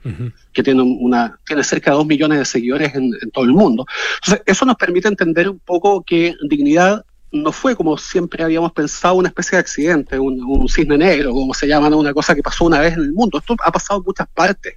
que 0.52 0.62
tiene, 0.62 0.82
una, 0.82 1.38
tiene 1.46 1.62
cerca 1.62 1.90
de 1.90 1.96
dos 1.96 2.06
millones 2.06 2.38
de 2.38 2.44
seguidores 2.44 2.94
en, 2.94 3.10
en 3.20 3.30
todo 3.30 3.44
el 3.44 3.52
mundo. 3.52 3.86
Entonces, 4.16 4.42
eso 4.46 4.64
nos 4.64 4.76
permite 4.76 5.08
entender 5.08 5.48
un 5.48 5.58
poco 5.58 6.02
que 6.02 6.34
dignidad 6.48 7.04
no 7.34 7.52
fue 7.52 7.74
como 7.74 7.98
siempre 7.98 8.44
habíamos 8.44 8.72
pensado 8.72 9.16
una 9.16 9.28
especie 9.28 9.56
de 9.56 9.60
accidente, 9.60 10.18
un, 10.18 10.42
un 10.42 10.68
cisne 10.68 10.96
negro, 10.96 11.32
como 11.32 11.52
se 11.52 11.66
llama, 11.66 11.90
¿no? 11.90 11.98
una 11.98 12.14
cosa 12.14 12.34
que 12.34 12.42
pasó 12.42 12.64
una 12.64 12.80
vez 12.80 12.94
en 12.94 13.00
el 13.00 13.12
mundo. 13.12 13.38
Esto 13.38 13.56
ha 13.64 13.72
pasado 13.72 13.98
en 13.98 14.04
muchas 14.06 14.28
partes, 14.28 14.74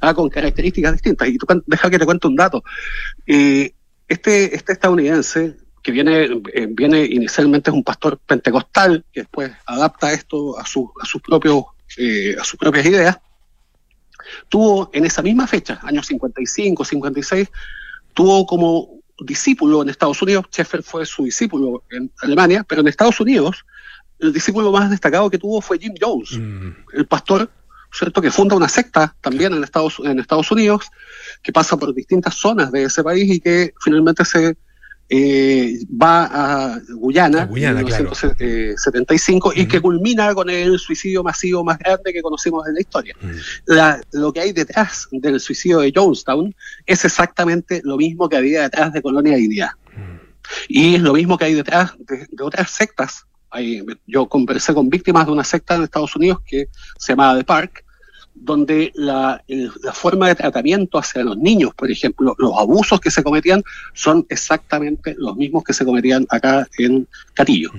ah, 0.00 0.12
con 0.12 0.28
características 0.28 0.92
distintas. 0.92 1.28
Y 1.28 1.38
tú, 1.38 1.46
deja 1.66 1.88
que 1.88 1.98
te 1.98 2.04
cuente 2.04 2.26
un 2.26 2.36
dato. 2.36 2.62
Eh, 3.26 3.72
este, 4.08 4.54
este 4.54 4.72
estadounidense, 4.72 5.56
que 5.86 5.92
viene, 5.92 6.24
eh, 6.52 6.66
viene 6.68 7.04
inicialmente 7.04 7.70
es 7.70 7.74
un 7.74 7.84
pastor 7.84 8.18
pentecostal, 8.18 9.04
que 9.12 9.20
después 9.20 9.52
adapta 9.66 10.12
esto 10.12 10.58
a, 10.58 10.66
su, 10.66 10.92
a, 11.00 11.06
sus 11.06 11.22
propios, 11.22 11.62
eh, 11.96 12.34
a 12.36 12.42
sus 12.42 12.58
propias 12.58 12.86
ideas, 12.86 13.20
tuvo 14.48 14.90
en 14.92 15.04
esa 15.04 15.22
misma 15.22 15.46
fecha, 15.46 15.78
años 15.84 16.08
55, 16.08 16.84
56, 16.84 17.48
tuvo 18.14 18.44
como 18.46 18.98
discípulo 19.20 19.80
en 19.82 19.88
Estados 19.88 20.20
Unidos, 20.22 20.46
Sheffer 20.50 20.82
fue 20.82 21.06
su 21.06 21.22
discípulo 21.22 21.84
en 21.92 22.10
Alemania, 22.20 22.66
pero 22.68 22.80
en 22.80 22.88
Estados 22.88 23.20
Unidos 23.20 23.64
el 24.18 24.32
discípulo 24.32 24.72
más 24.72 24.90
destacado 24.90 25.30
que 25.30 25.38
tuvo 25.38 25.60
fue 25.60 25.78
Jim 25.78 25.94
Jones, 26.00 26.32
el 26.94 27.06
pastor, 27.06 27.48
¿cierto?, 27.92 28.20
que 28.20 28.32
funda 28.32 28.56
una 28.56 28.68
secta 28.68 29.14
también 29.20 29.54
en 29.54 29.62
Estados, 29.62 30.00
en 30.04 30.18
Estados 30.18 30.50
Unidos, 30.50 30.90
que 31.44 31.52
pasa 31.52 31.76
por 31.76 31.94
distintas 31.94 32.34
zonas 32.34 32.72
de 32.72 32.82
ese 32.82 33.04
país 33.04 33.30
y 33.30 33.38
que 33.38 33.72
finalmente 33.80 34.24
se 34.24 34.56
eh, 35.08 35.78
va 35.90 36.24
a 36.74 36.80
Guyana, 36.88 37.44
Guyana, 37.46 37.80
en 37.80 37.86
claro. 37.86 38.10
1975 38.10 39.52
y 39.54 39.66
que 39.66 39.80
culmina 39.80 40.34
con 40.34 40.50
el 40.50 40.78
suicidio 40.78 41.22
masivo 41.22 41.62
más 41.64 41.78
grande 41.78 42.12
que 42.12 42.22
conocimos 42.22 42.66
en 42.66 42.74
la 42.74 42.80
historia. 42.80 43.14
La- 43.66 44.00
lo 44.12 44.32
que 44.32 44.40
hay 44.40 44.52
detrás 44.52 45.08
del 45.12 45.38
suicidio 45.40 45.80
de 45.80 45.92
Jonestown 45.94 46.54
es 46.84 47.04
exactamente 47.04 47.80
lo 47.84 47.96
mismo 47.96 48.28
que 48.28 48.36
había 48.36 48.62
detrás 48.62 48.92
de 48.92 49.02
Colonia 49.02 49.36
Dignidad. 49.36 49.70
Y 50.68 50.94
es 50.96 51.00
lo 51.02 51.12
mismo 51.14 51.36
que 51.38 51.44
hay 51.46 51.54
detrás 51.54 51.92
de, 51.98 52.26
de 52.30 52.42
otras 52.44 52.70
sectas. 52.70 53.24
Yo 54.06 54.28
conversé 54.28 54.74
con 54.74 54.90
víctimas 54.90 55.24
de 55.26 55.32
una 55.32 55.44
secta 55.44 55.76
en 55.76 55.84
Estados 55.84 56.14
Unidos 56.14 56.40
que 56.46 56.68
se 56.98 57.12
llamaba 57.12 57.38
The 57.38 57.44
Park, 57.44 57.84
donde 58.38 58.92
la, 58.94 59.42
forma 59.92 60.28
de 60.28 60.34
tratamiento 60.34 60.98
hacia 60.98 61.24
los 61.24 61.36
niños, 61.36 61.72
por 61.74 61.90
ejemplo, 61.90 62.34
los 62.38 62.52
abusos 62.56 63.00
que 63.00 63.10
se 63.10 63.22
cometían 63.22 63.62
son 63.94 64.26
exactamente 64.28 65.14
los 65.18 65.36
mismos 65.36 65.64
que 65.64 65.72
se 65.72 65.84
cometían 65.84 66.26
acá 66.30 66.66
en 66.78 67.08
Catillo. 67.34 67.72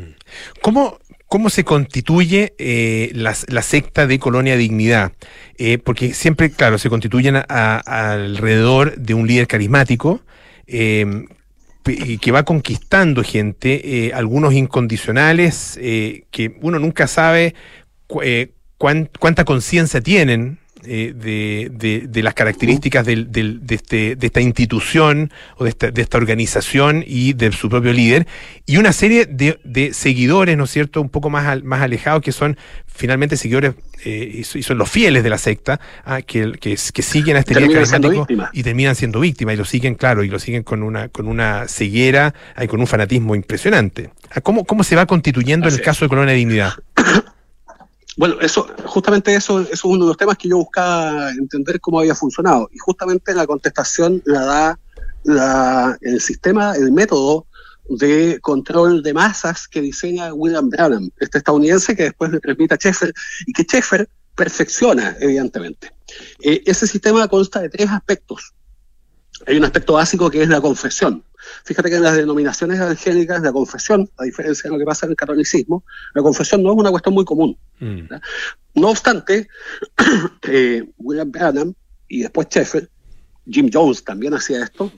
¿Cómo, 0.61 0.99
cómo 1.27 1.49
se 1.49 1.63
constituye 1.63 2.53
eh, 2.57 3.11
la, 3.13 3.33
secta 3.61 4.07
de 4.07 4.19
Colonia 4.19 4.57
Dignidad? 4.57 5.13
Eh, 5.57 5.77
porque 5.77 6.13
siempre, 6.13 6.51
claro, 6.51 6.77
se 6.77 6.89
constituyen 6.89 7.43
alrededor 7.47 8.97
de 8.97 9.13
un 9.13 9.27
líder 9.27 9.47
carismático 9.47 10.21
y 10.67 12.17
que 12.17 12.31
va 12.31 12.43
conquistando 12.43 13.23
gente, 13.23 14.07
eh, 14.07 14.13
algunos 14.13 14.53
incondicionales, 14.53 15.77
que 15.77 16.57
uno 16.61 16.79
nunca 16.79 17.07
sabe 17.07 17.55
eh, 18.23 18.51
cuán- 18.77 19.09
cuánta 19.19 19.45
conciencia 19.45 20.01
tienen. 20.01 20.59
eh, 20.89 21.11
de, 21.13 21.69
de- 21.73 22.07
de 22.07 22.23
las 22.23 22.35
características 22.35 23.03
del- 23.05 23.29
del- 23.31 23.65
de, 23.65 23.75
este- 23.75 24.15
de 24.15 24.27
esta 24.27 24.41
institución 24.41 25.31
o 25.57 25.63
de 25.63 25.71
esta, 25.71 25.89
de 25.91 26.01
esta 26.03 26.17
organización 26.17 27.03
y 27.05 27.33
de 27.33 27.51
su 27.51 27.67
propio 27.67 27.91
líder, 27.91 28.27
y 28.67 28.77
una 28.77 28.93
serie 28.93 29.25
de, 29.25 29.57
seguidores, 29.93 30.55
¿no 30.55 30.63
es 30.65 30.69
cierto?, 30.69 31.01
un 31.01 31.09
poco 31.09 31.31
más, 31.31 31.47
al- 31.47 31.63
más 31.63 31.81
alejados, 31.81 32.21
que 32.21 32.31
son 32.31 32.57
finalmente 32.85 33.35
seguidores 33.37 33.73
eh, 34.05 34.31
y 34.35 34.43
so- 34.43 34.59
y 34.59 34.63
son 34.63 34.77
los 34.77 34.89
fieles 34.89 35.23
de 35.23 35.29
la 35.31 35.39
secta, 35.39 35.81
ah, 36.05 36.21
que, 36.21 36.51
que, 36.53 36.77
que 36.93 37.01
siguen 37.01 37.35
a 37.37 37.39
este 37.39 37.55
líder 37.55 37.69
Terminan 37.69 37.85
siendo 37.87 38.07
carismático 38.09 38.49
y 38.53 38.63
terminan 38.63 38.95
siendo 38.95 39.19
víctimas, 39.19 39.55
y 39.55 39.57
lo 39.57 39.65
siguen, 39.65 39.95
claro, 39.95 40.23
y 40.23 40.29
lo 40.29 40.37
siguen 40.37 40.61
con 40.61 40.83
una, 40.83 41.09
con 41.09 41.27
una 41.27 41.67
ceguera 41.67 42.33
y 42.61 42.67
con 42.67 42.79
un 42.79 42.87
fanatismo 42.87 43.33
impresionante. 43.35 44.11
Ah, 44.29 44.41
¿Cómo, 44.41 44.63
cómo 44.63 44.83
se 44.83 44.95
va 44.95 45.07
constituyendo 45.07 45.67
en 45.67 45.73
el 45.73 45.81
caso 45.81 46.05
de 46.05 46.09
Colonia 46.09 46.31
de 46.33 46.37
Dignidad? 46.37 46.73
Bueno, 48.17 48.35
eso, 48.41 48.67
justamente 48.85 49.33
eso, 49.35 49.61
eso 49.61 49.71
es 49.71 49.83
uno 49.85 50.05
de 50.05 50.09
los 50.09 50.17
temas 50.17 50.37
que 50.37 50.49
yo 50.49 50.57
buscaba 50.57 51.29
entender 51.31 51.79
cómo 51.79 51.99
había 51.99 52.15
funcionado. 52.15 52.67
Y 52.73 52.79
justamente 52.79 53.33
la 53.35 53.45
contestación 53.45 54.21
la 54.25 54.43
da 54.43 54.79
la- 55.23 55.97
el 56.01 56.19
sistema, 56.19 56.73
el 56.75 56.91
método 56.91 57.45
de 57.89 58.39
control 58.41 59.03
de 59.03 59.13
masas 59.13 59.67
que 59.67 59.81
diseña 59.81 60.33
William 60.33 60.69
Branham, 60.69 61.09
este 61.19 61.37
estadounidense 61.37 61.95
que 61.95 62.03
después 62.03 62.31
le 62.31 62.39
transmite 62.39 62.73
a 62.73 62.77
Sheffer 62.77 63.13
y 63.45 63.53
que 63.53 63.63
Sheffer 63.63 64.09
perfecciona, 64.35 65.15
evidentemente. 65.19 65.91
Eh, 66.41 66.63
ese 66.65 66.87
sistema 66.87 67.27
consta 67.27 67.59
de 67.61 67.69
tres 67.69 67.89
aspectos. 67.89 68.53
Hay 69.45 69.57
un 69.57 69.65
aspecto 69.65 69.93
básico 69.93 70.29
que 70.29 70.41
es 70.41 70.49
la 70.49 70.61
confesión. 70.61 71.23
Fíjate 71.63 71.89
que 71.89 71.97
en 71.97 72.03
las 72.03 72.15
denominaciones 72.15 72.79
evangélicas 72.79 73.41
la 73.41 73.51
confesión, 73.51 74.09
a 74.17 74.23
diferencia 74.23 74.69
de 74.69 74.75
lo 74.75 74.79
que 74.79 74.85
pasa 74.85 75.05
en 75.05 75.11
el 75.11 75.15
catolicismo, 75.15 75.83
la 76.13 76.21
confesión 76.21 76.63
no 76.63 76.71
es 76.71 76.77
una 76.77 76.89
cuestión 76.89 77.13
muy 77.13 77.25
común. 77.25 77.57
No 77.79 78.89
obstante, 78.89 79.47
eh, 80.43 80.89
William 80.97 81.31
Branham 81.31 81.73
y 82.07 82.21
después 82.21 82.47
Sheffer, 82.49 82.89
Jim 83.49 83.69
Jones 83.71 84.03
también 84.03 84.33
hacía 84.33 84.63
esto, 84.63 84.91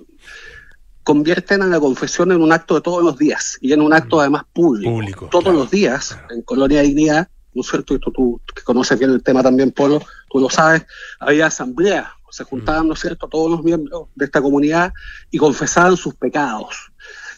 convierten 1.04 1.62
a 1.62 1.68
la 1.68 1.80
confesión 1.80 2.32
en 2.32 2.42
un 2.42 2.52
acto 2.52 2.76
de 2.76 2.82
todos 2.82 3.04
los 3.04 3.18
días 3.18 3.58
y 3.62 3.74
en 3.74 3.82
un 3.82 3.94
acto 3.94 4.20
además 4.20 4.44
público. 4.54 5.28
todos 5.32 5.54
los 5.54 5.70
días, 5.70 6.18
en 6.30 6.42
Colonia 6.44 6.82
Dignidad, 6.82 7.30
¿no 7.54 7.62
es 7.62 7.68
cierto? 7.68 7.96
Esto 7.96 8.12
tú 8.12 8.40
que 8.56 8.62
conoces 8.62 8.98
bien 8.98 9.12
el 9.12 9.24
tema 9.24 9.42
también, 9.42 9.72
Polo, 9.72 10.02
tú 10.30 10.40
lo 10.40 10.50
sabes, 10.50 10.86
había 11.20 11.48
asambleas, 11.48 12.08
se 12.32 12.44
juntaban, 12.44 12.88
¿no 12.88 12.94
es 12.94 13.00
cierto?, 13.00 13.28
todos 13.28 13.50
los 13.52 13.64
miembros 13.64 14.08
de 14.16 14.26
esta 14.26 14.42
comunidad 14.42 14.94
y 15.32 15.38
confesaban 15.38 15.98
sus 15.98 16.16
pecados. 16.16 16.76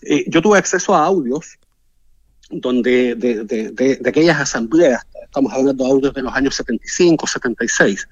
Eh, 0.02 0.26
yo 0.28 0.42
tuve 0.42 0.58
acceso 0.58 0.96
a 0.96 1.06
audios 1.06 1.58
donde 2.50 3.16
de, 3.16 3.44
de- 3.46 4.00
aquellas 4.10 4.39
asambleas, 4.42 5.06
estamos 5.24 5.54
hablando 5.54 5.84
de 5.86 5.89
audios 5.92 6.14
de 6.14 6.22
los 6.22 6.34
años 6.34 6.56
75, 6.56 7.26
76, 7.28 8.08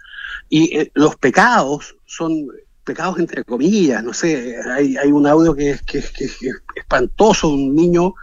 y 0.47 0.77
eh, 0.77 0.91
los 0.93 1.15
pecados 1.17 1.95
son 2.05 2.47
pecados 2.85 3.19
entre 3.19 3.43
comillas, 3.43 4.03
no 4.03 4.13
sé, 4.13 4.55
hay, 4.71 4.95
hay 4.97 5.11
un 5.11 5.27
audio 5.27 5.53
que, 5.53 5.71
es- 5.71 5.81
que 5.81 5.97
es 5.99 6.37
espantoso, 6.75 7.49
un 7.49 7.75
niño 7.75 8.13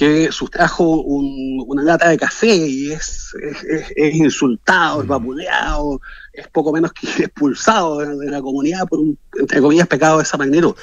que 0.00 0.32
sustrajo 0.32 1.02
un- 1.02 1.62
una 1.68 1.82
lata 1.82 2.08
de 2.08 2.16
café 2.16 2.46
y 2.56 2.90
es, 2.90 3.34
es- 3.42 3.62
es- 3.64 3.92
es 3.94 4.14
insultado, 4.14 5.02
es 5.02 5.06
vapuleado, 5.06 6.00
es 6.32 6.48
poco 6.48 6.72
menos 6.72 6.90
que 6.94 7.02
expulsado 7.24 7.98
de, 7.98 8.30
la 8.30 8.40
comunidad 8.40 8.88
por 8.88 8.98
un, 8.98 9.18
entre 9.38 9.60
comillas, 9.60 9.86
pecado 9.88 10.16
de 10.16 10.22
esa 10.22 10.38
magnitud. 10.38 10.74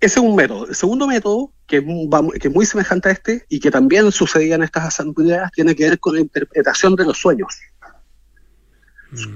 Ese 0.00 0.18
es 0.18 0.24
un 0.24 0.34
método. 0.36 0.66
El 0.68 0.74
segundo 0.74 1.06
método, 1.06 1.50
que 1.66 1.78
es, 1.78 1.84
que 2.42 2.50
muy 2.50 2.66
semejante 2.66 3.08
a 3.08 3.12
este 3.12 3.46
y 3.48 3.58
que 3.58 3.70
también 3.70 4.12
sucedía 4.12 4.56
en 4.56 4.64
estas 4.64 4.84
asambleas, 4.84 5.50
tiene 5.52 5.74
que 5.74 5.88
ver 5.88 5.98
con 5.98 6.14
la 6.16 6.20
interpretación 6.20 6.94
de 6.94 7.06
los 7.06 7.16
sueños. 7.16 7.54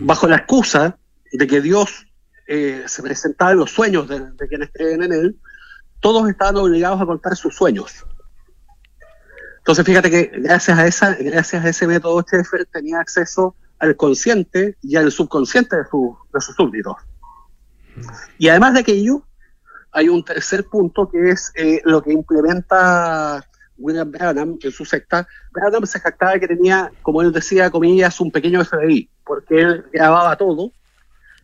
Bajo 0.00 0.26
la 0.28 0.36
excusa 0.36 0.98
de 1.32 1.46
que 1.46 1.62
Dios 1.62 2.06
eh, 2.48 2.84
se 2.86 3.02
presentaba 3.02 3.52
en 3.52 3.58
los 3.60 3.70
sueños 3.70 4.08
de, 4.08 4.20
de 4.32 4.46
quienes 4.48 4.68
creen 4.74 5.02
en 5.04 5.12
Él, 5.14 5.36
todos 6.00 6.28
estaban 6.28 6.56
obligados 6.56 7.00
a 7.00 7.06
contar 7.06 7.34
sus 7.34 7.54
sueños. 7.54 8.04
Entonces, 9.66 9.84
fíjate 9.84 10.10
que 10.12 10.30
gracias 10.38 10.78
a, 10.78 10.86
esa, 10.86 11.14
gracias 11.16 11.64
a 11.64 11.68
ese 11.68 11.88
método, 11.88 12.22
Sheffer 12.30 12.66
tenía 12.66 13.00
acceso 13.00 13.56
al 13.80 13.96
consciente 13.96 14.76
y 14.80 14.94
al 14.94 15.10
subconsciente 15.10 15.74
de, 15.76 15.82
su- 15.90 16.16
de 16.32 16.40
sus 16.40 16.54
súbditos. 16.54 16.94
Y 18.38 18.48
además 18.48 18.74
de 18.74 18.80
aquello, 18.80 19.22
hay 19.90 20.08
un 20.08 20.24
tercer 20.24 20.66
punto 20.66 21.08
que 21.10 21.30
es 21.30 21.50
eh, 21.56 21.80
lo 21.84 22.00
que 22.00 22.12
implementa 22.12 23.44
William 23.76 24.08
Branham 24.08 24.56
en 24.62 24.70
su 24.70 24.84
secta. 24.84 25.26
Branham 25.50 25.84
se 25.84 25.98
jactaba 25.98 26.34
de 26.34 26.40
que 26.40 26.46
tenía, 26.48 26.92
como 27.02 27.20
él 27.22 27.32
decía, 27.32 27.68
comillas, 27.68 28.20
un 28.20 28.30
pequeño 28.30 28.64
FBI, 28.64 29.10
porque 29.24 29.60
él 29.62 29.84
grababa 29.92 30.36
todo 30.36 30.70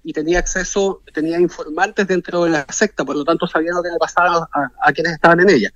y 0.04 0.12
tenía 0.12 0.38
acceso, 0.38 1.02
tenía 1.12 1.40
informantes 1.40 2.06
dentro 2.06 2.44
de 2.44 2.50
la 2.50 2.66
secta, 2.68 3.04
por 3.04 3.16
lo 3.16 3.24
tanto 3.24 3.48
sabía 3.48 3.72
lo 3.72 3.82
que 3.82 3.88
le 3.90 3.98
pasaba 3.98 4.48
a, 4.52 4.70
a 4.80 4.92
quienes 4.92 5.14
estaban 5.14 5.40
en 5.40 5.50
ella. 5.50 5.70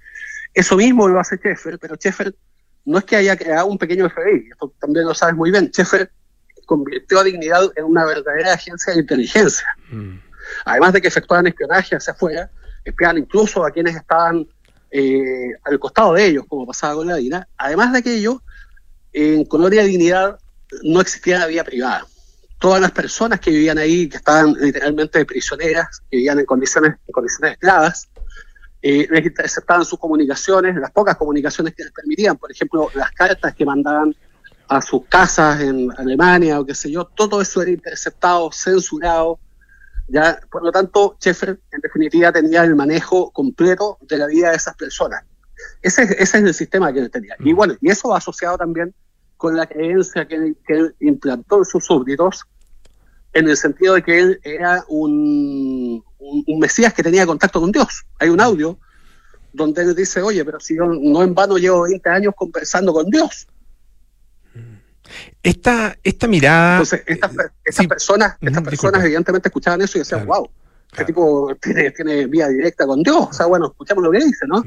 Eso 0.57 0.75
mismo 0.75 1.07
lo 1.07 1.21
hace 1.21 1.37
Sheffer, 1.37 1.79
pero 1.79 1.97
Sheffer 1.97 2.35
no 2.87 2.97
es 2.97 3.05
que 3.05 3.15
haya 3.15 3.37
creado 3.37 3.67
un 3.67 3.77
pequeño 3.77 4.09
FBI, 4.09 4.49
esto 4.51 4.73
también 4.81 5.05
lo 5.05 5.13
sabes 5.13 5.37
muy 5.37 5.51
bien. 5.51 5.71
Sheffer 5.71 6.11
convirtió 6.65 7.21
a 7.21 7.25
Dignidad 7.25 7.71
en 7.77 7.85
una 7.85 8.07
verdadera 8.07 8.55
agencia 8.55 8.95
de 8.95 9.01
inteligencia. 9.01 9.67
Además 10.65 10.95
de 10.95 11.03
que 11.03 11.09
efectuaban 11.09 11.47
espionaje 11.47 11.95
hacia 11.95 12.15
afuera, 12.15 12.51
espiaban 12.87 13.19
incluso 13.19 13.67
a 13.67 13.71
quienes 13.71 13.97
estaban 13.97 14.49
eh, 14.91 15.51
al 15.63 15.79
costado 15.79 16.15
de 16.15 16.25
ellos, 16.25 16.47
como 16.49 16.67
pasaba 16.67 16.95
con 16.95 17.09
la 17.09 17.17
DINA. 17.17 17.47
Además 17.59 17.93
de 17.93 17.99
aquello, 17.99 18.43
en 19.13 19.45
Colonia 19.45 19.83
Dignidad 19.83 20.39
no 20.85 21.03
existía 21.03 21.39
la 21.39 21.49
vía 21.49 21.65
privada. 21.65 22.07
Todas 22.59 22.81
las 22.81 22.93
personas 22.93 23.41
que 23.41 23.51
vivían 23.51 23.77
ahí, 23.77 24.09
que 24.09 24.17
estaban 24.17 24.55
literalmente 24.55 25.23
prisioneras, 25.27 26.01
que 26.11 26.17
vivían 26.17 26.39
en 26.39 26.47
condiciones, 26.47 26.95
en 27.07 27.13
condiciones 27.13 27.53
esclavas, 27.53 28.09
eh, 28.89 29.85
sus 29.85 29.99
comunicaciones, 29.99 30.77
las 30.77 30.93
pocas 30.93 31.17
comunicaciones 31.17 31.75
que 31.75 31.83
les 31.83 31.93
permitían, 31.93 32.37
por 32.37 32.53
ejemplo, 32.53 32.89
las 32.95 33.11
cartas 33.11 33.55
que 33.55 33.65
mandaban 33.65 34.15
a 34.69 34.81
sus 34.81 35.07
casas 35.07 35.61
en 35.61 35.91
Alemania 35.97 36.61
o 36.61 36.65
qué 36.65 36.75
sé 36.75 36.91
yo, 36.91 37.05
todo 37.05 37.41
eso 37.41 37.63
era 37.63 37.71
interceptado, 37.71 38.51
censurado. 38.53 39.41
Ya, 40.09 40.39
por 40.51 40.63
lo 40.63 40.71
tanto, 40.71 41.17
Sheffer 41.21 41.59
en 41.73 41.81
definitiva 41.81 42.31
tenía 42.31 42.63
el 42.63 42.77
manejo 42.77 43.33
completo 43.33 43.99
de 44.03 44.19
la 44.19 44.27
vida 44.27 44.51
de 44.51 44.57
esas 44.57 44.77
personas. 44.77 45.25
Ese, 45.83 46.03
ese 46.03 46.23
es 46.23 46.35
el 46.35 46.55
sistema 46.55 46.93
que 46.93 47.01
él 47.01 47.11
tenía. 47.11 47.35
Y 47.41 47.53
bueno, 47.53 47.75
y 47.81 47.91
eso 47.91 48.11
va 48.11 48.19
asociado 48.19 48.57
también 48.57 48.95
con 49.37 49.57
la 49.57 49.67
creencia 49.67 50.29
que, 50.29 50.55
que 50.65 50.75
él 50.75 50.95
implantó 51.01 51.59
en 51.59 51.65
sus 51.65 51.85
súbditos, 51.85 52.45
en 53.33 53.49
el 53.49 53.57
sentido 53.57 53.95
de 53.95 54.03
que 54.03 54.19
él 54.19 54.41
era 54.45 54.85
un, 54.89 56.05
un, 56.27 56.45
un 56.47 56.59
Mesías 56.59 56.93
que 56.93 57.03
tenía 57.03 57.27
contacto 57.27 57.61
con 57.61 57.73
Dios. 57.73 58.05
Hay 58.19 58.29
un 58.29 58.41
audio 58.41 58.79
donde 59.53 59.83
él 59.83 59.95
dice, 59.95 60.21
oye, 60.23 60.45
pero 60.45 60.61
si 60.61 60.77
yo 60.77 60.87
no 60.87 61.23
en 61.23 61.35
vano 61.35 61.57
llevo 61.57 61.83
20 61.83 62.09
años 62.11 62.35
conversando 62.37 62.93
con 62.93 63.09
Dios. 63.09 63.47
Esta, 65.43 65.97
esta 66.03 66.27
mirada. 66.27 66.73
Entonces, 66.73 67.03
estas, 67.07 67.33
estas 67.65 67.87
personas, 67.87 68.37
estas 68.41 68.63
personas 68.63 69.05
evidentemente 69.05 69.49
escuchaban 69.49 69.81
eso 69.81 69.99
y 69.99 70.01
decían, 70.01 70.27
wow, 70.27 70.51
este 70.97 71.05
tipo 71.13 71.55
tiene, 71.61 71.91
tiene 71.91 72.27
vía 72.27 72.49
directa 72.49 72.87
con 72.87 73.03
Dios. 73.03 73.29
O 73.31 73.33
sea, 73.33 73.47
bueno, 73.47 73.67
escuchamos 73.67 74.03
lo 74.03 74.11
que 74.11 74.19
dice, 74.19 74.47
¿no? 74.47 74.65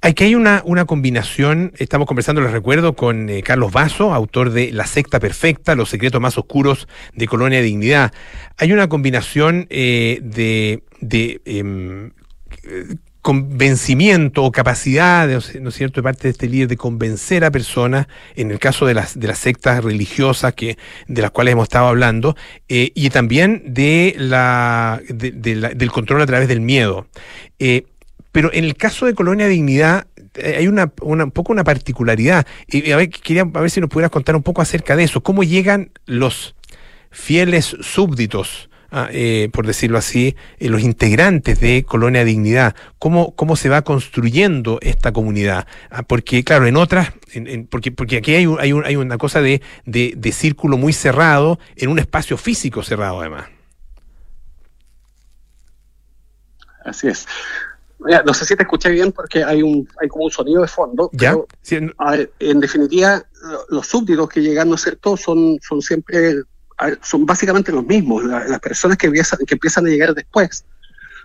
Aquí 0.00 0.24
hay 0.24 0.34
una, 0.36 0.62
una 0.64 0.84
combinación, 0.84 1.72
estamos 1.76 2.06
conversando, 2.06 2.40
les 2.40 2.52
recuerdo, 2.52 2.94
con 2.94 3.28
eh, 3.28 3.42
Carlos 3.42 3.72
Vaso, 3.72 4.14
autor 4.14 4.50
de 4.52 4.70
La 4.70 4.86
secta 4.86 5.18
perfecta, 5.18 5.74
los 5.74 5.90
secretos 5.90 6.20
más 6.20 6.38
oscuros 6.38 6.86
de 7.14 7.26
Colonia 7.26 7.58
de 7.58 7.64
Dignidad. 7.64 8.12
Hay 8.58 8.72
una 8.72 8.88
combinación 8.88 9.66
eh, 9.70 10.20
de, 10.22 10.84
de 11.00 11.40
em, 11.44 12.12
convencimiento 13.22 14.44
o 14.44 14.52
capacidad, 14.52 15.28
¿no 15.60 15.68
es 15.68 15.74
cierto?, 15.74 16.00
de 16.00 16.02
parte 16.02 16.22
de 16.24 16.30
este 16.30 16.48
líder 16.48 16.68
de 16.68 16.76
convencer 16.76 17.44
a 17.44 17.50
personas, 17.50 18.06
en 18.34 18.50
el 18.50 18.58
caso 18.58 18.86
de 18.86 18.94
las, 18.94 19.18
de 19.18 19.28
las 19.28 19.38
sectas 19.38 19.84
religiosas 19.84 20.54
que, 20.54 20.78
de 21.06 21.22
las 21.22 21.30
cuales 21.30 21.52
hemos 21.52 21.64
estado 21.64 21.88
hablando, 21.88 22.36
eh, 22.68 22.92
y 22.94 23.10
también 23.10 23.62
de 23.66 24.14
la, 24.16 25.00
de, 25.08 25.32
de 25.32 25.54
la, 25.56 25.68
del 25.70 25.90
control 25.90 26.22
a 26.22 26.26
través 26.26 26.48
del 26.48 26.60
miedo. 26.60 27.06
Eh, 27.58 27.84
pero 28.32 28.52
en 28.52 28.64
el 28.64 28.76
caso 28.76 29.06
de 29.06 29.14
Colonia 29.14 29.48
Dignidad 29.48 30.06
eh, 30.34 30.56
hay 30.58 30.68
una, 30.68 30.92
una, 31.02 31.24
un 31.24 31.30
poco 31.30 31.52
una 31.52 31.64
particularidad. 31.64 32.46
Y 32.68 32.90
a 32.92 32.96
ver, 32.96 33.10
quería 33.10 33.42
a 33.42 33.60
ver 33.60 33.70
si 33.70 33.80
nos 33.80 33.90
pudieras 33.90 34.10
contar 34.10 34.36
un 34.36 34.42
poco 34.42 34.62
acerca 34.62 34.96
de 34.96 35.04
eso. 35.04 35.20
¿Cómo 35.20 35.42
llegan 35.42 35.90
los 36.06 36.54
fieles 37.10 37.76
súbditos 37.80 38.69
eh, 39.12 39.48
por 39.52 39.66
decirlo 39.66 39.98
así, 39.98 40.36
eh, 40.58 40.68
los 40.68 40.82
integrantes 40.82 41.60
de 41.60 41.84
Colonia 41.84 42.24
Dignidad, 42.24 42.74
cómo, 42.98 43.34
cómo 43.36 43.56
se 43.56 43.68
va 43.68 43.82
construyendo 43.82 44.78
esta 44.82 45.12
comunidad. 45.12 45.66
Ah, 45.90 46.02
porque, 46.02 46.42
claro, 46.44 46.66
en 46.66 46.76
otras, 46.76 47.12
en, 47.32 47.46
en, 47.46 47.66
porque, 47.66 47.92
porque 47.92 48.18
aquí 48.18 48.34
hay, 48.34 48.46
un, 48.46 48.60
hay, 48.60 48.72
un, 48.72 48.84
hay 48.84 48.96
una 48.96 49.18
cosa 49.18 49.40
de, 49.40 49.62
de, 49.84 50.14
de 50.16 50.32
círculo 50.32 50.76
muy 50.76 50.92
cerrado, 50.92 51.58
en 51.76 51.90
un 51.90 51.98
espacio 51.98 52.36
físico 52.36 52.82
cerrado 52.82 53.20
además. 53.20 53.46
Así 56.84 57.08
es. 57.08 57.26
Mira, 58.00 58.22
no 58.24 58.32
sé 58.32 58.46
si 58.46 58.56
te 58.56 58.62
escuché 58.62 58.90
bien 58.90 59.12
porque 59.12 59.44
hay 59.44 59.62
un 59.62 59.86
hay 60.00 60.08
como 60.08 60.24
un 60.24 60.30
sonido 60.30 60.62
de 60.62 60.68
fondo. 60.68 61.10
¿Ya? 61.12 61.32
Pero, 61.32 61.46
Sí, 61.60 61.78
a 61.98 62.12
ver, 62.12 62.32
en 62.38 62.60
definitiva, 62.60 63.22
los 63.68 63.86
súbditos 63.86 64.28
que 64.28 64.40
llegan, 64.40 64.68
¿no 64.70 64.76
es 64.76 64.80
cierto?, 64.80 65.16
son, 65.16 65.58
son 65.60 65.82
siempre, 65.82 66.42
son 67.02 67.26
básicamente 67.26 67.72
los 67.72 67.84
mismos. 67.84 68.24
La- 68.24 68.46
las 68.46 68.60
personas 68.60 68.96
que 68.96 69.06
empiezan, 69.06 69.38
que 69.46 69.54
empiezan 69.54 69.86
a 69.86 69.88
llegar 69.90 70.14
después 70.14 70.64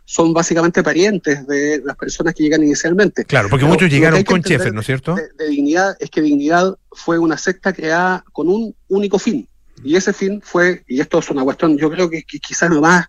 son 0.07 0.33
básicamente 0.33 0.83
parientes 0.83 1.47
de 1.47 1.81
las 1.83 1.95
personas 1.97 2.35
que 2.35 2.43
llegan 2.43 2.61
inicialmente. 2.63 3.25
Claro, 3.25 3.49
porque 3.49 3.63
Pero 3.65 3.73
muchos 3.73 3.89
llegaron 3.89 4.23
con 4.23 4.41
Sheffer, 4.41 4.73
¿no 4.73 4.81
es 4.81 4.85
cierto? 4.85 5.15
de, 5.15 5.29
de 5.37 5.47
dignidad 5.49 5.95
es 5.99 6.09
que 6.11 6.21
dignidad 6.21 6.75
fue 6.91 7.17
una 7.17 7.37
secta 7.37 7.73
creada 7.73 8.23
con 8.31 8.47
un 8.47 8.75
único 8.87 9.17
fin 9.17 9.47
y 9.83 9.95
ese 9.95 10.13
fin 10.13 10.41
fue 10.43 10.83
y 10.87 11.01
esto 11.01 11.19
es 11.19 11.29
una 11.31 11.43
cuestión 11.43 11.77
yo 11.77 11.89
creo 11.89 12.09
que, 12.09 12.23
que 12.23 12.39
quizás 12.39 12.69
lo 12.69 12.81
más 12.81 13.07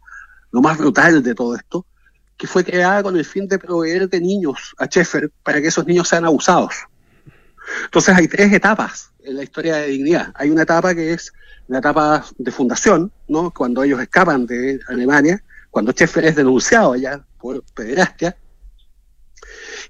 lo 0.51 0.61
más 0.63 0.79
brutal 0.79 1.23
de 1.23 1.35
todo 1.35 1.55
esto 1.55 1.85
que 2.37 2.47
fue 2.47 2.65
creada 2.65 3.03
con 3.03 3.17
el 3.17 3.25
fin 3.25 3.47
de 3.47 3.59
proveer 3.59 4.09
de 4.09 4.21
niños 4.21 4.75
a 4.79 4.87
Sheffer 4.87 5.31
para 5.43 5.61
que 5.61 5.69
esos 5.69 5.87
niños 5.87 6.09
sean 6.09 6.25
abusados 6.25 6.75
entonces 7.85 8.15
hay 8.15 8.29
tres 8.29 8.53
etapas 8.53 9.11
en 9.25 9.37
la 9.37 9.43
historia 9.43 9.77
de 9.77 9.89
dignidad 9.89 10.33
hay 10.35 10.51
una 10.51 10.63
etapa 10.63 10.95
que 10.95 11.13
es 11.13 11.33
la 11.69 11.79
etapa 11.79 12.25
de 12.39 12.51
fundación 12.51 13.13
no 13.29 13.51
cuando 13.53 13.83
ellos 13.83 14.01
escapan 14.01 14.47
de 14.47 14.81
Alemania 14.89 15.43
cuando 15.71 15.93
Sheffer 15.93 16.25
es 16.25 16.37
denunciado 16.37 16.93
allá 16.93 17.25
por 17.39 17.63
pederastia 17.75 18.37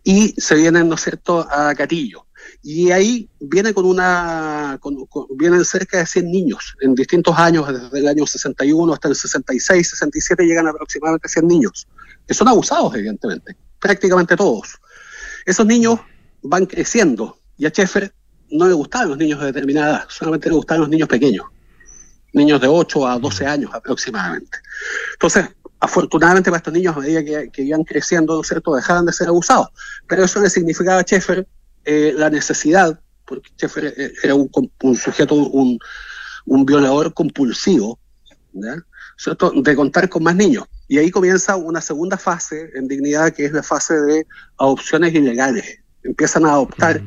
y 0.05 0.35
se 0.41 0.55
vienen, 0.55 0.89
¿no 0.89 0.95
es 0.95 1.03
cierto?, 1.03 1.47
a 1.51 1.75
Catillo. 1.75 2.27
Y 2.63 2.91
ahí 2.91 3.29
viene 3.41 3.73
con 3.75 3.85
una, 3.85 4.79
con- 4.81 4.97
vienen 5.37 5.65
cerca 5.65 5.99
de 5.99 6.07
100 6.07 6.31
niños 6.31 6.77
en 6.81 6.95
distintos 6.95 7.37
años, 7.39 7.67
desde 7.69 7.99
el 7.99 8.09
año 8.09 8.27
61 8.27 8.93
hasta 8.93 9.09
el 9.09 9.15
66, 9.17 9.89
67 9.91 10.45
llegan 10.45 10.69
aproximadamente 10.69 11.29
100 11.29 11.47
niños, 11.49 11.89
que 12.27 12.35
son 12.35 12.49
abusados, 12.49 12.95
evidentemente, 12.95 13.57
prácticamente 13.81 14.37
todos. 14.37 14.79
Esos 15.45 15.67
niños 15.67 15.99
van 16.43 16.67
creciendo 16.67 17.39
y 17.59 17.67
a 17.67 17.71
Sheffer 17.71 18.13
no 18.51 18.69
le 18.69 18.75
gustaban 18.75 19.09
los 19.09 19.19
niños 19.19 19.41
de 19.41 19.47
determinada 19.47 19.89
edad, 19.91 20.07
solamente 20.09 20.49
le 20.49 20.57
gustaban 20.57 20.83
los 20.83 20.91
niños 20.91 21.09
pequeños, 21.09 21.47
niños 22.33 22.61
de 22.61 22.69
8 22.69 23.07
a 23.07 23.19
12 23.19 23.47
años 23.47 23.71
aproximadamente. 23.75 24.59
Entonces, 25.15 25.49
afortunadamente 25.81 26.51
para 26.51 26.59
estos 26.59 26.73
niños, 26.73 26.97
a 26.97 27.01
medida 27.01 27.25
que, 27.25 27.51
que 27.51 27.63
iban 27.63 27.85
creciendo, 27.85 28.35
¿no 28.35 28.41
es 28.43 28.49
cierto?, 28.49 28.75
dejaban 28.75 29.07
de 29.07 29.13
ser 29.13 29.29
abusados. 29.29 29.69
Pero 30.07 30.25
eso 30.25 30.41
le 30.41 30.51
significaba 30.51 31.01
a 31.01 31.03
Sheffer 31.03 31.47
eh, 31.85 32.13
la 32.17 32.31
necesidad, 32.31 32.99
porque 33.25 33.51
Sheffer 33.57 33.95
eh, 33.97 34.13
era 34.23 34.35
un, 34.35 34.51
un 34.83 34.97
sujeto, 34.97 35.35
un, 35.35 35.79
un 36.45 36.67
violador 36.67 37.13
compulsivo, 37.15 37.99
¿ya? 38.53 38.77
¿cierto?, 39.17 39.51
de 39.55 39.75
contar 39.75 40.09
con 40.09 40.23
más 40.23 40.37
niños. 40.37 40.65
Y 40.89 40.99
ahí 40.99 41.11
comienza 41.11 41.57
una 41.57 41.81
segunda 41.81 42.17
fase 42.17 42.71
en 42.75 42.87
dignidad, 42.87 43.33
que 43.33 43.47
es 43.47 43.53
la 43.53 43.63
fase 43.63 43.95
de 43.95 44.27
adopciones 44.59 45.15
ilegales. 45.15 45.81
Empiezan 46.03 46.47
a 46.47 46.53
adoptar 46.53 47.03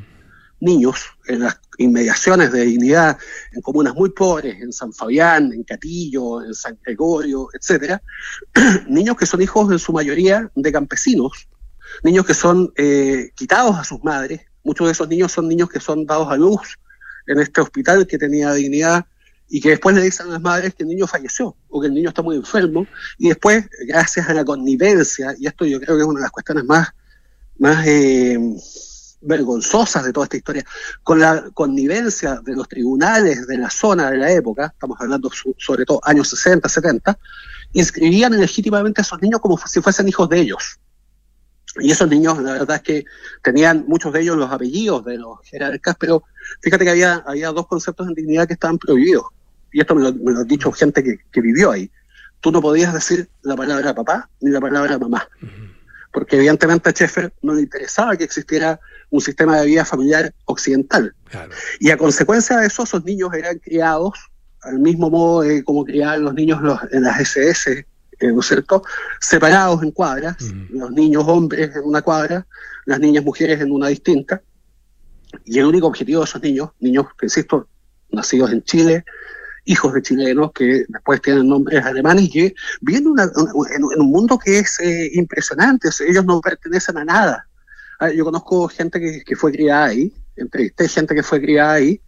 niños 0.60 1.06
en 1.28 1.42
las 1.42 1.60
inmediaciones 1.78 2.52
de 2.52 2.66
dignidad, 2.66 3.18
en 3.54 3.62
comunas 3.62 3.96
muy 3.96 4.10
pobres, 4.10 4.62
en 4.62 4.74
San 4.74 4.94
Fabián, 4.94 5.54
en 5.54 5.64
Catillo, 5.64 6.44
en 6.44 6.54
San 6.54 6.78
Gregorio, 6.84 7.50
etcétera, 7.54 8.02
niños 8.88 9.16
que 9.16 9.26
son 9.26 9.42
hijos 9.42 9.72
en 9.72 9.80
su 9.80 9.94
mayoría 9.94 10.52
de 10.54 10.72
campesinos, 10.72 11.48
niños 12.04 12.26
que 12.26 12.34
son 12.34 12.72
eh, 12.76 13.32
quitados 13.36 13.78
a 13.78 13.84
sus 13.84 14.04
madres, 14.04 14.42
muchos 14.64 14.88
de 14.88 14.92
esos 14.92 15.08
niños 15.08 15.32
son 15.32 15.48
niños 15.48 15.70
que 15.70 15.80
son 15.80 16.06
dados 16.06 16.30
a 16.30 16.36
luz 16.36 16.78
en 17.28 17.40
este 17.40 17.62
hospital 17.62 18.06
que 18.06 18.18
tenía 18.18 18.54
dignidad 18.54 19.06
y 19.48 19.62
que 19.62 19.70
después 19.70 19.96
le 19.96 20.02
dicen 20.02 20.28
a 20.28 20.32
las 20.32 20.42
madres 20.42 20.76
que 20.76 20.84
el 20.84 20.90
niño 20.90 21.08
falleció 21.08 21.56
o 21.70 21.82
que 21.82 21.88
el 21.88 21.94
niño 21.94 22.10
está 22.10 22.22
muy 22.22 22.36
enfermo 22.36 22.86
y 23.18 23.30
después, 23.30 23.68
gracias 23.88 24.28
a 24.30 24.34
la 24.34 24.46
connivencia, 24.46 25.34
y 25.40 25.48
esto 25.48 25.66
yo 25.66 25.80
creo 25.80 25.96
que 25.96 26.04
es 26.04 26.08
una 26.08 26.20
de 26.20 26.24
las 26.24 26.32
cuestiones 26.32 26.66
más, 26.66 26.90
más 27.58 27.86
eh, 27.88 28.38
vergonzosas 29.22 30.04
de 30.06 30.14
toda 30.14 30.26
esta 30.26 30.38
historia, 30.38 30.64
con 31.04 31.20
la 31.20 31.50
connivencia 31.54 32.40
de 32.44 32.56
los 32.56 32.68
tribunales 32.68 33.48
de 33.48 33.58
la 33.58 33.70
zona 33.70 34.12
de 34.12 34.18
la 34.18 34.32
época, 34.32 34.68
estamos 34.74 35.00
hablando 35.02 35.30
su- 35.30 35.56
sobre 35.58 35.86
todo 35.86 36.00
años 36.04 36.30
60, 36.30 36.68
70, 36.70 37.18
inscribían 37.74 38.38
legítimamente 38.38 39.02
a 39.02 39.04
esos 39.04 39.22
niños 39.22 39.40
como 39.42 39.58
si 39.58 39.82
fuesen 39.82 40.08
hijos 40.08 40.30
de 40.30 40.40
ellos. 40.40 40.80
Y 41.80 41.92
esos 41.92 42.10
niños, 42.10 42.42
la 42.42 42.54
verdad 42.54 42.78
es 42.78 42.82
que 42.82 43.06
tenían 43.44 43.86
muchos 43.88 44.12
de 44.12 44.22
ellos 44.22 44.38
los 44.38 44.52
apellidos 44.52 45.06
de 45.06 45.18
los 45.18 45.40
jerarcas, 45.44 45.96
pero 46.00 46.24
fíjate 46.62 46.84
que 46.84 46.90
había, 46.92 47.16
había 47.28 47.52
dos 47.52 47.68
conceptos 47.68 48.08
en 48.08 48.16
dignidad 48.16 48.48
que 48.48 48.54
estaban 48.54 48.78
prohibidos. 48.80 49.26
Y 49.72 49.82
esto 49.82 49.94
me 49.94 50.02
lo, 50.02 50.14
me 50.14 50.32
lo 50.32 50.40
ha 50.40 50.44
dicho 50.46 50.72
gente 50.72 51.04
que, 51.04 51.20
que 51.32 51.42
vivió 51.42 51.72
ahí. 51.72 51.92
Tú 52.42 52.52
no 52.52 52.60
podías 52.62 52.92
decir 52.94 53.30
la 53.44 53.56
palabra 53.56 53.94
papá 53.94 54.30
ni 54.42 54.50
la 54.50 54.60
palabra 54.60 54.98
mamá. 54.98 55.28
Porque 56.12 56.38
evidentemente 56.38 56.90
a 56.90 56.92
Sheffer 56.92 57.34
no 57.44 57.54
le 57.54 57.62
interesaba 57.62 58.18
que 58.18 58.24
existiera 58.24 58.80
un 59.12 59.22
sistema 59.22 59.60
de 59.60 59.68
vida 59.68 59.86
familiar 59.86 60.34
occidental. 60.46 61.14
Y 61.80 61.90
a 61.92 61.98
consecuencia 61.98 62.58
de 62.58 62.68
eso, 62.68 62.84
esos 62.84 63.04
niños 63.06 63.34
eran 63.34 63.58
criados 63.60 64.14
al 64.62 64.80
mismo 64.80 65.10
modo 65.10 65.42
de 65.42 65.64
como 65.64 65.86
criaban 65.86 66.24
los 66.24 66.34
niños 66.34 66.62
los- 66.62 66.80
en 66.92 67.04
las 67.04 67.20
SS 67.20 67.86
eh, 68.22 68.28
¿no 68.34 68.42
es 68.42 68.48
cierto?, 68.48 68.84
separados 69.22 69.82
en 69.82 69.92
cuadras, 69.92 70.36
los 70.72 70.92
niños 70.92 71.24
hombres 71.26 71.74
en 71.74 71.84
una 71.86 72.02
cuadra, 72.02 72.46
las 72.86 73.00
niñas 73.00 73.24
mujeres 73.24 73.62
en 73.62 73.72
una 73.72 73.88
distinta, 73.88 74.42
y 75.46 75.58
el 75.60 75.66
único 75.66 75.88
objetivo 75.88 76.20
de 76.20 76.26
esos 76.26 76.42
niños, 76.42 76.72
niños 76.82 77.06
que 77.18 77.28
insisto, 77.28 77.70
nacidos 78.12 78.52
en 78.52 78.62
Chile, 78.64 79.06
hijos 79.64 79.94
de 79.94 80.02
chilenos 80.02 80.52
que 80.52 80.84
después 80.90 81.22
tienen 81.22 81.48
nombres 81.48 81.86
alemanes 81.86 82.26
y 82.26 82.30
que 82.30 82.56
viven 82.82 83.08
una- 83.08 83.32
una- 83.36 83.70
en, 83.70 83.84
en 83.96 84.02
un 84.02 84.12
mundo 84.12 84.38
que 84.38 84.60
es 84.60 84.80
eh, 84.82 85.12
impresionante, 85.14 85.88
o 85.88 85.92
sea, 85.94 86.06
ellos 86.08 86.26
no 86.26 86.42
pertenecen 86.42 86.98
a 86.98 87.06
nada. 87.06 87.48
Ah, 88.00 88.12
Yo 88.12 88.24
conozco 88.24 88.68
gente 88.70 89.00
que, 89.00 89.24
que 89.24 89.36
fue 89.36 89.52
criada 89.52 89.86
ahí, 89.86 90.14
entrevisté 90.38 90.88
gente 90.88 91.14
que 91.14 91.24
fue 91.24 91.42
criada 91.42 91.74
ahí, 91.74 92.02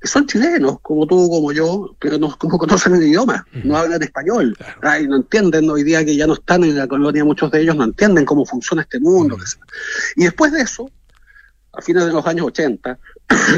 que 0.00 0.08
son 0.08 0.26
chilenos, 0.26 0.80
como 0.80 1.06
tú, 1.06 1.28
como 1.28 1.52
yo, 1.52 1.94
pero 1.98 2.18
no, 2.18 2.28
no 2.42 2.58
conocen 2.58 2.94
el 2.94 3.02
idioma, 3.02 3.46
no 3.64 3.76
hablan 3.76 4.02
español, 4.02 4.56
ah, 4.82 4.98
y 4.98 5.06
no 5.06 5.16
entienden 5.16 5.68
hoy 5.68 5.82
día 5.82 6.04
que 6.04 6.16
ya 6.16 6.26
no 6.26 6.34
están 6.34 6.64
en 6.64 6.76
la 6.76 6.86
colonia, 6.86 7.24
muchos 7.24 7.50
de 7.50 7.60
ellos 7.60 7.76
no 7.76 7.84
entienden 7.84 8.24
cómo 8.24 8.44
funciona 8.44 8.82
este 8.82 8.98
mundo. 8.98 9.36
Y 10.16 10.24
después 10.24 10.52
de 10.52 10.62
eso, 10.62 10.90
a 11.72 11.82
fines 11.82 12.06
de 12.06 12.12
los 12.12 12.26
años 12.26 12.46
80, 12.46 12.98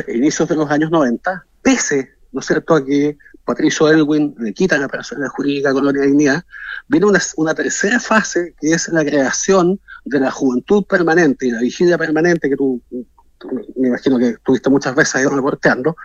e 0.06 0.16
inicios 0.16 0.48
de 0.48 0.56
los 0.56 0.70
años 0.70 0.90
90, 0.90 1.46
pese, 1.62 2.12
¿no 2.32 2.40
es 2.40 2.46
cierto?, 2.46 2.74
a 2.74 2.84
que 2.84 3.16
Patricio 3.48 3.88
Elwin 3.88 4.34
le 4.40 4.52
quita 4.52 4.76
la 4.76 4.88
personalidad 4.88 5.30
jurídica 5.30 5.72
Colonia 5.72 6.02
Dignidad, 6.02 6.44
viene 6.86 7.06
una, 7.06 7.54
tercera 7.54 7.98
fase 7.98 8.54
que 8.60 8.72
es 8.72 8.88
la 8.88 9.02
creación 9.02 9.80
de 10.04 10.20
la 10.20 10.30
juventud 10.30 10.84
permanente 10.84 11.46
y 11.46 11.50
la 11.50 11.60
vigilia 11.60 11.96
permanente 11.96 12.50
que 12.50 12.56
tú, 12.56 12.82
tú- 13.38 13.48
me 13.76 13.88
imagino 13.88 14.18
que 14.18 14.28
estuviste 14.28 14.68
muchas 14.68 14.94
veces 14.94 15.14
ahí 15.14 15.24
reporteando, 15.24 15.96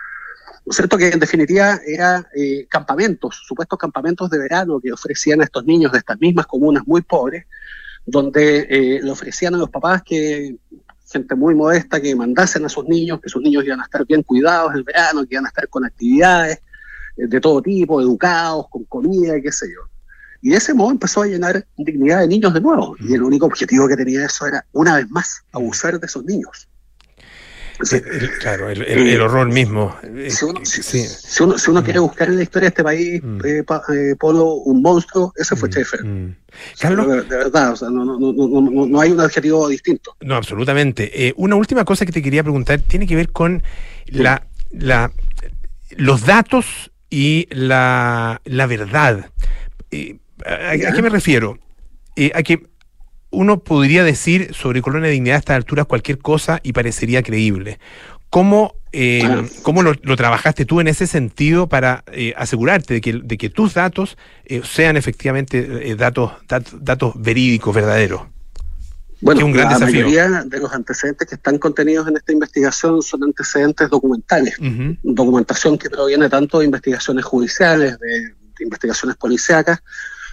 ¿no 0.64 0.70
es 0.70 0.74
cierto? 0.76 0.96
Que 0.96 1.10
en 1.10 1.20
definitiva 1.20 1.78
era 1.86 2.26
eh, 2.34 2.66
campamentos, 2.66 3.42
supuestos 3.46 3.78
campamentos 3.78 4.30
de 4.30 4.38
verano 4.38 4.80
que 4.80 4.90
ofrecían 4.90 5.42
a 5.42 5.44
estos 5.44 5.66
niños 5.66 5.92
de 5.92 5.98
estas 5.98 6.18
mismas 6.18 6.46
comunas 6.46 6.84
muy 6.86 7.02
pobres, 7.02 7.44
donde 8.06 8.66
eh, 8.70 9.00
le 9.02 9.10
ofrecían 9.10 9.54
a 9.54 9.58
los 9.58 9.68
papás 9.68 10.02
que 10.02 10.56
gente 11.12 11.34
muy 11.34 11.54
modesta 11.54 12.00
que 12.00 12.16
mandasen 12.16 12.64
a 12.64 12.70
sus 12.70 12.86
niños, 12.86 13.20
que 13.20 13.28
sus 13.28 13.42
niños 13.42 13.66
iban 13.66 13.80
a 13.80 13.84
estar 13.84 14.06
bien 14.06 14.22
cuidados 14.22 14.74
el 14.74 14.82
verano, 14.82 15.26
que 15.26 15.34
iban 15.34 15.44
a 15.44 15.48
estar 15.48 15.68
con 15.68 15.84
actividades 15.84 16.60
de 17.16 17.40
todo 17.40 17.62
tipo, 17.62 18.00
educados, 18.00 18.66
con 18.70 18.84
comida 18.84 19.36
y 19.38 19.42
qué 19.42 19.52
sé 19.52 19.66
yo. 19.68 19.80
Y 20.42 20.50
de 20.50 20.56
ese 20.56 20.74
modo 20.74 20.90
empezó 20.90 21.22
a 21.22 21.26
llenar 21.26 21.64
dignidad 21.78 22.20
de 22.20 22.28
niños 22.28 22.52
de 22.52 22.60
nuevo. 22.60 22.96
Y 23.00 23.14
el 23.14 23.22
único 23.22 23.46
objetivo 23.46 23.88
que 23.88 23.96
tenía 23.96 24.26
eso 24.26 24.46
era, 24.46 24.64
una 24.72 24.96
vez 24.96 25.08
más, 25.10 25.42
abusar 25.52 25.98
de 25.98 26.06
esos 26.06 26.24
niños. 26.24 26.68
El- 27.90 28.30
claro, 28.38 28.70
el, 28.70 28.82
el- 28.82 29.08
el 29.08 29.20
horror 29.20 29.48
mismo. 29.48 29.96
Eh, 30.02 30.30
Si 30.30 30.44
uno, 30.44 30.60
si- 30.64 30.82
sí. 30.82 31.04
si 31.08 31.42
uno, 31.42 31.58
si 31.58 31.70
uno 31.72 31.82
quiere 31.82 31.98
buscar 31.98 32.28
en 32.28 32.36
la 32.36 32.42
historia 32.44 32.66
de 32.66 32.68
este 32.68 32.84
país, 32.84 33.20
eh, 33.44 33.64
pa- 33.66 33.82
eh, 33.92 34.14
Polo, 34.18 34.44
un 34.54 34.80
monstruo, 34.80 35.32
ese 35.36 35.56
fue 35.56 35.68
Schaeffer. 35.70 36.00
Carlos. 36.78 37.06
De, 37.08 37.22
de 37.22 37.36
verdad, 37.36 37.72
o 37.72 37.76
sea, 37.76 37.90
no, 37.90 38.04
no, 38.04 38.16
no, 38.18 38.32
no, 38.32 38.60
no- 38.70 38.86
no 38.86 39.00
hay 39.00 39.10
un 39.10 39.20
adjetivo 39.20 39.66
distinto. 39.68 40.14
No, 40.20 40.36
absolutamente. 40.36 41.26
Eh, 41.28 41.34
una 41.36 41.56
última 41.56 41.84
cosa 41.84 42.06
que 42.06 42.12
te 42.12 42.22
quería 42.22 42.44
preguntar 42.44 42.80
tiene 42.80 43.08
que 43.08 43.16
ver 43.16 43.30
con 43.32 43.60
la, 44.06 44.46
la, 44.70 45.10
los 45.96 46.24
datos 46.26 46.92
y 47.14 47.46
la, 47.50 48.40
la 48.44 48.66
verdad. 48.66 49.30
Eh, 49.90 50.16
¿a, 50.44 50.70
a 50.72 50.92
qué 50.92 51.02
me 51.02 51.08
refiero? 51.10 51.58
Eh, 52.16 52.32
a 52.34 52.42
que 52.42 52.66
uno 53.30 53.58
podría 53.60 54.02
decir 54.04 54.52
sobre 54.54 54.82
Colonia 54.82 55.10
Dignidad 55.10 55.36
a 55.36 55.38
estas 55.38 55.56
alturas 55.56 55.86
cualquier 55.86 56.18
cosa 56.18 56.60
y 56.62 56.72
parecería 56.72 57.22
creíble. 57.22 57.78
¿Cómo, 58.30 58.74
eh, 58.90 59.22
cómo 59.62 59.82
lo, 59.82 59.94
lo 60.02 60.16
trabajaste 60.16 60.64
tú 60.64 60.80
en 60.80 60.88
ese 60.88 61.06
sentido 61.06 61.68
para 61.68 62.02
eh, 62.12 62.34
asegurarte 62.36 62.94
de 62.94 63.00
que, 63.00 63.12
de 63.22 63.36
que 63.38 63.48
tus 63.48 63.74
datos 63.74 64.18
eh, 64.44 64.62
sean 64.64 64.96
efectivamente 64.96 65.90
eh, 65.90 65.94
datos, 65.94 66.32
dat- 66.48 66.72
datos 66.80 67.14
verídicos, 67.16 67.72
verdaderos? 67.74 68.22
Bueno, 69.20 69.46
un 69.46 69.52
gran 69.52 69.68
la 69.68 69.74
desafío. 69.78 70.04
mayoría 70.06 70.42
de 70.44 70.58
los 70.60 70.72
antecedentes 70.72 71.26
que 71.28 71.34
están 71.36 71.58
contenidos 71.58 72.06
en 72.08 72.16
esta 72.16 72.32
investigación 72.32 73.00
son 73.02 73.24
antecedentes 73.24 73.88
documentales. 73.88 74.56
Documentación 75.02 75.78
que 75.78 75.88
proviene 75.90 76.28
tanto 76.28 76.58
de 76.58 76.66
investigaciones 76.66 77.24
judiciales, 77.24 77.98
de, 77.98 78.08
de 78.20 78.64
investigaciones 78.64 79.16
policíacas, 79.16 79.78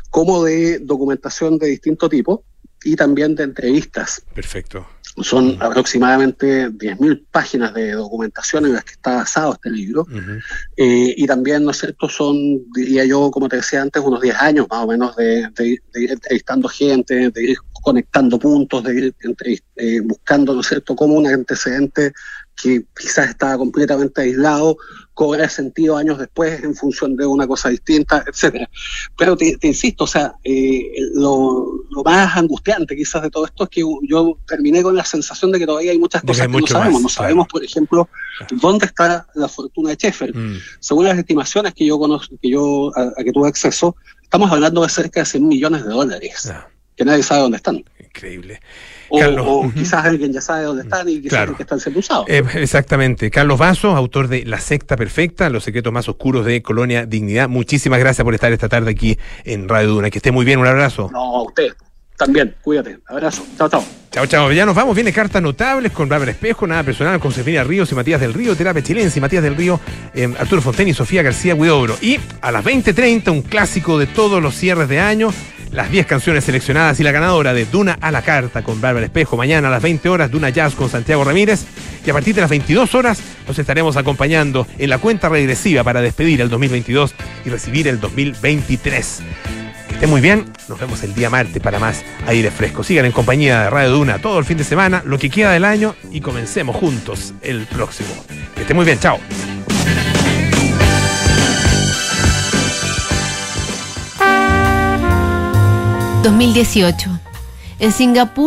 como 0.09 0.43
de 0.43 0.79
documentación 0.79 1.57
de 1.57 1.67
distinto 1.67 2.09
tipo 2.09 2.43
y 2.83 2.95
también 2.95 3.35
de 3.35 3.43
entrevistas. 3.43 4.23
Perfecto. 4.33 4.85
Son 5.21 5.57
aproximadamente 5.61 6.69
10.000 6.69 7.25
páginas 7.29 7.73
de 7.73 7.91
documentación 7.91 8.65
en 8.65 8.73
las 8.73 8.85
que 8.85 8.93
está 8.93 9.15
basado 9.17 9.53
este 9.53 9.69
libro. 9.69 10.07
Eh, 10.77 11.13
y 11.17 11.27
también, 11.27 11.63
¿no 11.65 11.71
es 11.71 11.79
cierto?, 11.79 12.07
son, 12.07 12.35
diría 12.73 13.03
yo, 13.05 13.29
como 13.29 13.49
te 13.49 13.57
decía 13.57 13.81
antes, 13.81 14.01
unos 14.01 14.21
10 14.21 14.35
años 14.37 14.67
más 14.69 14.83
o 14.83 14.87
menos 14.87 15.15
de, 15.17 15.49
de- 15.53 15.81
de 15.93 16.03
ir 16.03 16.11
entrevistando 16.11 16.69
gente, 16.69 17.29
de 17.29 17.43
ir 17.43 17.57
conectando 17.81 18.39
puntos, 18.39 18.83
de 18.83 18.95
ir 18.95 19.15
eh, 19.75 19.99
buscando, 20.01 20.53
¿no 20.53 20.61
es 20.61 20.67
cierto?, 20.67 20.95
como 20.95 21.15
un 21.15 21.27
antecedente 21.27 22.13
que 22.61 22.85
quizás 22.99 23.29
estaba 23.29 23.57
completamente 23.57 24.21
aislado, 24.21 24.77
cobra 25.13 25.49
sentido 25.49 25.97
años 25.97 26.19
después 26.19 26.63
en 26.63 26.75
función 26.75 27.15
de 27.15 27.25
una 27.25 27.47
cosa 27.47 27.69
distinta, 27.69 28.23
etcétera. 28.27 28.69
Pero 29.17 29.35
te, 29.35 29.57
te 29.57 29.67
insisto, 29.67 30.03
o 30.03 30.07
sea, 30.07 30.35
eh, 30.43 30.91
lo, 31.13 31.65
lo 31.89 32.03
más 32.03 32.35
angustiante 32.37 32.95
quizás 32.95 33.23
de 33.23 33.29
todo 33.29 33.45
esto 33.45 33.63
es 33.63 33.69
que 33.69 33.83
yo 34.03 34.37
terminé 34.47 34.83
con 34.83 34.95
la 34.95 35.05
sensación 35.05 35.51
de 35.51 35.59
que 35.59 35.65
todavía 35.65 35.91
hay 35.91 35.99
muchas 35.99 36.21
cosas 36.21 36.41
hay 36.41 36.51
que 36.51 36.59
no 36.59 36.67
sabemos. 36.67 36.93
más, 36.93 37.01
no 37.01 37.07
claro. 37.07 37.23
sabemos, 37.23 37.47
por 37.47 37.63
ejemplo, 37.63 38.09
dónde 38.61 38.85
está 38.85 39.27
la 39.35 39.47
fortuna 39.47 39.89
de 39.91 39.95
Sheffer. 39.95 40.35
Mm. 40.35 40.59
Según 40.79 41.05
las 41.05 41.17
estimaciones 41.17 41.73
que 41.73 41.85
yo 41.85 41.97
conozco, 41.97 42.35
que 42.41 42.49
yo 42.49 42.91
a, 42.95 43.11
a 43.17 43.23
que 43.23 43.31
tuve 43.31 43.47
acceso, 43.47 43.95
estamos 44.21 44.51
hablando 44.51 44.81
de 44.81 44.89
cerca 44.89 45.21
de 45.21 45.25
100 45.25 45.47
millones 45.47 45.83
de 45.83 45.89
dólares, 45.89 46.51
que 47.01 47.05
nadie 47.05 47.23
sabe 47.23 47.41
dónde 47.41 47.57
están. 47.57 47.83
Increíble. 47.99 48.59
O, 49.09 49.17
Carlos, 49.19 49.45
o 49.47 49.59
ujú. 49.61 49.71
quizás 49.73 50.05
alguien 50.05 50.31
ya 50.31 50.39
sabe 50.39 50.65
dónde 50.65 50.83
están 50.83 51.09
y 51.09 51.15
quizás 51.19 51.29
Claro. 51.29 51.57
que 51.57 51.63
están 51.63 51.79
siendo 51.79 51.99
usados. 51.99 52.25
Eh, 52.29 52.43
exactamente. 52.55 53.31
Carlos 53.31 53.57
Vaso, 53.57 53.95
autor 53.95 54.27
de 54.27 54.45
La 54.45 54.59
secta 54.59 54.95
perfecta, 54.95 55.49
los 55.49 55.63
secretos 55.63 55.91
más 55.91 56.07
oscuros 56.07 56.45
de 56.45 56.61
Colonia 56.61 57.07
Dignidad. 57.07 57.49
Muchísimas 57.49 57.99
gracias 57.99 58.23
por 58.23 58.35
estar 58.35 58.51
esta 58.53 58.69
tarde 58.69 58.91
aquí 58.91 59.17
en 59.45 59.67
Radio 59.67 59.89
Duna. 59.89 60.11
Que 60.11 60.19
esté 60.19 60.31
muy 60.31 60.45
bien, 60.45 60.59
un 60.59 60.67
abrazo. 60.67 61.09
No, 61.11 61.37
a 61.37 61.41
usted 61.41 61.73
también, 62.17 62.55
cuídate. 62.61 62.99
Abrazo. 63.07 63.43
Chao, 63.57 63.67
chao. 63.67 63.83
Chao, 64.11 64.27
chao. 64.27 64.51
Ya 64.51 64.63
nos 64.63 64.75
vamos. 64.75 64.93
Viene 64.93 65.11
cartas 65.11 65.41
notables 65.41 65.91
con 65.91 66.07
Bárbara 66.07 66.29
Espejo, 66.29 66.67
nada 66.67 66.83
personal, 66.83 67.19
con 67.19 67.31
Sefina 67.31 67.63
Ríos 67.63 67.91
y 67.91 67.95
Matías 67.95 68.21
del 68.21 68.35
Río, 68.35 68.55
Terapia 68.55 68.83
Chilense 68.83 69.17
y 69.17 69.21
Matías 69.21 69.41
del 69.41 69.55
Río, 69.55 69.79
eh, 70.13 70.31
Arturo 70.37 70.61
Fonten 70.61 70.87
y 70.87 70.93
Sofía 70.93 71.23
García 71.23 71.55
Huidobro. 71.55 71.95
Y 71.99 72.19
a 72.41 72.51
las 72.51 72.63
20.30, 72.63 73.31
un 73.31 73.41
clásico 73.41 73.97
de 73.97 74.05
todos 74.05 74.39
los 74.43 74.53
cierres 74.53 74.87
de 74.87 74.99
año, 74.99 75.33
las 75.71 75.89
10 75.89 76.05
canciones 76.05 76.43
seleccionadas 76.43 76.99
y 76.99 77.03
la 77.03 77.11
ganadora 77.11 77.53
de 77.53 77.65
Duna 77.65 77.97
a 78.01 78.11
la 78.11 78.21
carta 78.21 78.61
con 78.61 78.81
Bárbara 78.81 79.05
Espejo. 79.05 79.37
Mañana 79.37 79.69
a 79.69 79.71
las 79.71 79.81
20 79.81 80.09
horas, 80.09 80.31
Duna 80.31 80.49
Jazz 80.49 80.75
con 80.75 80.89
Santiago 80.89 81.23
Ramírez. 81.23 81.65
Y 82.05 82.09
a 82.09 82.13
partir 82.13 82.35
de 82.35 82.41
las 82.41 82.49
22 82.49 82.95
horas, 82.95 83.21
nos 83.47 83.57
estaremos 83.57 83.95
acompañando 83.97 84.67
en 84.77 84.89
la 84.89 84.97
cuenta 84.97 85.29
regresiva 85.29 85.83
para 85.83 86.01
despedir 86.01 86.41
el 86.41 86.49
2022 86.49 87.15
y 87.45 87.49
recibir 87.49 87.87
el 87.87 87.99
2023. 87.99 89.21
Que 89.87 89.93
esté 89.93 90.07
muy 90.07 90.21
bien. 90.21 90.45
Nos 90.67 90.79
vemos 90.79 91.03
el 91.03 91.13
día 91.13 91.29
martes 91.29 91.61
para 91.61 91.79
más 91.79 92.03
aire 92.27 92.51
fresco. 92.51 92.83
Sigan 92.83 93.05
en 93.05 93.11
compañía 93.11 93.63
de 93.63 93.69
Radio 93.69 93.91
Duna 93.91 94.19
todo 94.19 94.39
el 94.39 94.45
fin 94.45 94.57
de 94.57 94.63
semana, 94.63 95.03
lo 95.05 95.17
que 95.17 95.29
queda 95.29 95.51
del 95.51 95.65
año 95.65 95.95
y 96.11 96.21
comencemos 96.21 96.75
juntos 96.75 97.33
el 97.41 97.65
próximo. 97.65 98.09
Que 98.55 98.61
esté 98.61 98.73
muy 98.73 98.85
bien. 98.85 98.99
Chao. 98.99 99.19
...2018... 106.23 107.09
En 107.83 107.89
Singapur 107.89 108.31